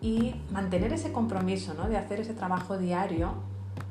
Y 0.00 0.34
mantener 0.50 0.92
ese 0.92 1.12
compromiso 1.12 1.74
¿no? 1.74 1.88
de 1.88 1.96
hacer 1.96 2.20
ese 2.20 2.34
trabajo 2.34 2.78
diario 2.78 3.34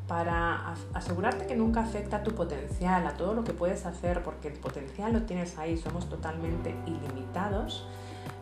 para 0.07 0.73
asegurarte 0.93 1.47
que 1.47 1.55
nunca 1.55 1.81
afecta 1.81 2.17
a 2.17 2.23
tu 2.23 2.31
potencial, 2.31 3.05
a 3.05 3.17
todo 3.17 3.33
lo 3.33 3.43
que 3.43 3.53
puedes 3.53 3.85
hacer, 3.85 4.23
porque 4.23 4.47
el 4.47 4.53
potencial 4.53 5.11
lo 5.13 5.23
tienes 5.23 5.57
ahí, 5.57 5.77
somos 5.77 6.07
totalmente 6.07 6.73
ilimitados, 6.85 7.85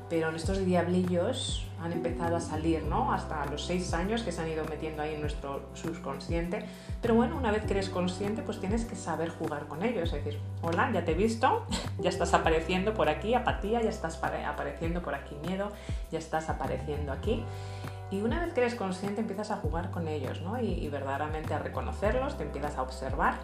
pero 0.10 0.30
estos 0.30 0.64
diablillos 0.64 1.66
han 1.82 1.92
empezado 1.92 2.36
a 2.36 2.40
salir, 2.40 2.84
¿no? 2.84 3.12
Hasta 3.12 3.44
los 3.48 3.66
seis 3.66 3.92
años 3.94 4.22
que 4.22 4.32
se 4.32 4.42
han 4.42 4.50
ido 4.50 4.64
metiendo 4.66 5.02
ahí 5.02 5.16
en 5.16 5.22
nuestro 5.22 5.64
subconsciente. 5.74 6.66
Pero 7.02 7.16
bueno, 7.16 7.36
una 7.36 7.52
vez 7.52 7.64
que 7.66 7.74
eres 7.74 7.90
consciente, 7.90 8.44
pues 8.44 8.60
tienes 8.60 8.86
que 8.86 8.96
saber 8.96 9.30
jugar 9.30 9.68
con 9.68 9.82
ellos. 9.82 10.14
Es 10.14 10.24
decir, 10.24 10.40
hola, 10.62 10.92
ya 10.94 11.04
te 11.04 11.14
he 11.14 11.16
visto, 11.16 11.66
ya 12.00 12.10
estás 12.10 12.36
apareciendo 12.36 12.94
por 12.94 13.10
aquí, 13.10 13.34
apatía, 13.34 13.82
ya 13.82 13.90
estás 13.90 14.22
apareciendo 14.24 15.02
por 15.02 15.16
aquí, 15.16 15.36
miedo, 15.48 15.72
ya 16.12 16.20
estás 16.20 16.50
apareciendo 16.50 17.12
aquí. 17.12 17.44
Y 18.12 18.22
una 18.22 18.40
vez 18.40 18.54
que 18.54 18.62
eres 18.62 18.76
consciente 18.76 19.22
empiezas 19.22 19.50
a 19.50 19.58
jugar 19.58 19.90
con 19.90 20.08
ellos 20.08 20.42
¿no? 20.42 20.60
y, 20.62 20.88
verdaderamente 20.90 21.54
a 21.54 21.60
reconocerlos, 21.60 22.38
te 22.38 22.44
empiezas 22.44 22.78
a 22.78 22.84
observar, 22.84 23.36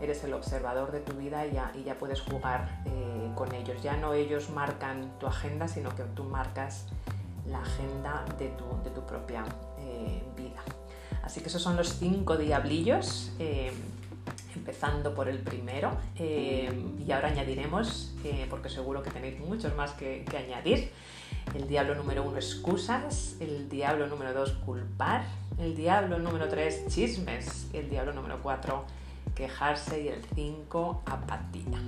eres 0.00 0.24
el 0.24 0.32
observador 0.32 0.92
de 0.92 1.00
tu 1.00 1.12
vida 1.12 1.46
y 1.46 1.52
ya, 1.52 1.72
y 1.74 1.84
ya 1.84 1.98
puedes 1.98 2.22
jugar 2.22 2.82
eh, 2.86 3.30
con 3.34 3.54
ellos. 3.54 3.82
Ya 3.82 3.96
no 3.96 4.14
ellos 4.14 4.48
marcan 4.50 5.10
tu 5.18 5.26
agenda, 5.26 5.68
sino 5.68 5.94
que 5.94 6.04
tú 6.04 6.24
marcas 6.24 6.86
la 7.46 7.60
agenda 7.60 8.24
de 8.38 8.48
tu, 8.48 9.06
propia 9.06 9.44
eh, 9.78 10.22
vida. 10.36 10.62
Así 11.22 11.40
que 11.40 11.48
esos 11.48 11.60
son 11.60 11.76
los 11.76 11.98
cinco 11.98 12.36
diablillos, 12.38 13.32
eh, 13.38 13.72
empezando 14.54 15.14
por 15.14 15.28
el 15.28 15.38
primero. 15.40 15.92
y 16.18 17.12
ahora 17.12 17.28
añadiremos, 17.28 18.14
porque 18.48 18.70
seguro 18.70 19.02
que 19.02 19.10
tenéis 19.10 19.38
muchos 19.38 19.74
más 19.76 19.92
que 19.92 20.24
añadir. 20.36 20.90
El 21.54 21.66
diablo 21.66 21.94
número 21.94 22.22
uno, 22.22 22.36
excusas. 22.36 23.36
El 23.40 23.68
diablo 23.68 24.06
número 24.06 24.32
dos, 24.32 24.52
culpar. 24.52 25.24
El 25.58 25.74
diablo 25.74 26.18
número 26.18 26.48
tres, 26.48 26.86
chismes. 26.88 27.68
El 27.72 27.88
diablo 27.88 28.12
número 28.12 28.40
cuatro, 28.42 28.84
quejarse. 29.34 30.02
Y 30.02 30.08
el 30.08 30.22
cinco, 30.34 31.02
apatía. 31.06 31.78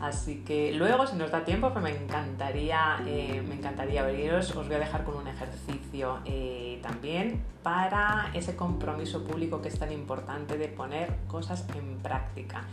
Así 0.00 0.42
que 0.46 0.72
luego, 0.72 1.06
si 1.06 1.16
nos 1.16 1.30
da 1.30 1.44
tiempo, 1.44 1.70
pues 1.72 1.84
me 1.84 1.90
encantaría, 1.90 3.02
eh, 3.06 3.42
me 3.46 3.54
encantaría 3.54 4.02
abriros. 4.02 4.56
Os 4.56 4.66
voy 4.66 4.76
a 4.76 4.78
dejar 4.78 5.04
con 5.04 5.16
un 5.16 5.28
ejercicio 5.28 6.20
eh, 6.24 6.80
también 6.82 7.42
para 7.62 8.30
ese 8.32 8.56
compromiso 8.56 9.24
público 9.24 9.60
que 9.60 9.68
es 9.68 9.78
tan 9.78 9.92
importante 9.92 10.56
de 10.56 10.68
poner 10.68 11.14
cosas 11.28 11.66
en 11.74 11.98
práctica. 11.98 12.64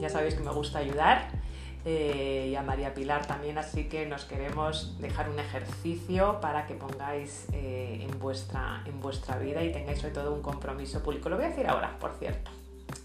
Ya 0.00 0.08
sabéis 0.08 0.34
que 0.34 0.42
me 0.42 0.52
gusta 0.52 0.78
ayudar 0.78 1.28
eh, 1.84 2.48
y 2.50 2.54
a 2.56 2.62
María 2.62 2.92
Pilar 2.92 3.26
también, 3.26 3.56
así 3.56 3.88
que 3.88 4.06
nos 4.06 4.24
queremos 4.24 4.98
dejar 5.00 5.30
un 5.30 5.38
ejercicio 5.38 6.38
para 6.40 6.66
que 6.66 6.74
pongáis 6.74 7.46
eh, 7.52 8.06
en, 8.08 8.18
vuestra, 8.18 8.82
en 8.84 9.00
vuestra 9.00 9.38
vida 9.38 9.62
y 9.62 9.72
tengáis 9.72 9.98
sobre 9.98 10.12
todo 10.12 10.32
un 10.34 10.42
compromiso 10.42 11.02
público. 11.02 11.28
Lo 11.30 11.36
voy 11.36 11.46
a 11.46 11.48
decir 11.48 11.66
ahora, 11.66 11.98
por 11.98 12.12
cierto, 12.14 12.50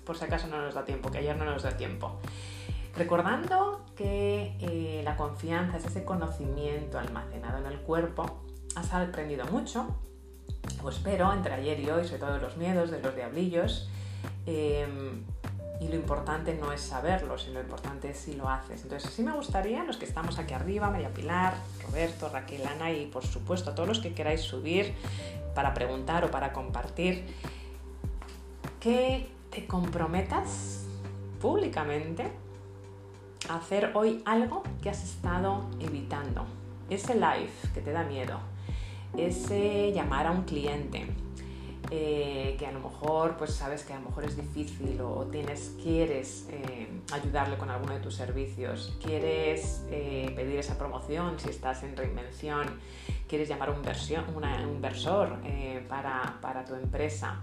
por 0.05 0.17
si 0.17 0.25
acaso 0.25 0.47
no 0.47 0.61
nos 0.61 0.73
da 0.73 0.83
tiempo, 0.83 1.09
que 1.09 1.19
ayer 1.19 1.37
no 1.37 1.45
nos 1.45 1.63
da 1.63 1.77
tiempo. 1.77 2.19
Recordando 2.97 3.85
que 3.95 4.57
eh, 4.59 5.01
la 5.03 5.15
confianza 5.15 5.77
es 5.77 5.85
ese 5.85 6.03
conocimiento 6.03 6.99
almacenado 6.99 7.59
en 7.59 7.67
el 7.67 7.79
cuerpo, 7.79 8.43
has 8.75 8.93
aprendido 8.93 9.45
mucho, 9.45 9.87
o 10.83 10.89
espero, 10.89 11.31
entre 11.31 11.53
ayer 11.53 11.79
y 11.79 11.89
hoy, 11.89 12.05
sobre 12.05 12.19
todo 12.19 12.33
de 12.33 12.41
los 12.41 12.57
miedos, 12.57 12.91
de 12.91 12.99
los 13.01 13.15
diablillos, 13.15 13.89
Em, 14.47 15.23
y 15.79 15.87
lo 15.87 15.95
importante 15.95 16.53
no 16.53 16.71
es 16.71 16.81
saberlo, 16.81 17.37
sino 17.37 17.55
lo 17.55 17.61
importante 17.61 18.09
es 18.11 18.17
si 18.17 18.35
lo 18.35 18.49
haces. 18.49 18.83
Entonces, 18.83 19.11
sí 19.11 19.23
me 19.23 19.33
gustaría, 19.33 19.83
los 19.83 19.97
que 19.97 20.05
estamos 20.05 20.39
aquí 20.39 20.53
arriba, 20.53 20.89
María 20.89 21.13
Pilar, 21.13 21.55
Roberto, 21.85 22.29
Raquel, 22.29 22.65
Ana 22.65 22.91
y 22.91 23.07
por 23.07 23.25
supuesto 23.25 23.73
todos 23.73 23.87
los 23.87 23.99
que 23.99 24.13
queráis 24.13 24.41
subir 24.41 24.93
para 25.53 25.73
preguntar 25.73 26.23
o 26.25 26.31
para 26.31 26.53
compartir, 26.53 27.25
que 28.79 29.29
te 29.49 29.65
comprometas 29.65 30.85
públicamente 31.41 32.31
a 33.49 33.57
hacer 33.57 33.91
hoy 33.95 34.21
algo 34.25 34.63
que 34.81 34.89
has 34.89 35.03
estado 35.03 35.65
evitando. 35.79 36.45
Ese 36.89 37.15
live 37.15 37.49
que 37.73 37.81
te 37.81 37.91
da 37.91 38.03
miedo, 38.03 38.39
ese 39.17 39.91
llamar 39.91 40.27
a 40.27 40.31
un 40.31 40.43
cliente, 40.43 41.07
eh, 41.91 42.55
que 42.57 42.65
a 42.65 42.71
lo 42.71 42.79
mejor, 42.79 43.37
pues 43.37 43.53
sabes 43.53 43.83
que 43.83 43.93
a 43.93 43.99
lo 43.99 44.09
mejor 44.09 44.25
es 44.25 44.35
difícil 44.35 44.99
o, 45.01 45.25
tienes, 45.25 45.75
quieres 45.81 46.47
eh, 46.49 46.87
ayudarle 47.11 47.57
con 47.57 47.69
alguno 47.69 47.93
de 47.93 47.99
tus 47.99 48.15
servicios, 48.15 48.97
quieres 49.03 49.83
eh, 49.89 50.31
pedir 50.35 50.57
esa 50.57 50.77
promoción 50.77 51.39
si 51.39 51.49
estás 51.49 51.83
en 51.83 51.95
reinvención, 51.95 52.67
quieres 53.27 53.49
llamar 53.49 53.69
a 53.69 53.71
un, 53.71 53.79
inversor 54.75 55.37
para, 55.87 56.37
para 56.41 56.65
tu 56.65 56.75
empresa. 56.75 57.39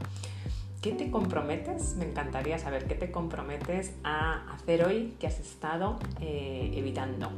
¿Qué 0.80 0.92
te 0.92 1.10
comprometes? 1.12 1.94
Me 1.94 2.06
encantaría 2.06 2.58
saber 2.58 2.86
qué 2.86 2.96
te 2.96 3.12
comprometes 3.12 3.92
a 4.02 4.52
hacer 4.52 4.84
hoy 4.84 5.14
que 5.20 5.28
has 5.28 5.38
estado 5.38 5.98
evitando 6.20 7.30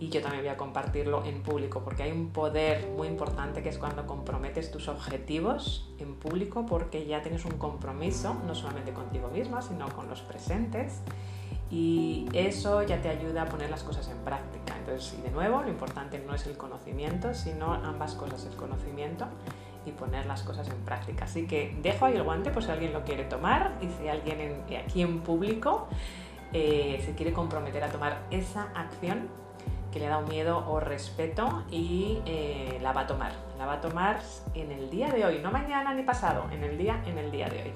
y 0.00 0.10
yo 0.10 0.20
también 0.22 0.42
voy 0.42 0.50
a 0.50 0.56
compartirlo 0.56 1.24
en 1.24 1.42
público 1.42 1.82
porque 1.82 2.04
hay 2.04 2.12
un 2.12 2.28
poder 2.30 2.88
muy 2.96 3.08
importante 3.08 3.62
que 3.62 3.68
es 3.68 3.78
cuando 3.78 4.06
comprometes 4.06 4.70
tus 4.70 4.88
objetivos 4.88 5.88
en 5.98 6.14
público 6.14 6.66
porque 6.66 7.06
ya 7.06 7.22
tienes 7.22 7.44
un 7.44 7.58
compromiso 7.58 8.34
no 8.46 8.54
solamente 8.54 8.92
contigo 8.92 9.28
misma 9.28 9.60
sino 9.62 9.88
con 9.88 10.08
los 10.08 10.20
presentes 10.20 11.02
y 11.70 12.26
eso 12.32 12.82
ya 12.82 13.00
te 13.02 13.08
ayuda 13.08 13.42
a 13.42 13.46
poner 13.46 13.68
las 13.68 13.82
cosas 13.82 14.08
en 14.08 14.16
práctica. 14.18 14.74
Entonces, 14.78 15.18
y 15.18 15.22
de 15.22 15.30
nuevo, 15.30 15.62
lo 15.62 15.68
importante 15.68 16.18
no 16.18 16.34
es 16.34 16.46
el 16.46 16.56
conocimiento, 16.56 17.34
sino 17.34 17.74
ambas 17.74 18.14
cosas, 18.14 18.46
el 18.46 18.56
conocimiento 18.56 19.26
y 19.84 19.92
poner 19.92 20.26
las 20.26 20.42
cosas 20.42 20.68
en 20.68 20.78
práctica. 20.78 21.26
Así 21.26 21.46
que 21.46 21.76
dejo 21.82 22.06
ahí 22.06 22.14
el 22.16 22.22
guante 22.22 22.50
por 22.50 22.62
si 22.62 22.70
alguien 22.70 22.92
lo 22.92 23.04
quiere 23.04 23.24
tomar 23.24 23.78
y 23.82 23.88
si 23.88 24.08
alguien 24.08 24.64
aquí 24.82 25.02
en 25.02 25.20
público 25.20 25.88
eh, 26.52 27.02
se 27.04 27.14
quiere 27.14 27.32
comprometer 27.32 27.84
a 27.84 27.90
tomar 27.90 28.26
esa 28.30 28.70
acción 28.74 29.28
que 29.92 29.98
le 29.98 30.06
da 30.06 30.18
un 30.18 30.28
miedo 30.28 30.64
o 30.68 30.80
respeto 30.80 31.64
y 31.70 32.20
eh, 32.26 32.78
la 32.82 32.92
va 32.92 33.02
a 33.02 33.06
tomar. 33.06 33.32
La 33.58 33.66
va 33.66 33.74
a 33.74 33.80
tomar 33.80 34.20
en 34.54 34.70
el 34.70 34.90
día 34.90 35.08
de 35.08 35.24
hoy, 35.24 35.40
no 35.40 35.50
mañana 35.50 35.94
ni 35.94 36.02
pasado, 36.02 36.46
en 36.50 36.64
el 36.64 36.78
día, 36.78 37.02
en 37.06 37.18
el 37.18 37.30
día 37.30 37.48
de 37.48 37.62
hoy. 37.62 37.72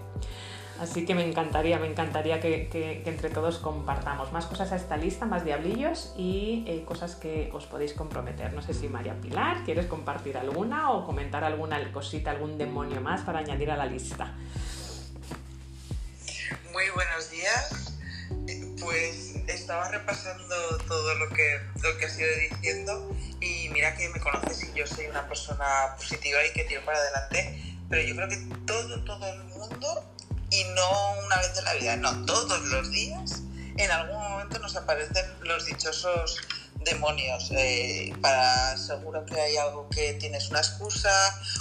Así 0.81 1.05
que 1.05 1.15
me 1.15 1.25
encantaría, 1.25 1.79
me 1.79 1.87
encantaría 1.87 2.41
que, 2.41 3.03
entre 3.05 3.31
todos 3.31 3.59
compartamos 3.59 4.33
más 4.33 4.47
cosas 4.47 4.73
a 4.73 4.77
esta 4.77 4.97
lista, 4.97 5.27
más 5.27 5.45
diablillos 5.45 6.13
y 6.17 6.65
eh, 6.67 6.85
cosas 6.85 7.15
que 7.15 7.51
os 7.53 7.67
podéis 7.67 7.93
comprometer. 7.93 8.53
No 8.53 8.63
sé 8.63 8.75
si 8.75 8.89
María 8.89 9.15
Pilar, 9.21 9.63
¿quieres 9.65 9.87
compartir 9.87 10.37
alguna 10.37 10.91
o 10.91 11.07
comentar 11.07 11.45
alguna 11.45 11.79
cosita, 11.93 12.33
algún 12.33 12.59
demonio 12.59 13.01
más 13.01 13.21
para 13.21 13.41
añadir 13.41 13.71
a 13.71 13.77
la 13.77 13.87
lista? 13.87 14.35
Muy 16.73 16.85
buenos 16.95 17.31
días. 17.31 17.99
Pues 18.83 19.35
estaba 19.47 19.89
repasando 19.89 20.79
todo 20.89 21.15
lo 21.15 21.29
que, 21.31 21.61
lo 21.83 21.97
que 21.99 22.07
has 22.07 22.19
ido 22.19 22.29
diciendo 22.51 23.17
y 23.41 23.69
mira 23.71 23.95
que 23.97 24.09
me 24.09 24.21
conoces 24.21 24.65
y 24.65 24.79
yo 24.79 24.87
soy 24.87 25.07
una 25.07 25.27
persona 25.29 25.95
positiva 25.97 26.45
y 26.45 26.53
que 26.53 26.65
tiro 26.65 26.85
para 26.85 26.99
adelante, 26.99 27.77
pero 27.89 28.03
yo 28.03 28.17
creo 28.17 28.29
que 28.29 28.37
todo, 28.67 29.05
todo 29.05 29.27
el 29.27 29.45
mundo, 29.45 30.15
y 30.51 30.65
no 30.75 31.13
una 31.25 31.37
vez 31.37 31.57
en 31.59 31.65
la 31.65 31.75
vida, 31.75 31.97
no, 31.97 32.27
todos 32.27 32.61
los 32.63 32.91
días, 32.91 33.43
en 33.77 33.91
algún 33.91 34.17
momento 34.17 34.59
nos 34.59 34.77
aparecen 34.77 35.25
los 35.43 35.65
dichosos 35.67 36.41
demonios. 36.85 37.51
Eh, 37.53 38.15
para 38.21 38.77
seguro 38.77 39.25
que 39.25 39.41
hay 39.41 39.57
algo 39.57 39.89
que 39.89 40.15
tienes 40.15 40.51
una 40.51 40.61
excusa 40.61 41.13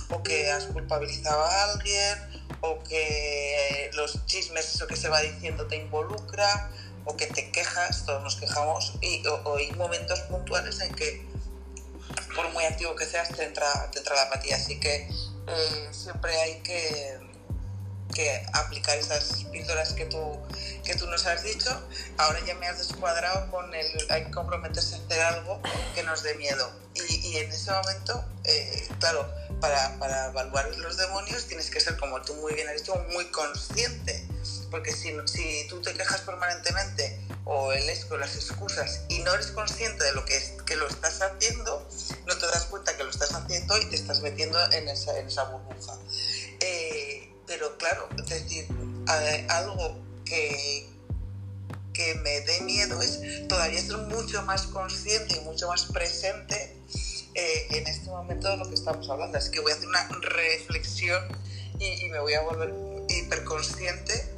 o 0.10 0.22
que 0.24 0.52
has 0.52 0.66
culpabilizado 0.66 1.44
a 1.44 1.72
alguien 1.72 2.18
o 2.62 2.84
que 2.84 3.90
los 3.94 4.26
chismes, 4.26 4.76
eso 4.76 4.88
que 4.88 4.96
se 4.96 5.10
va 5.10 5.22
diciendo 5.22 5.68
te 5.68 5.78
involucra 5.78 6.70
o 7.06 7.16
que 7.16 7.28
te 7.28 7.52
quejas, 7.52 8.06
todos 8.06 8.24
nos 8.24 8.36
quejamos, 8.36 8.94
y, 9.02 9.26
o, 9.28 9.56
hay 9.56 9.72
momentos 9.74 10.20
puntuales 10.22 10.80
en 10.82 10.94
que, 10.94 11.26
por 12.36 12.52
muy 12.52 12.64
activo 12.66 12.96
que 12.96 13.06
seas, 13.06 13.30
te 13.30 13.44
entra, 13.44 13.90
te 13.92 14.00
entra 14.00 14.16
la 14.16 14.24
apatía. 14.24 14.56
Así 14.56 14.80
que 14.80 15.08
eh, 15.48 15.90
siempre 15.92 16.36
hay 16.40 16.60
que, 16.62 17.20
que, 18.14 18.46
aplicar 18.54 18.98
esas 18.98 19.46
píldoras 19.52 19.94
que 19.94 20.06
tú, 20.06 20.38
que 20.84 20.96
tú 20.96 21.08
nos 21.08 21.26
has 21.26 21.44
dicho. 21.44 21.70
Ahora 22.18 22.40
ya 22.46 22.56
me 22.56 22.68
has 22.68 22.78
descuadrado 22.78 23.50
con 23.52 23.74
el 23.74 23.88
hay 24.10 24.26
que 24.26 24.32
comprometerse 24.32 24.96
a 24.96 24.98
hacer 25.00 25.22
algo 25.22 25.62
que 25.96 26.04
nos 26.04 26.24
dé 26.24 26.36
miedo. 26.36 26.72
Y, 26.94 27.30
y 27.30 27.38
en 27.38 27.52
ese 27.52 27.72
momento, 27.72 28.26
eh, 28.44 28.88
claro, 29.00 29.30
para, 29.60 29.98
para 29.98 30.28
evaluar 30.28 30.70
los 30.78 30.98
demonios 30.98 31.46
tienes 31.48 31.70
que 31.70 31.80
ser, 31.80 31.98
como 31.98 32.22
tú 32.22 32.34
muy 32.36 32.54
bien 32.54 32.68
has 32.68 32.78
dicho, 32.78 32.96
muy 33.12 33.26
consciente 33.32 34.28
porque 34.72 34.94
si, 34.94 35.14
si 35.26 35.68
tú 35.68 35.82
te 35.82 35.94
quejas 35.94 36.22
permanentemente 36.22 37.20
o 37.44 37.74
el 37.74 37.84
con 38.08 38.22
las 38.22 38.36
excusas 38.36 39.02
y 39.10 39.20
no 39.20 39.34
eres 39.34 39.48
consciente 39.48 40.04
de 40.04 40.14
lo 40.14 40.24
que, 40.24 40.38
es, 40.38 40.54
que 40.66 40.78
lo 40.78 40.88
estás 40.88 41.22
haciendo, 41.22 41.88
no 42.26 42.38
te 42.38 42.46
das 42.48 42.66
cuenta 42.66 42.96
que 42.96 43.04
lo 43.04 43.10
estás 43.10 43.34
haciendo 43.34 43.78
y 43.78 43.86
te 43.86 43.96
estás 43.98 44.22
metiendo 44.22 44.58
en 44.72 44.88
esa, 44.88 45.20
en 45.20 45.28
esa 45.28 45.44
burbuja. 45.44 45.98
Eh, 46.62 47.30
pero 47.46 47.78
claro, 47.78 48.08
es 48.18 48.26
decir, 48.28 48.68
algo 49.50 50.00
que, 50.24 50.90
que 51.94 52.16
me 52.16 52.40
dé 52.42 52.62
miedo 52.62 53.02
es 53.02 53.48
todavía 53.50 53.82
ser 53.82 53.98
mucho 53.98 54.42
más 54.44 54.64
consciente 54.68 55.36
y 55.36 55.40
mucho 55.42 55.68
más 55.68 55.86
presente 55.86 56.78
eh, 57.34 57.68
en 57.72 57.88
este 57.88 58.10
momento 58.10 58.50
de 58.50 58.58
lo 58.58 58.70
que 58.70 58.76
estamos 58.76 59.10
hablando. 59.10 59.38
Así 59.38 59.52
que 59.52 59.60
voy 59.60 59.74
a 59.74 59.76
hacer 59.76 59.88
una 59.88 60.08
reflexión 60.22 61.22
y, 61.78 62.06
y 62.06 62.10
me 62.10 62.20
voy 62.20 62.34
a 62.36 62.42
volver 62.42 62.74
hiperconsciente 63.10 64.32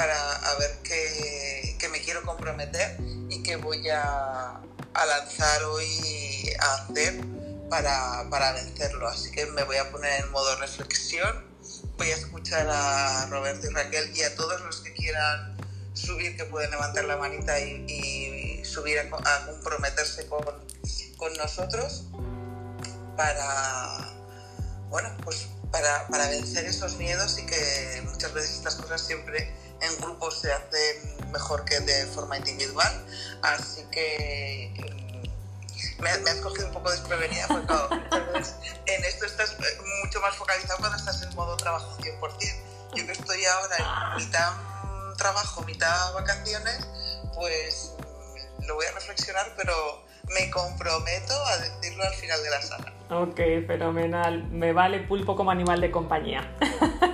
para 0.00 0.54
ver 0.58 0.78
qué, 0.82 1.88
me 1.90 2.00
quiero 2.00 2.22
comprometer 2.22 2.96
y 3.28 3.42
qué 3.42 3.56
voy 3.56 3.86
a, 3.90 4.58
lanzar 4.94 5.64
hoy 5.64 6.54
a 6.58 6.74
hacer 6.74 7.20
para, 7.68 8.52
vencerlo. 8.54 9.06
Así 9.08 9.30
que 9.30 9.44
me 9.44 9.62
voy 9.64 9.76
a 9.76 9.90
poner 9.90 10.20
en 10.20 10.30
modo 10.30 10.56
reflexión, 10.56 11.44
voy 11.98 12.10
a 12.12 12.16
escuchar 12.16 12.66
a 12.70 13.26
Roberto 13.26 13.66
y 13.66 13.74
Raquel 13.74 14.16
y 14.16 14.22
a 14.22 14.34
todos 14.36 14.62
los 14.62 14.80
que 14.80 14.94
quieran 14.94 15.58
subir, 15.92 16.34
que 16.34 16.46
pueden 16.46 16.70
levantar 16.70 17.04
la 17.04 17.18
manita 17.18 17.60
y, 17.60 18.64
subir 18.64 19.00
a, 19.00 19.46
comprometerse 19.46 20.26
con, 20.28 20.44
con 21.18 21.34
nosotros 21.34 22.04
para, 23.18 24.14
bueno, 24.88 25.14
pues 25.24 25.48
para, 25.70 26.06
para, 26.08 26.26
vencer 26.28 26.64
esos 26.64 26.96
miedos 26.96 27.38
y 27.38 27.44
que 27.44 28.02
muchas 28.06 28.32
veces 28.32 28.52
estas 28.52 28.76
cosas 28.76 29.02
siempre 29.02 29.52
en 29.80 29.96
grupos 30.00 30.40
se 30.40 30.52
hacen 30.52 31.30
mejor 31.32 31.64
que 31.64 31.80
de 31.80 32.06
forma 32.06 32.36
individual. 32.36 33.04
Así 33.42 33.84
que 33.90 34.72
mm, 35.98 36.02
me, 36.02 36.10
has 36.10 36.40
cogido 36.42 36.68
un 36.68 36.72
poco 36.74 36.90
desprevenida 36.90 37.46
porque 37.48 37.74
en 38.86 39.04
esto 39.04 39.26
estás 39.26 39.52
eh, 39.52 39.78
mucho 40.04 40.20
más 40.20 40.36
focalizado 40.36 40.78
cuando 40.78 40.96
estás 40.96 41.22
en 41.22 41.34
modo 41.34 41.56
trabajo 41.56 41.96
100%. 41.98 42.20
Yo 42.94 43.06
que 43.06 43.12
estoy 43.12 43.44
ahora 43.44 43.76
en 44.18 44.24
mitad 44.24 44.52
trabajo, 45.16 45.62
mitad 45.62 46.14
vacaciones, 46.14 46.86
pues 47.34 47.94
mm, 47.98 48.66
lo 48.66 48.74
voy 48.74 48.86
a 48.86 48.92
reflexionar, 48.92 49.52
pero 49.56 50.04
me 50.34 50.50
comprometo 50.50 51.34
a 51.46 51.58
decirlo 51.58 52.04
al 52.04 52.14
final 52.14 52.42
de 52.42 52.50
la 52.50 52.62
sala. 52.62 52.92
Ok, 53.10 53.66
fenomenal. 53.66 54.44
Me 54.50 54.72
vale 54.72 55.00
pulpo 55.00 55.36
como 55.36 55.50
animal 55.50 55.80
de 55.80 55.90
compañía. 55.90 56.48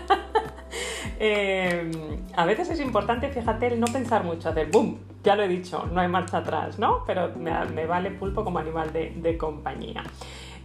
Em, 1.18 1.90
a 2.34 2.44
veces 2.44 2.70
es 2.70 2.80
importante, 2.80 3.28
fíjate, 3.28 3.68
el 3.68 3.80
no 3.80 3.86
pensar 3.86 4.22
mucho, 4.24 4.48
hacer 4.48 4.70
boom, 4.70 4.98
ya 5.22 5.34
lo 5.34 5.42
he 5.42 5.48
dicho, 5.48 5.88
no 5.92 6.00
hay 6.00 6.08
marcha 6.08 6.38
atrás, 6.38 6.78
¿no? 6.78 7.04
Pero 7.06 7.32
me, 7.36 7.86
vale 7.86 8.10
pulpo 8.10 8.44
como 8.44 8.58
animal 8.58 8.92
de, 8.92 9.38
compañía. 9.38 10.04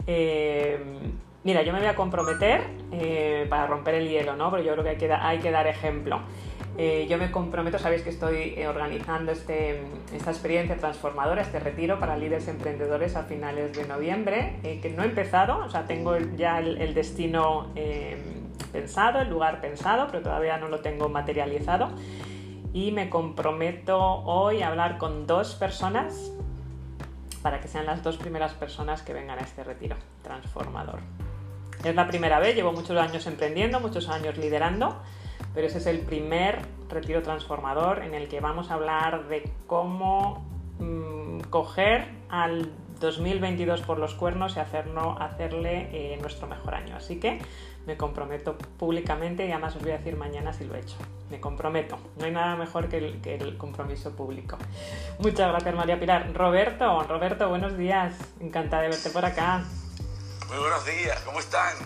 Em, 0.06 1.14
mira, 1.44 1.62
yo 1.62 1.72
me 1.72 1.80
voy 1.80 1.88
a 1.88 1.96
comprometer 1.96 2.62
eh, 2.92 3.46
para 3.50 3.68
romper 3.68 3.96
el 3.96 4.10
hielo, 4.10 4.36
¿no? 4.36 4.52
Pero 4.52 4.64
yo 4.64 4.74
creo 4.74 4.84
que 4.84 5.14
hay 5.14 5.40
que, 5.40 5.52
dar 5.52 5.68
ejemplo. 5.68 6.20
Eh, 6.78 7.06
yo 7.10 7.18
me 7.18 7.32
comprometo, 7.32 7.80
sabéis 7.80 8.02
que 8.02 8.10
estoy 8.10 8.54
eh, 8.58 8.68
organizando 8.68 9.32
este, 9.32 9.82
esta 10.14 10.32
experiencia 10.32 10.78
transformadora, 10.78 11.42
este 11.42 11.60
retiro 11.60 12.00
para 12.00 12.18
líderes 12.18 12.48
emprendedores 12.48 13.16
a 13.16 13.24
finales 13.24 13.74
de 13.74 13.86
noviembre, 13.86 14.58
que 14.64 14.94
no 14.96 15.04
he 15.04 15.06
empezado, 15.06 15.60
o 15.66 15.70
sea, 15.70 15.86
tengo 15.86 16.18
ya 16.38 16.60
el 16.60 16.94
destino 16.94 17.72
pensado, 18.64 19.22
el 19.22 19.30
lugar 19.30 19.62
pensado, 19.62 20.08
pero 20.08 20.24
todavía 20.24 20.58
no 20.58 20.68
lo 20.68 20.80
tengo 20.80 21.10
materializado. 21.10 21.90
Y 22.74 22.92
me 22.92 23.10
comprometo 23.10 24.00
hoy 24.00 24.62
a 24.62 24.70
hablar 24.70 24.98
con 24.98 25.28
dos 25.28 25.56
personas 25.56 26.32
para 27.42 27.60
que 27.60 27.68
sean 27.68 27.86
las 27.86 28.04
dos 28.04 28.18
primeras 28.18 28.54
personas 28.54 29.02
que 29.02 29.14
vengan 29.14 29.40
a 29.40 29.42
este 29.42 29.64
retiro 29.64 29.98
transformador. 30.22 31.00
Es 31.84 31.96
la 31.96 32.08
primera 32.08 32.40
vez, 32.40 32.56
llevo 32.56 32.72
muchos 32.72 32.98
años 32.98 33.26
emprendiendo, 33.26 33.80
muchos 33.80 34.08
años 34.08 34.38
liderando, 34.38 35.02
pero 35.54 35.68
ese 35.68 35.80
es 35.80 35.88
el 35.88 36.00
primer 36.00 36.60
retiro 36.90 37.22
transformador 37.24 38.04
en 38.04 38.14
el 38.14 38.28
que 38.28 38.40
vamos 38.40 38.70
a 38.70 38.76
hablar 38.76 39.28
de 39.28 39.52
cómo 39.66 40.46
mm, 40.80 41.40
coger 41.50 42.08
al 42.30 42.72
2022 43.00 43.82
por 43.82 43.98
los 43.98 44.14
cuernos 44.14 44.56
y 44.56 44.60
hacerlo, 44.60 45.18
hacerle 45.20 45.90
eh, 45.92 46.18
nuestro 46.22 46.48
mejor 46.48 46.76
año. 46.76 46.96
Así 46.96 47.20
que 47.20 47.40
me 47.86 47.98
comprometo 47.98 48.58
públicamente 48.58 49.46
y 49.46 49.52
además 49.52 49.76
os 49.76 49.82
voy 49.82 49.92
a 49.92 49.98
decir 49.98 50.16
mañana 50.16 50.54
si 50.54 50.66
lo 50.66 50.76
he 50.76 50.80
hecho. 50.80 50.98
Me 51.30 51.40
comprometo. 51.40 51.98
No 52.18 52.26
hay 52.26 52.32
nada 52.32 52.56
mejor 52.56 52.90
que 52.90 52.98
el, 52.98 53.22
que 53.22 53.36
el 53.36 53.58
compromiso 53.58 54.12
público. 54.12 54.58
Muchas 55.20 55.50
gracias 55.50 55.76
María 55.76 56.00
Pilar. 56.00 56.34
Roberto, 56.34 57.04
Roberto, 57.04 57.50
buenos 57.50 57.78
días. 57.78 58.14
Encantada 58.40 58.84
de 58.84 58.90
verte 58.90 59.10
por 59.10 59.26
acá. 59.26 59.64
Muy 60.48 60.58
buenos 60.58 60.86
días, 60.86 61.20
¿cómo 61.22 61.40
están? 61.40 61.78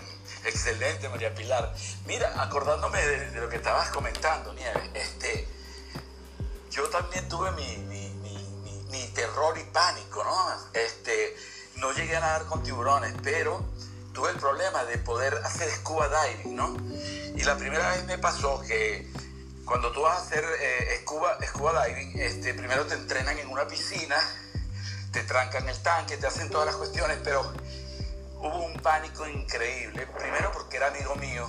Excelente, 0.44 1.08
María 1.08 1.34
Pilar. 1.34 1.72
Mira, 2.06 2.42
acordándome 2.42 3.00
de, 3.00 3.40
lo 3.40 3.48
que 3.48 3.56
estabas 3.56 3.90
comentando, 3.90 4.52
Nieve, 4.54 4.90
este, 4.94 5.46
yo 6.70 6.88
también 6.88 7.28
tuve 7.28 7.50
mi, 7.52 7.76
mi, 7.78 9.06
terror 9.14 9.56
y 9.56 9.64
pánico, 9.72 10.22
¿no? 10.24 10.52
Este, 10.74 11.36
no 11.76 11.92
llegué 11.92 12.16
a 12.16 12.20
nadar 12.20 12.46
con 12.46 12.62
tiburones, 12.62 13.14
pero 13.22 13.64
tuve 14.16 14.30
el 14.30 14.38
problema 14.38 14.82
de 14.86 14.96
poder 14.96 15.34
hacer 15.44 15.70
scuba 15.70 16.08
diving, 16.08 16.56
¿no? 16.56 16.74
Y 17.34 17.44
la 17.44 17.54
primera 17.58 17.90
vez 17.90 18.06
me 18.06 18.16
pasó 18.16 18.62
que 18.62 19.12
cuando 19.66 19.92
tú 19.92 20.00
vas 20.00 20.18
a 20.18 20.22
hacer 20.22 20.42
eh, 20.58 21.00
scuba, 21.02 21.36
scuba 21.46 21.84
diving, 21.84 22.18
este, 22.18 22.54
primero 22.54 22.86
te 22.86 22.94
entrenan 22.94 23.38
en 23.38 23.46
una 23.48 23.66
piscina, 23.66 24.16
te 25.12 25.22
trancan 25.24 25.68
el 25.68 25.76
tanque, 25.82 26.16
te 26.16 26.26
hacen 26.26 26.48
todas 26.48 26.64
las 26.66 26.76
cuestiones, 26.76 27.18
pero 27.22 27.42
hubo 28.38 28.64
un 28.64 28.80
pánico 28.80 29.28
increíble. 29.28 30.06
Primero 30.18 30.50
porque 30.50 30.78
era 30.78 30.86
amigo 30.86 31.14
mío, 31.16 31.46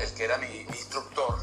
el, 0.00 0.12
que 0.12 0.24
era 0.24 0.36
mi, 0.38 0.62
instructor. 0.62 1.38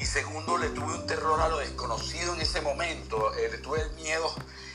Y 0.00 0.06
segundo, 0.06 0.58
le 0.58 0.70
tuve 0.70 0.92
un 0.92 1.06
terror 1.06 1.40
a 1.40 1.48
lo 1.48 1.58
desconocido 1.58 2.34
en 2.34 2.40
ese 2.40 2.62
momento. 2.62 3.32
Eh, 3.34 3.48
le 3.48 3.58
tuve 3.58 3.80
el 3.80 3.92
miedo 3.92 4.28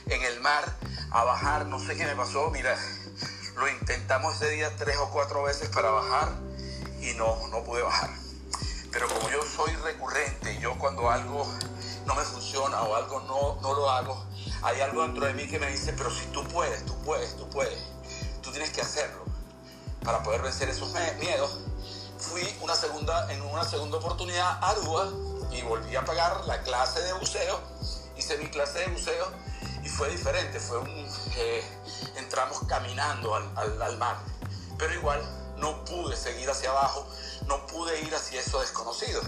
en 0.05 0.24
el 0.24 0.39
mar 0.39 0.63
a 1.11 1.26
bajar. 1.26 1.65
No 1.65 1.78
sé 1.78 1.97
qué 1.97 2.05
me 2.05 2.15
pasó. 2.15 2.49
Mira, 2.51 2.78
lo 3.55 3.67
intentamos 3.69 4.35
ese 4.35 4.49
día 4.49 4.75
tres 4.77 4.97
o 4.97 5.09
cuatro 5.09 5.43
veces 5.43 5.69
para 5.69 5.89
bajar 5.89 6.29
y 7.01 7.13
no, 7.13 7.47
no 7.49 7.63
pude 7.63 7.81
bajar. 7.81 8.09
Pero 8.91 9.07
como 9.07 9.29
yo 9.29 9.41
soy 9.43 9.73
recurrente, 9.77 10.59
yo 10.59 10.77
cuando 10.77 11.09
algo 11.09 11.47
no 12.05 12.15
me 12.15 12.23
funciona 12.23 12.81
o 12.83 12.95
algo 12.95 13.19
no, 13.21 13.59
no 13.61 13.73
lo 13.73 13.89
hago, 13.89 14.25
hay 14.61 14.81
algo 14.81 15.03
dentro 15.03 15.25
de 15.25 15.33
mí 15.33 15.47
que 15.47 15.59
me 15.59 15.67
dice, 15.71 15.93
pero 15.93 16.11
si 16.11 16.25
tú 16.27 16.43
puedes, 16.47 16.85
tú 16.85 16.95
puedes, 17.03 17.35
tú 17.35 17.49
puedes 17.49 17.93
tienes 18.53 18.69
que 18.69 18.81
hacerlo 18.81 19.25
para 20.05 20.21
poder 20.23 20.43
vencer 20.43 20.69
esos 20.69 20.93
miedos. 21.19 21.59
Fui 22.19 22.41
una 22.61 22.75
segunda, 22.75 23.33
en 23.33 23.41
una 23.41 23.65
segunda 23.65 23.97
oportunidad 23.97 24.63
a 24.63 24.69
Aruba 24.69 25.09
y 25.51 25.61
volví 25.63 25.95
a 25.95 26.05
pagar 26.05 26.45
la 26.45 26.61
clase 26.61 27.01
de 27.01 27.13
buceo. 27.13 27.59
Hice 28.15 28.37
mi 28.37 28.47
clase 28.49 28.79
de 28.79 28.87
buceo 28.87 29.27
y 29.83 29.89
fue 29.89 30.09
diferente. 30.09 30.59
Fue 30.59 30.77
un, 30.77 31.07
eh, 31.35 31.63
entramos 32.17 32.59
caminando 32.67 33.35
al, 33.35 33.81
al, 33.81 33.97
mar, 33.97 34.17
pero 34.77 34.93
igual 34.93 35.21
no 35.57 35.83
pude 35.85 36.15
seguir 36.15 36.49
hacia 36.49 36.69
abajo, 36.69 37.07
no 37.47 37.65
pude 37.67 38.01
ir 38.01 38.13
hacia 38.13 38.39
eso 38.39 38.59
desconocido. 38.59 39.21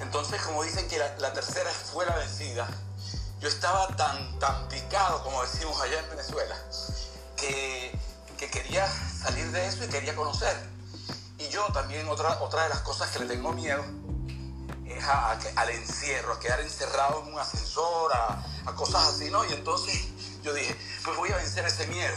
Entonces, 0.00 0.40
como 0.42 0.62
dicen 0.62 0.88
que 0.88 0.98
la, 0.98 1.16
la, 1.18 1.32
tercera 1.32 1.70
fue 1.70 2.06
la 2.06 2.16
vencida, 2.16 2.68
yo 3.40 3.48
estaba 3.48 3.88
tan, 3.96 4.38
tan 4.38 4.68
picado, 4.68 5.22
como 5.22 5.42
decimos 5.42 5.80
allá 5.80 6.00
en 6.00 6.10
Venezuela, 6.10 6.56
que 7.36 7.98
que 8.40 8.48
quería 8.48 8.88
salir 8.88 9.50
de 9.52 9.66
eso 9.66 9.84
y 9.84 9.88
quería 9.88 10.16
conocer. 10.16 10.56
Y 11.38 11.48
yo 11.50 11.62
también 11.74 12.08
otra, 12.08 12.40
otra 12.40 12.62
de 12.62 12.70
las 12.70 12.80
cosas 12.80 13.10
que 13.10 13.18
le 13.18 13.26
tengo 13.26 13.52
miedo 13.52 13.84
es 14.86 15.04
al 15.04 15.68
encierro, 15.68 16.32
a 16.32 16.40
quedar 16.40 16.60
encerrado 16.60 17.22
en 17.22 17.34
un 17.34 17.38
ascensor, 17.38 18.10
a, 18.14 18.42
a, 18.64 18.74
cosas 18.74 19.08
así, 19.08 19.30
¿no? 19.30 19.44
Y 19.44 19.52
entonces 19.52 19.94
yo 20.42 20.54
dije, 20.54 20.76
pues 21.04 21.16
voy 21.16 21.30
a 21.30 21.36
vencer 21.36 21.64
ese 21.64 21.86
miedo. 21.86 22.16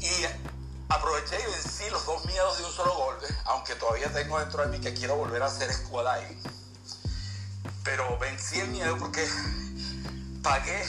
Y 0.00 0.26
aproveché 0.88 1.38
y 1.40 1.50
vencí 1.50 1.90
los 1.90 2.04
dos 2.06 2.24
miedos 2.26 2.58
de 2.58 2.64
un 2.64 2.72
solo 2.72 2.94
golpe, 2.94 3.26
aunque 3.44 3.74
todavía 3.74 4.12
tengo 4.12 4.38
dentro 4.38 4.62
de 4.62 4.68
mí 4.68 4.80
que 4.80 4.94
quiero 4.94 5.16
volver 5.16 5.42
a 5.42 5.46
hacer 5.46 5.72
squad. 5.72 6.20
Pero 7.84 8.18
vencí 8.18 8.60
el 8.60 8.68
miedo 8.68 8.96
porque 8.98 9.26
pagué 10.42 10.84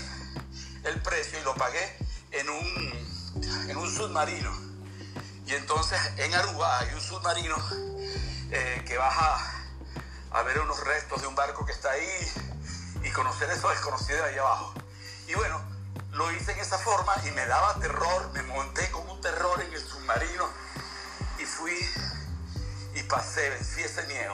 el 0.83 1.01
precio 1.01 1.39
y 1.39 1.43
lo 1.43 1.55
pagué 1.55 1.97
en 2.31 2.49
un 2.49 3.07
en 3.69 3.77
un 3.77 3.95
submarino. 3.95 4.51
Y 5.45 5.53
entonces 5.53 5.99
en 6.17 6.33
Aruba 6.33 6.79
hay 6.79 6.93
un 6.93 7.01
submarino 7.01 7.55
eh, 8.51 8.83
que 8.85 8.97
baja 8.97 9.53
a 10.31 10.41
ver 10.43 10.59
unos 10.59 10.79
restos 10.83 11.21
de 11.21 11.27
un 11.27 11.35
barco 11.35 11.65
que 11.65 11.71
está 11.71 11.91
ahí 11.91 12.07
y 13.03 13.09
conocer 13.11 13.49
eso 13.49 13.69
desconocido 13.69 14.23
de 14.23 14.29
ahí 14.31 14.37
abajo. 14.37 14.73
Y 15.27 15.33
bueno, 15.35 15.61
lo 16.13 16.31
hice 16.31 16.53
en 16.53 16.59
esa 16.59 16.77
forma 16.77 17.13
y 17.25 17.31
me 17.31 17.45
daba 17.45 17.79
terror, 17.79 18.31
me 18.33 18.43
monté 18.43 18.89
con 18.91 19.07
un 19.09 19.19
terror 19.21 19.61
en 19.61 19.73
el 19.73 19.81
submarino 19.81 20.47
y 21.37 21.45
fui 21.45 21.77
y 22.95 23.03
pasé, 23.03 23.49
vencí 23.49 23.81
ese 23.81 24.03
miedo. 24.03 24.33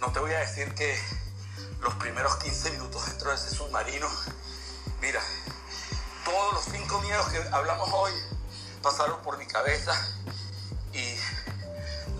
No 0.00 0.12
te 0.12 0.20
voy 0.20 0.32
a 0.32 0.38
decir 0.38 0.72
que 0.74 0.98
los 1.80 1.94
primeros 1.94 2.36
15 2.36 2.70
minutos 2.70 3.04
dentro 3.06 3.30
de 3.30 3.36
ese 3.36 3.50
submarino, 3.50 4.08
mira, 5.00 5.20
todos 6.24 6.54
los 6.54 6.64
cinco 6.64 7.00
miedos 7.00 7.26
que 7.28 7.38
hablamos 7.52 7.88
hoy 7.92 8.12
pasaron 8.82 9.20
por 9.22 9.38
mi 9.38 9.46
cabeza 9.46 9.92
y 10.92 11.16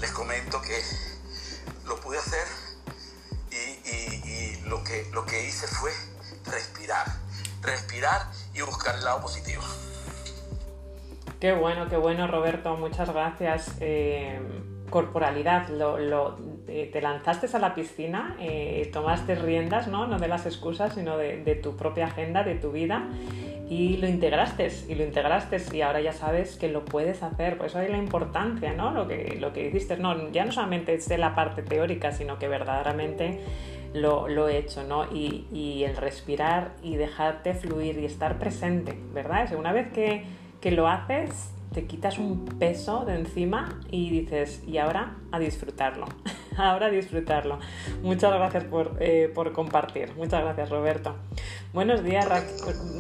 les 0.01 0.11
comento 0.11 0.61
que 0.61 0.83
lo 1.85 2.01
pude 2.01 2.19
hacer 2.19 2.47
y, 3.51 4.57
lo, 4.65 4.83
que, 4.85 5.09
lo 5.13 5.25
que 5.25 5.45
hice 5.47 5.67
fue 5.67 5.93
respirar, 6.45 7.07
respirar 7.63 8.23
y 8.55 8.63
buscar 8.63 8.97
el 8.97 9.05
lado 9.05 9.23
positivo. 9.23 9.63
Qué 11.41 11.53
bueno, 11.53 11.89
qué 11.89 11.97
bueno 11.97 12.27
Roberto, 12.27 12.77
muchas 12.77 13.13
gracias. 13.13 13.77
Eh, 13.81 14.41
corporalidad, 14.91 15.69
lo, 15.69 16.37
eh, 16.67 16.91
te 16.93 17.01
lanzaste 17.01 17.49
a 17.55 17.61
la 17.61 17.75
piscina, 17.75 18.37
eh, 18.41 18.91
tomaste 18.93 19.35
riendas, 19.35 19.87
¿no? 19.87 20.07
no 20.07 20.19
de 20.19 20.29
las 20.29 20.47
excusas, 20.47 20.95
sino 20.95 21.17
de, 21.17 21.61
tu 21.63 21.77
propia 21.77 22.07
agenda, 22.07 22.43
de 22.43 22.57
tu 22.57 22.73
vida 22.73 23.07
y 23.69 23.99
lo 23.99 24.09
integraste 24.09 24.71
y 24.89 24.95
lo 24.95 25.05
integraste 25.05 25.63
y 25.73 25.83
ahora 25.83 26.01
ya 26.01 26.13
sabes 26.13 26.57
que 26.57 26.69
lo 26.69 26.85
puedes 26.85 27.23
hacer. 27.23 27.59
Por 27.59 27.67
eso 27.67 27.79
hay 27.79 27.89
la 27.89 27.99
importancia, 27.99 28.73
¿no? 28.73 28.93
Lo 28.93 29.07
que, 29.07 29.37
lo 29.39 29.53
que 29.53 29.69
hiciste, 29.69 29.99
no, 29.99 30.31
ya 30.31 30.45
no 30.45 30.53
solamente 30.53 30.95
es 30.95 31.09
de 31.09 31.19
la 31.19 31.35
parte 31.35 31.63
teórica, 31.63 32.13
sino 32.13 32.39
que 32.39 32.49
verdaderamente 32.49 33.41
lo, 34.03 34.49
he 34.49 34.59
hecho, 34.59 34.85
¿no? 34.85 35.05
Y, 35.13 35.85
el 35.85 35.97
respirar 35.97 36.73
y 36.83 36.97
dejarte 36.97 37.55
fluir 37.55 37.99
y 37.99 38.05
estar 38.05 38.39
presente, 38.39 38.99
¿verdad? 39.13 39.53
una 39.55 39.73
vez 39.73 39.93
que, 39.93 40.25
que 40.61 40.71
lo 40.71 40.89
haces, 40.89 41.53
te 41.73 41.87
quitas 41.87 42.19
un 42.19 42.47
peso 42.59 43.05
de 43.05 43.15
encima 43.15 43.81
y 43.91 44.11
dices, 44.11 44.63
y 44.67 44.79
ahora 44.79 45.17
a 45.31 45.39
disfrutarlo, 45.39 46.07
ahora 46.57 46.87
a 46.87 46.91
disfrutarlo. 46.91 47.59
Muchas 48.03 48.33
gracias 48.33 48.65
por, 48.65 48.97
eh, 49.01 49.31
por 49.35 49.53
compartir, 49.53 50.15
muchas 50.17 50.43
gracias 50.43 50.71
Roberto. 50.71 51.15
Buenos 51.73 52.03
días, 52.03 52.27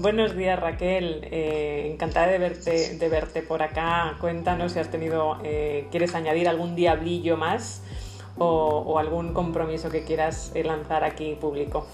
buenos 0.01 0.37
días 0.37 0.61
Raquel, 0.61 1.21
eh, 1.25 1.91
encantada 1.93 2.29
de 2.29 2.39
verte, 2.39 2.99
de 2.99 3.09
verte 3.09 3.43
por 3.43 3.63
acá. 3.63 4.17
Cuéntanos 4.21 4.73
si 4.73 4.79
has 4.79 4.91
tenido, 4.91 5.39
eh, 5.43 5.89
quieres 5.91 6.15
añadir 6.15 6.49
algún 6.49 6.77
diablillo 6.77 7.37
más 7.37 7.83
o, 8.39 8.99
algún 8.99 9.35
compromiso 9.35 9.91
que 9.91 10.05
quieras 10.05 10.53
lanzar 10.55 11.05
aquí 11.05 11.35
público. 11.35 11.87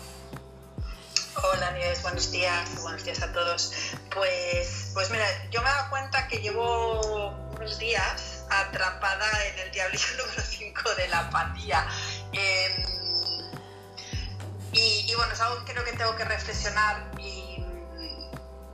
Hola 1.52 1.72
Nieves, 1.72 2.02
buenos 2.02 2.30
días, 2.30 2.82
buenos 2.82 3.04
días 3.04 3.22
a 3.22 3.32
todos. 3.32 3.72
Pues, 4.14 4.90
pues 4.94 5.10
mira, 5.10 5.26
yo 5.50 5.62
me 5.62 5.68
he 5.68 5.72
dado 5.72 5.90
cuenta 5.90 6.28
que 6.28 6.38
llevo 6.38 7.00
unos 7.56 7.78
días 7.78 8.44
atrapada 8.50 9.26
en 9.46 9.58
el 9.58 9.70
diablillo 9.72 10.06
número 10.18 10.42
5 10.42 10.94
de 10.94 11.08
la 11.08 11.18
apatía. 11.20 11.86
Em, 12.32 12.94
y, 14.72 15.14
bueno, 15.16 15.32
es 15.32 15.40
algo 15.40 15.64
que 15.64 15.72
creo 15.72 15.84
que 15.84 15.92
tengo 15.92 16.16
que 16.16 16.24
reflexionar 16.24 17.12
y 17.18 17.64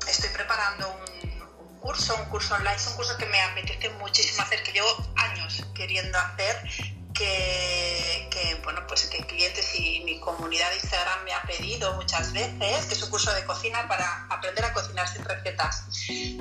estoy 0.09 0.31
preparando 0.31 0.89
un, 0.89 1.79
curso, 1.79 2.14
un 2.16 2.25
curso 2.27 2.55
online, 2.55 2.77
es 2.77 2.87
un 2.87 2.95
curso 2.95 3.16
que 3.18 3.27
me 3.27 3.41
apetece 3.41 3.91
muchísimo 3.91 4.43
hacer, 4.43 4.62
que 4.62 4.73
llevo 4.73 4.89
años 5.16 5.62
queriendo 5.75 6.18
hacer 6.18 6.57
que, 7.21 8.61
bueno, 8.64 8.81
pues 8.87 9.07
que 9.07 9.25
clientes 9.27 9.75
y 9.79 10.01
mi 10.05 10.18
comunidad 10.18 10.71
de 10.71 10.77
Instagram 10.77 11.25
me 11.25 11.33
ha 11.35 11.43
pedido 11.43 11.93
muchas 11.95 12.33
veces, 12.33 12.87
que 12.87 12.95
es 12.95 13.03
un 13.03 13.11
curso 13.11 13.33
de 13.35 13.45
cocina 13.45 13.87
para 13.89 14.27
aprender 14.31 14.64
a 14.64 14.73
cocinar 14.73 15.07
sin 15.07 15.25
recetas. 15.25 15.85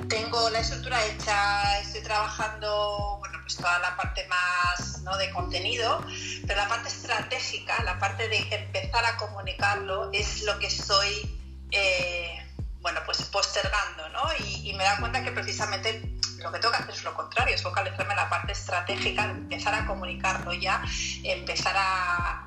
Tengo 0.08 0.48
la 0.50 0.60
estructura 0.60 1.04
hecha, 1.06 1.80
estoy 1.80 2.02
trabajando, 2.02 3.16
bueno, 3.18 3.38
pues 3.42 3.56
toda 3.56 3.78
la 3.80 3.96
parte 3.96 4.26
más 4.28 5.02
¿no? 5.02 5.16
de 5.18 5.30
contenido, 5.30 6.04
pero 6.46 6.60
la 6.60 6.68
parte 6.68 6.88
estratégica, 6.88 7.82
la 7.84 7.98
parte 7.98 8.28
de 8.28 8.38
empezar 8.50 9.04
a 9.04 9.16
comunicarlo, 9.16 10.10
es 10.12 10.42
lo 10.42 10.58
que 10.58 10.68
estoy, 10.68 11.38
eh, 11.72 12.38
bueno, 12.80 13.00
pues 13.04 13.22
postergando, 13.24 14.08
¿no? 14.10 14.22
Y, 14.38 14.70
y 14.70 14.74
me 14.74 14.84
da 14.84 14.98
cuenta 14.98 15.22
que 15.22 15.32
precisamente 15.32 16.19
lo 16.42 16.52
que 16.52 16.58
tengo 16.58 16.72
que 16.72 16.82
hacer 16.82 16.94
es 16.94 17.04
lo 17.04 17.14
contrario, 17.14 17.54
es 17.54 17.62
focalizarme 17.62 18.12
en 18.12 18.16
la 18.16 18.28
parte 18.28 18.52
estratégica, 18.52 19.24
empezar 19.24 19.74
a 19.74 19.86
comunicarlo 19.86 20.52
ya, 20.52 20.82
empezar 21.22 21.74
a, 21.76 22.46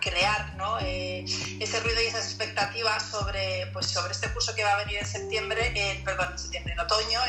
crear 0.00 0.56
¿no? 0.56 0.80
Eh, 0.80 1.24
ese 1.60 1.80
ruido 1.80 2.02
y 2.02 2.06
esas 2.06 2.24
expectativas 2.24 3.04
sobre, 3.04 3.68
pues, 3.72 3.86
sobre 3.86 4.12
este 4.12 4.32
curso 4.32 4.52
que 4.54 4.64
va 4.64 4.72
a 4.72 4.76
venir 4.78 4.96
en 4.98 5.06
septiembre, 5.06 5.72
en, 5.76 6.02
perdón, 6.02 6.32
en 6.32 6.38
septiembre, 6.38 6.72
en 6.72 6.80
otoño, 6.80 7.20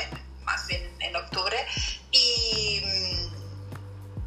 más 0.43 0.65
bien 0.65 0.81
en 0.99 1.15
octubre, 1.15 1.57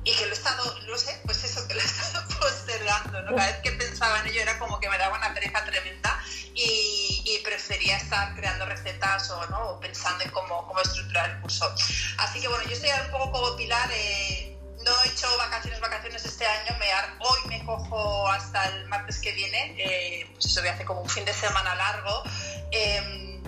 y 0.07 0.12
que 0.12 0.24
lo 0.24 0.30
he 0.30 0.34
estado, 0.34 0.78
no 0.86 0.96
sé, 0.96 1.20
pues 1.24 1.42
eso, 1.42 1.66
que 1.66 1.74
lo 1.74 1.80
he 1.80 1.84
estado 1.84 2.28
postergando, 2.40 3.22
¿no? 3.22 3.34
Cada 3.34 3.48
vez 3.48 3.57
que 3.57 3.72
pensaba 3.72 4.20
en 4.20 4.28
ello 4.28 4.40
era 4.40 4.57
como 4.61 4.78
que 4.78 4.88
me 4.88 4.96
daba 4.98 5.18
una 5.18 5.34
pereza 5.34 5.64
tremenda 5.64 6.22
y, 6.54 7.42
prefería 7.44 7.96
estar 7.96 8.34
creando 8.34 8.66
recetas 8.66 9.30
o, 9.30 9.46
¿no? 9.46 9.78
pensando 9.78 10.24
en 10.24 10.30
cómo, 10.30 10.66
cómo, 10.66 10.80
estructurar 10.80 11.30
el 11.30 11.40
curso. 11.40 11.72
Así 12.18 12.40
que 12.40 12.48
bueno, 12.48 12.64
yo 12.64 12.72
estoy 12.72 12.90
un 12.90 13.11
poco 13.12 13.30
como 13.30 13.57
Pilar, 13.57 13.88
eh, 13.92 14.59
no 14.84 14.92
he 15.04 15.09
hecho 15.09 15.28
vacaciones, 15.38 15.80
vacaciones 15.80 16.24
este 16.24 16.44
año, 16.44 16.76
hoy 17.20 17.48
me 17.48 17.64
cojo 17.64 18.28
hasta 18.28 18.64
el 18.66 18.88
martes 18.88 19.20
que 19.20 19.30
viene, 19.32 20.28
pues 20.32 20.46
eso 20.46 20.61
voy 20.61 20.70
a 20.70 20.72
hacer 20.72 20.86
como 20.86 21.02
un 21.02 21.09
fin 21.09 21.24
de 21.24 21.32
semana 21.32 21.76
largo, 21.76 22.24
eh, 22.72 23.40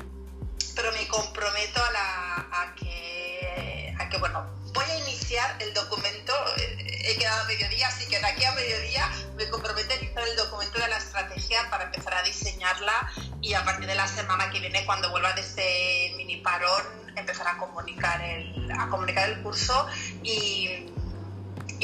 pero 0.76 0.92
me 0.92 1.09
comprometo 1.09 1.84
a, 1.84 1.90
la, 1.90 2.34
a 2.52 2.74
que, 2.76 3.94
a 3.98 4.09
que, 4.09 4.18
bueno, 4.18 4.57
voy 4.72 4.84
a 4.84 4.98
iniciar 4.98 5.56
el 5.60 5.72
documento, 5.74 6.32
eh, 6.56 7.02
he 7.04 7.16
quedado 7.16 7.42
a 7.42 7.46
mediodía, 7.46 7.88
así 7.88 8.06
que 8.08 8.18
de 8.18 8.26
aquí 8.26 8.44
a 8.44 8.52
mediodía 8.52 9.10
me 9.36 9.48
comprometo 9.48 9.92
a 9.92 9.96
iniciar 9.96 10.28
el 10.28 10.36
documento 10.36 10.78
de 10.80 10.88
la 10.88 10.98
estrategia 10.98 11.68
para 11.70 11.84
empezar 11.84 12.14
a 12.14 12.22
diseñarla 12.22 13.10
y 13.40 13.54
a 13.54 13.64
partir 13.64 13.86
de 13.86 13.94
la 13.94 14.06
semana 14.06 14.50
que 14.50 14.60
viene, 14.60 14.84
cuando 14.84 15.10
vuelva 15.10 15.32
de 15.32 15.40
este 15.40 16.14
mini 16.16 16.38
parón, 16.38 16.82
empezar 17.16 17.48
a 17.48 17.58
comunicar 17.58 18.20
el, 18.22 18.70
a 18.72 18.88
comunicar 18.88 19.28
el 19.28 19.42
curso 19.42 19.86
y, 20.22 20.86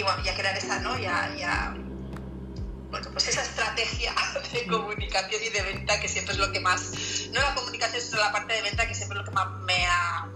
bueno, 0.02 0.22
ya 0.22 0.34
crear 0.34 0.56
esa, 0.56 0.80
¿no? 0.80 0.98
Ya, 0.98 1.32
ya, 1.36 1.74
bueno, 2.90 3.08
pues 3.12 3.28
esa 3.28 3.42
estrategia 3.42 4.14
de 4.52 4.66
comunicación 4.66 5.42
y 5.42 5.48
de 5.48 5.62
venta 5.62 5.98
que 6.00 6.08
siempre 6.08 6.34
es 6.34 6.38
lo 6.38 6.52
que 6.52 6.60
más, 6.60 6.92
no 7.32 7.40
la 7.40 7.54
comunicación, 7.54 8.00
sino 8.00 8.18
la 8.18 8.32
parte 8.32 8.54
de 8.54 8.62
venta 8.62 8.86
que 8.86 8.94
siempre 8.94 9.18
es 9.18 9.24
lo 9.24 9.30
que 9.30 9.34
más 9.34 9.48
me 9.62 9.86
ha 9.86 10.28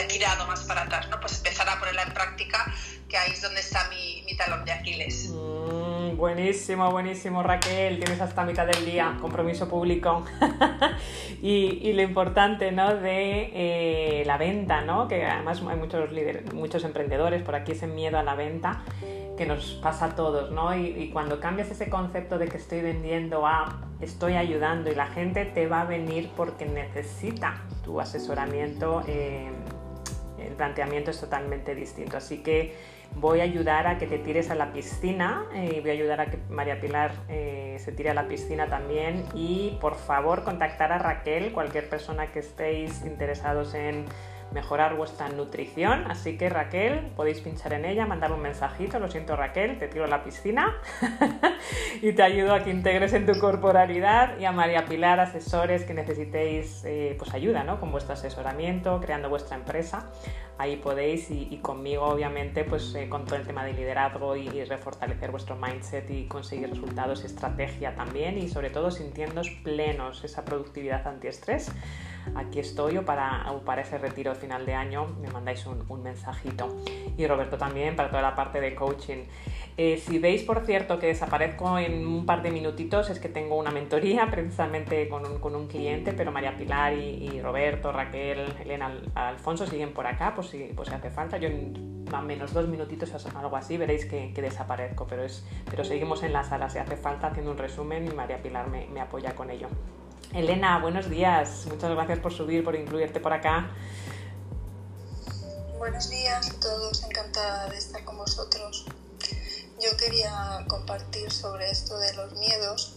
he 0.00 0.04
tirado 0.04 0.46
más 0.46 0.64
para 0.64 0.82
atrás, 0.82 1.08
¿no? 1.08 1.20
Pues 1.20 1.38
empezar 1.38 1.68
a 1.68 1.78
ponerla 1.78 2.02
en 2.02 2.12
práctica, 2.12 2.72
que 3.08 3.16
ahí 3.16 3.32
es 3.32 3.42
donde 3.42 3.60
está 3.60 3.88
mi, 3.88 4.36
talón 4.36 4.64
de 4.64 4.72
Aquiles. 4.72 5.30
Mm, 5.30 6.16
buenísimo, 6.16 6.90
buenísimo, 6.90 7.42
Raquel. 7.42 7.98
Tienes 7.98 8.20
hasta 8.20 8.44
mitad 8.44 8.66
del 8.66 8.84
día, 8.84 9.16
compromiso 9.20 9.68
público. 9.68 10.24
y, 11.42 11.92
lo 11.92 12.02
importante, 12.02 12.70
¿no? 12.70 12.94
De 12.94 13.50
eh, 13.52 14.22
la 14.26 14.36
venta, 14.36 14.82
¿no? 14.82 15.08
Que 15.08 15.24
además 15.24 15.62
hay 15.68 15.76
muchos, 15.76 16.12
líderes, 16.12 16.52
muchos 16.52 16.84
emprendedores 16.84 17.42
por 17.42 17.54
aquí 17.54 17.72
ese 17.72 17.86
miedo 17.86 18.18
a 18.18 18.22
la 18.22 18.34
venta 18.34 18.82
que 19.36 19.46
nos 19.46 19.72
pasa 19.82 20.06
a 20.06 20.14
todos, 20.16 20.50
¿no? 20.50 20.76
Y, 20.76 20.86
y, 20.86 21.10
cuando 21.10 21.40
cambias 21.40 21.70
ese 21.70 21.88
concepto 21.88 22.38
de 22.38 22.48
que 22.48 22.56
estoy 22.56 22.82
vendiendo 22.82 23.46
a 23.46 23.88
estoy 24.00 24.34
ayudando 24.34 24.90
y 24.90 24.94
la 24.94 25.06
gente 25.06 25.44
te 25.44 25.66
va 25.66 25.82
a 25.82 25.84
venir 25.84 26.30
porque 26.36 26.66
necesita 26.66 27.62
tu 27.84 28.00
asesoramiento. 28.00 29.02
Eh, 29.06 29.50
el 30.48 30.54
planteamiento 30.54 31.10
es 31.10 31.20
totalmente 31.20 31.74
distinto. 31.74 32.16
Así 32.16 32.38
que 32.38 32.74
voy 33.14 33.40
a 33.40 33.44
ayudar 33.44 33.86
a 33.86 33.98
que 33.98 34.06
te 34.06 34.18
tires 34.18 34.50
a 34.50 34.54
la 34.54 34.72
piscina 34.72 35.46
eh, 35.54 35.78
voy 35.80 35.90
a 35.90 35.92
ayudar 35.94 36.20
a 36.20 36.26
que 36.26 36.38
María 36.50 36.80
Pilar 36.80 37.12
eh, 37.28 37.76
se 37.78 37.92
tire 37.92 38.10
a 38.10 38.14
la 38.14 38.28
piscina 38.28 38.66
también. 38.68 39.24
Y 39.34 39.78
por 39.80 39.96
favor, 39.96 40.44
contactar 40.44 40.92
a 40.92 40.98
Raquel, 40.98 41.52
cualquier 41.52 41.88
persona 41.88 42.32
que 42.32 42.40
estéis 42.40 43.04
interesados 43.04 43.74
en 43.74 44.06
mejorar 44.52 44.96
vuestra 44.96 45.28
nutrición. 45.28 46.10
Así 46.10 46.36
que 46.36 46.48
Raquel, 46.48 47.12
podéis 47.16 47.40
pinchar 47.40 47.72
en 47.72 47.84
ella, 47.84 48.06
mandar 48.06 48.32
un 48.32 48.40
mensajito, 48.40 48.98
lo 48.98 49.10
siento 49.10 49.36
Raquel, 49.36 49.78
te 49.78 49.88
tiro 49.88 50.04
a 50.04 50.08
la 50.08 50.22
piscina 50.22 50.76
y 52.02 52.12
te 52.12 52.22
ayudo 52.22 52.54
a 52.54 52.62
que 52.62 52.70
integres 52.70 53.12
en 53.12 53.26
tu 53.26 53.38
corporalidad 53.38 54.38
y 54.38 54.44
a 54.44 54.52
María 54.52 54.86
Pilar, 54.86 55.20
asesores 55.20 55.84
que 55.84 55.94
necesitéis 55.94 56.84
eh, 56.84 57.14
pues 57.18 57.34
ayuda 57.34 57.64
¿no? 57.64 57.80
con 57.80 57.92
vuestro 57.92 58.14
asesoramiento, 58.14 59.00
creando 59.00 59.28
vuestra 59.28 59.56
empresa. 59.56 60.10
Ahí 60.60 60.74
podéis 60.74 61.30
y, 61.30 61.56
conmigo 61.62 62.04
obviamente 62.06 62.64
pues 62.64 62.92
eh, 62.96 63.08
con 63.08 63.24
todo 63.24 63.36
el 63.36 63.46
tema 63.46 63.64
de 63.64 63.74
liderazgo 63.74 64.34
y, 64.34 64.48
y, 64.48 64.64
refortalecer 64.64 65.30
vuestro 65.30 65.54
mindset 65.54 66.10
y 66.10 66.26
conseguir 66.26 66.70
resultados, 66.70 67.24
estrategia 67.24 67.94
también 67.94 68.38
y 68.38 68.48
sobre 68.48 68.70
todo 68.70 68.90
sintiéndoos 68.90 69.50
plenos, 69.62 70.24
esa 70.24 70.44
productividad 70.44 71.06
antiestrés 71.06 71.70
aquí 72.34 72.60
estoy 72.60 72.96
o 72.96 73.04
para, 73.04 73.44
para 73.64 73.82
ese 73.82 73.98
retiro 73.98 74.34
final 74.34 74.66
de 74.66 74.74
año 74.74 75.06
me 75.20 75.30
mandáis 75.30 75.66
un, 75.66 76.02
mensajito. 76.02 76.76
Y 77.16 77.26
Roberto 77.26 77.58
también 77.58 77.96
para 77.96 78.10
toda 78.10 78.22
la 78.22 78.34
parte 78.34 78.60
de 78.60 78.74
coaching. 78.74 79.24
Eh, 79.76 79.96
si 79.96 80.18
veis, 80.18 80.42
por 80.42 80.64
cierto, 80.66 80.98
que 80.98 81.06
desaparezco 81.06 81.78
en 81.78 82.06
un 82.06 82.26
par 82.26 82.42
de 82.42 82.50
minutitos, 82.50 83.10
es 83.10 83.20
que 83.20 83.28
tengo 83.28 83.56
una 83.56 83.70
mentoría 83.70 84.26
precisamente 84.30 85.08
con 85.08 85.54
un, 85.54 85.68
cliente, 85.68 86.12
pero 86.12 86.32
María 86.32 86.56
Pilar 86.56 86.94
y, 86.94 87.40
Roberto, 87.40 87.92
Raquel, 87.92 88.54
Elena, 88.60 88.92
Alfonso 89.14 89.66
siguen 89.66 89.92
por 89.92 90.06
acá, 90.06 90.32
pues 90.34 90.48
si, 90.48 90.72
pues 90.74 90.88
si 90.88 90.94
hace 90.94 91.10
falta. 91.10 91.36
Yo 91.36 91.48
en 91.48 92.04
menos 92.24 92.52
dos 92.52 92.66
minutitos 92.68 93.12
o 93.12 93.38
algo 93.38 93.56
así, 93.56 93.76
veréis 93.76 94.06
que, 94.06 94.32
desaparezco, 94.32 95.06
pero, 95.06 95.24
es, 95.24 95.46
pero 95.70 95.84
seguimos 95.84 96.22
en 96.22 96.32
la 96.32 96.42
sala, 96.42 96.68
si 96.70 96.78
hace 96.78 96.96
falta, 96.96 97.28
haciendo 97.28 97.50
un 97.50 97.58
resumen 97.58 98.06
y 98.06 98.10
María 98.10 98.42
Pilar 98.42 98.68
me 98.68 99.00
apoya 99.00 99.34
con 99.34 99.50
ello. 99.50 99.68
Elena, 100.32 100.78
buenos 100.80 101.08
días. 101.08 101.66
Muchas 101.66 101.90
gracias 101.90 102.18
por 102.18 102.32
subir, 102.32 102.62
por 102.62 102.76
incluirte 102.76 103.18
por 103.20 103.32
acá. 103.32 103.70
Buenos 105.78 106.10
días 106.10 106.50
a 106.50 106.60
todos, 106.60 107.02
encantada 107.04 107.68
de 107.70 107.78
estar 107.78 108.04
con 108.04 108.18
vosotros. 108.18 108.84
Yo 109.80 109.96
quería 109.96 110.64
compartir 110.68 111.30
sobre 111.32 111.70
esto 111.70 111.98
de 111.98 112.12
los 112.14 112.32
miedos, 112.34 112.96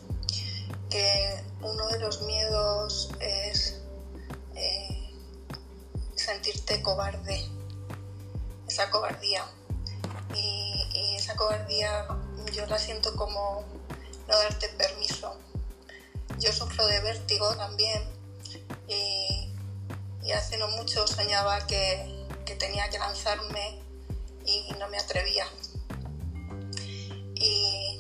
que 0.89 1.43
uno 1.61 1.87
de 1.87 1.99
los 1.99 2.21
miedos 2.23 3.11
es 3.19 3.81
eh, 4.55 5.13
sentirte 6.15 6.81
cobarde, 6.81 7.47
esa 8.67 8.89
cobardía. 8.89 9.45
Y, 10.35 10.89
y 10.93 11.15
esa 11.15 11.35
cobardía 11.35 12.07
yo 12.53 12.65
la 12.65 12.77
siento 12.77 13.15
como 13.15 13.63
no 14.27 14.37
darte 14.37 14.67
permiso 14.69 15.37
yo 16.41 16.51
sufro 16.51 16.87
de 16.87 16.99
vértigo 17.01 17.55
también 17.55 18.01
y, 18.87 19.47
hace 20.33 20.57
no 20.57 20.67
mucho 20.69 21.05
soñaba 21.07 21.65
que, 21.67 22.19
tenía 22.59 22.89
que 22.89 22.99
lanzarme 22.99 23.79
y 24.45 24.73
no 24.77 24.87
me 24.89 24.97
atrevía. 24.97 25.45
Y, 27.35 27.99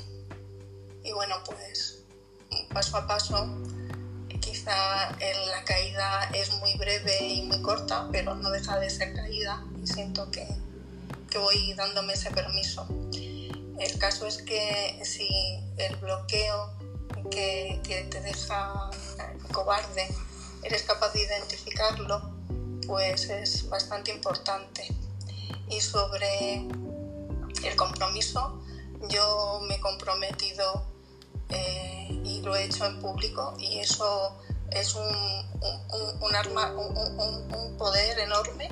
bueno, 1.13 1.35
pues 1.45 2.03
paso 2.73 2.97
a 2.97 3.07
paso, 3.07 3.47
quizá 4.39 5.17
la 5.17 5.63
caída 5.65 6.29
es 6.33 6.51
muy 6.59 6.73
breve 6.77 7.27
y 7.27 7.41
muy 7.43 7.61
corta, 7.61 8.09
pero 8.11 8.35
no 8.35 8.51
deja 8.51 8.77
de 8.79 8.89
ser 8.89 9.13
caída 9.13 9.63
y 9.81 9.87
siento 9.87 10.29
que, 10.31 10.47
que 11.29 11.37
voy 11.37 11.73
dándome 11.73 12.13
ese 12.13 12.29
permiso. 12.31 12.87
El 13.79 13.97
caso 13.97 14.27
es 14.27 14.41
que 14.41 14.99
si 15.03 15.27
el 15.77 15.95
bloqueo 15.95 16.80
que, 17.31 18.07
te 18.11 18.21
deja 18.21 18.91
cobarde, 19.51 20.07
eres 20.63 20.83
capaz 20.83 21.11
de 21.13 21.23
identificarlo, 21.23 22.21
pues 22.85 23.29
es 23.29 23.67
bastante 23.69 24.11
importante. 24.11 24.87
Y 25.69 25.81
sobre 25.81 26.67
el 27.63 27.75
compromiso, 27.75 28.61
yo 29.09 29.61
me 29.67 29.75
he 29.75 29.79
comprometido 29.79 30.85
eh, 31.49 32.21
y 32.23 32.41
lo 32.41 32.55
he 32.55 32.65
hecho 32.65 32.85
en 32.85 32.99
público 33.01 33.55
y 33.57 33.79
eso 33.79 34.37
es 34.69 34.95
un, 34.95 36.35
arma, 36.35 36.73
un, 36.73 37.77
poder 37.77 38.19
enorme 38.19 38.69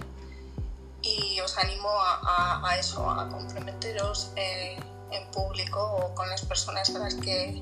y 1.01 1.39
os 1.39 1.57
animo 1.57 1.89
a, 1.91 2.75
eso, 2.77 3.09
a 3.09 3.27
comprometeros 3.29 4.31
eh, 4.35 4.77
en 5.11 5.31
público 5.31 5.81
o 5.81 6.15
con 6.15 6.29
las 6.29 6.45
personas 6.45 6.89
a 6.95 6.99
las 6.99 7.15
que 7.15 7.61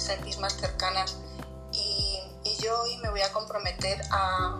sentís 0.00 0.38
más 0.38 0.54
cercanas. 0.54 1.16
Y, 1.72 2.18
yo 2.60 2.82
hoy 2.82 2.98
me 2.98 3.08
voy 3.08 3.22
a 3.22 3.32
comprometer 3.32 4.02
a 4.10 4.58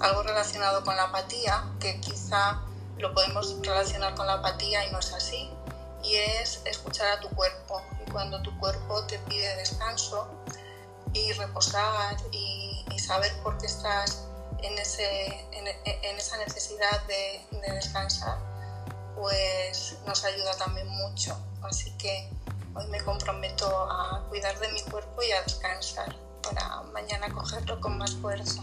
algo 0.00 0.22
relacionado 0.22 0.82
con 0.82 0.96
la 0.96 1.04
apatía, 1.04 1.62
que 1.78 2.00
quizá 2.00 2.62
lo 2.96 3.12
podemos 3.12 3.54
relacionar 3.60 4.14
con 4.14 4.26
la 4.26 4.34
apatía 4.34 4.86
y 4.86 4.92
no 4.92 4.98
es 4.98 5.12
así, 5.12 5.50
y 6.02 6.14
es 6.14 6.62
escuchar 6.64 7.18
a 7.18 7.20
tu 7.20 7.28
cuerpo. 7.30 7.82
Y 8.06 8.10
cuando 8.10 8.40
tu 8.40 8.56
cuerpo 8.58 9.04
te 9.04 9.18
pide 9.18 9.56
descanso 9.56 10.26
y 11.12 11.32
reposar 11.32 12.16
y, 12.32 12.64
saber 12.98 13.32
por 13.42 13.56
qué 13.58 13.66
estás 13.66 14.26
en, 14.60 14.76
ese, 14.76 15.46
en, 15.52 16.18
esa 16.18 16.36
necesidad 16.38 17.00
de, 17.06 17.46
de 17.58 17.72
descansar, 17.72 18.38
pues 19.16 19.96
nos 20.06 20.24
ayuda 20.24 20.54
también 20.56 20.88
mucho. 20.88 21.38
Así 21.62 21.90
que 21.92 22.28
Hoy 22.78 22.86
me 22.92 23.00
comprometo 23.00 23.66
a 23.90 24.24
cuidar 24.28 24.56
de 24.60 24.68
mi 24.72 24.80
cuerpo 24.82 25.20
y 25.20 25.32
a 25.32 25.42
descansar 25.42 26.14
para 26.44 26.82
mañana 26.92 27.28
cogerlo 27.28 27.80
con 27.80 27.98
más 27.98 28.14
fuerza. 28.14 28.62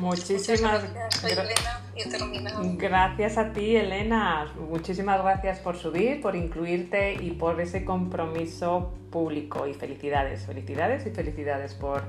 Muchísimas 0.00 0.82
gracias. 0.92 1.20
Soy 1.20 1.30
Elena 1.30 1.80
y 1.94 2.08
terminado. 2.08 2.62
Gracias 2.76 3.38
a 3.38 3.52
ti, 3.52 3.76
Elena. 3.76 4.52
Muchísimas 4.56 5.22
gracias 5.22 5.60
por 5.60 5.76
subir, 5.76 6.20
por 6.20 6.34
incluirte 6.34 7.14
y 7.14 7.30
por 7.30 7.60
ese 7.60 7.84
compromiso 7.84 8.92
público. 9.12 9.68
Y 9.68 9.74
felicidades, 9.74 10.44
felicidades 10.44 11.06
y 11.06 11.10
felicidades 11.10 11.74
por 11.74 12.02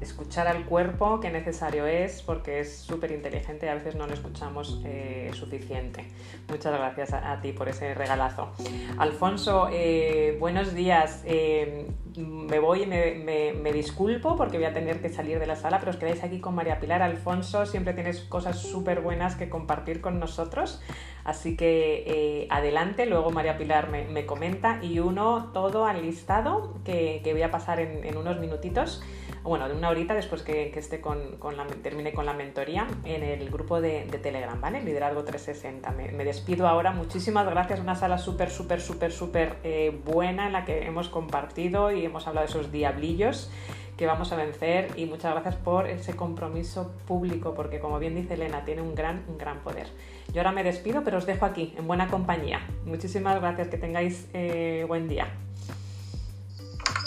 escuchar 0.00 0.48
al 0.48 0.64
cuerpo, 0.64 1.20
que 1.20 1.30
necesario 1.30 1.86
es, 1.86 2.22
porque 2.22 2.60
es 2.60 2.78
súper 2.78 3.12
inteligente 3.12 3.66
y 3.66 3.68
a 3.68 3.74
veces 3.74 3.94
no 3.94 4.06
lo 4.06 4.14
escuchamos 4.14 4.80
eh, 4.84 5.30
suficiente. 5.34 6.06
Muchas 6.48 6.72
gracias 6.72 7.12
a, 7.12 7.40
ti 7.40 7.52
por 7.52 7.68
ese 7.68 7.94
regalazo. 7.94 8.50
Alfonso, 8.98 9.68
eh, 9.70 10.36
buenos 10.40 10.74
días. 10.74 11.22
Eh, 11.24 11.86
me 12.16 12.58
voy 12.58 12.82
y 12.82 12.86
me, 12.86 13.72
disculpo 13.72 14.36
porque 14.36 14.56
voy 14.56 14.66
a 14.66 14.72
tener 14.72 15.00
que 15.00 15.08
salir 15.08 15.38
de 15.38 15.46
la 15.46 15.56
sala, 15.56 15.78
pero 15.78 15.92
os 15.92 15.96
quedáis 15.96 16.22
aquí 16.24 16.40
con 16.40 16.54
María 16.54 16.80
Pilar. 16.80 17.02
Alfonso, 17.02 17.66
siempre 17.66 17.94
tienes 17.94 18.20
cosas 18.20 18.58
súper 18.58 19.00
buenas 19.00 19.36
que 19.36 19.48
compartir 19.48 20.00
con 20.00 20.18
nosotros. 20.18 20.82
Así 21.24 21.56
que 21.56 22.46
adelante, 22.50 23.06
luego 23.06 23.30
María 23.30 23.58
Pilar 23.58 23.90
me, 23.90 24.26
comenta 24.26 24.78
y 24.82 25.00
uno 25.00 25.50
todo 25.52 25.86
al 25.86 26.02
listado 26.02 26.74
que, 26.84 27.20
voy 27.24 27.42
a 27.42 27.50
pasar 27.50 27.80
en, 27.80 28.16
unos 28.16 28.38
minutitos 28.38 29.02
bueno, 29.42 29.68
de 29.68 29.74
una 29.74 29.88
horita 29.88 30.14
después 30.14 30.42
que, 30.42 30.70
esté 30.78 31.00
con, 31.00 31.38
la, 31.56 31.66
termine 31.82 32.12
con 32.12 32.26
la 32.26 32.34
mentoría 32.34 32.86
en 33.04 33.22
el 33.22 33.48
grupo 33.50 33.80
de, 33.80 34.02
Telegram, 34.22 34.60
¿vale? 34.60 34.82
Liderazgo 34.82 35.24
360. 35.24 35.90
Me, 35.92 36.24
despido 36.24 36.68
ahora. 36.68 36.92
Muchísimas 36.92 37.46
gracias. 37.48 37.80
Una 37.80 37.94
sala 37.94 38.18
súper, 38.18 38.50
súper, 38.50 38.80
súper, 38.80 39.12
súper 39.12 39.56
eh, 39.64 39.98
buena 40.04 40.46
en 40.46 40.52
la 40.52 40.64
que 40.64 40.86
hemos 40.86 41.08
compartido 41.08 41.90
y 41.90 42.04
hemos 42.04 42.26
hablado 42.26 42.46
de 42.46 42.50
esos 42.50 42.70
diablillos 42.70 43.50
que 43.96 44.06
vamos 44.06 44.32
a 44.32 44.36
vencer 44.36 44.92
y 44.96 45.04
muchas 45.04 45.32
gracias 45.32 45.56
por 45.56 45.86
ese 45.86 46.16
compromiso 46.16 46.90
público 47.06 47.52
porque 47.52 47.80
como 47.80 47.98
bien 47.98 48.14
dice 48.14 48.32
Elena 48.32 48.64
tiene 48.64 48.80
un 48.80 48.94
gran, 48.94 49.24
un 49.28 49.36
gran 49.36 49.60
poder. 49.60 49.88
Yo 50.32 50.40
ahora 50.40 50.52
me 50.52 50.62
despido 50.62 51.02
pero 51.04 51.18
os 51.18 51.26
dejo 51.26 51.44
aquí 51.44 51.74
en 51.76 51.86
buena 51.86 52.08
compañía. 52.08 52.60
Muchísimas 52.84 53.40
gracias, 53.40 53.68
que 53.68 53.78
tengáis 53.78 54.26
eh, 54.32 54.84
buen 54.86 55.08
día. 55.08 55.28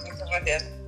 Muchas 0.06 0.30
gracias. 0.30 0.84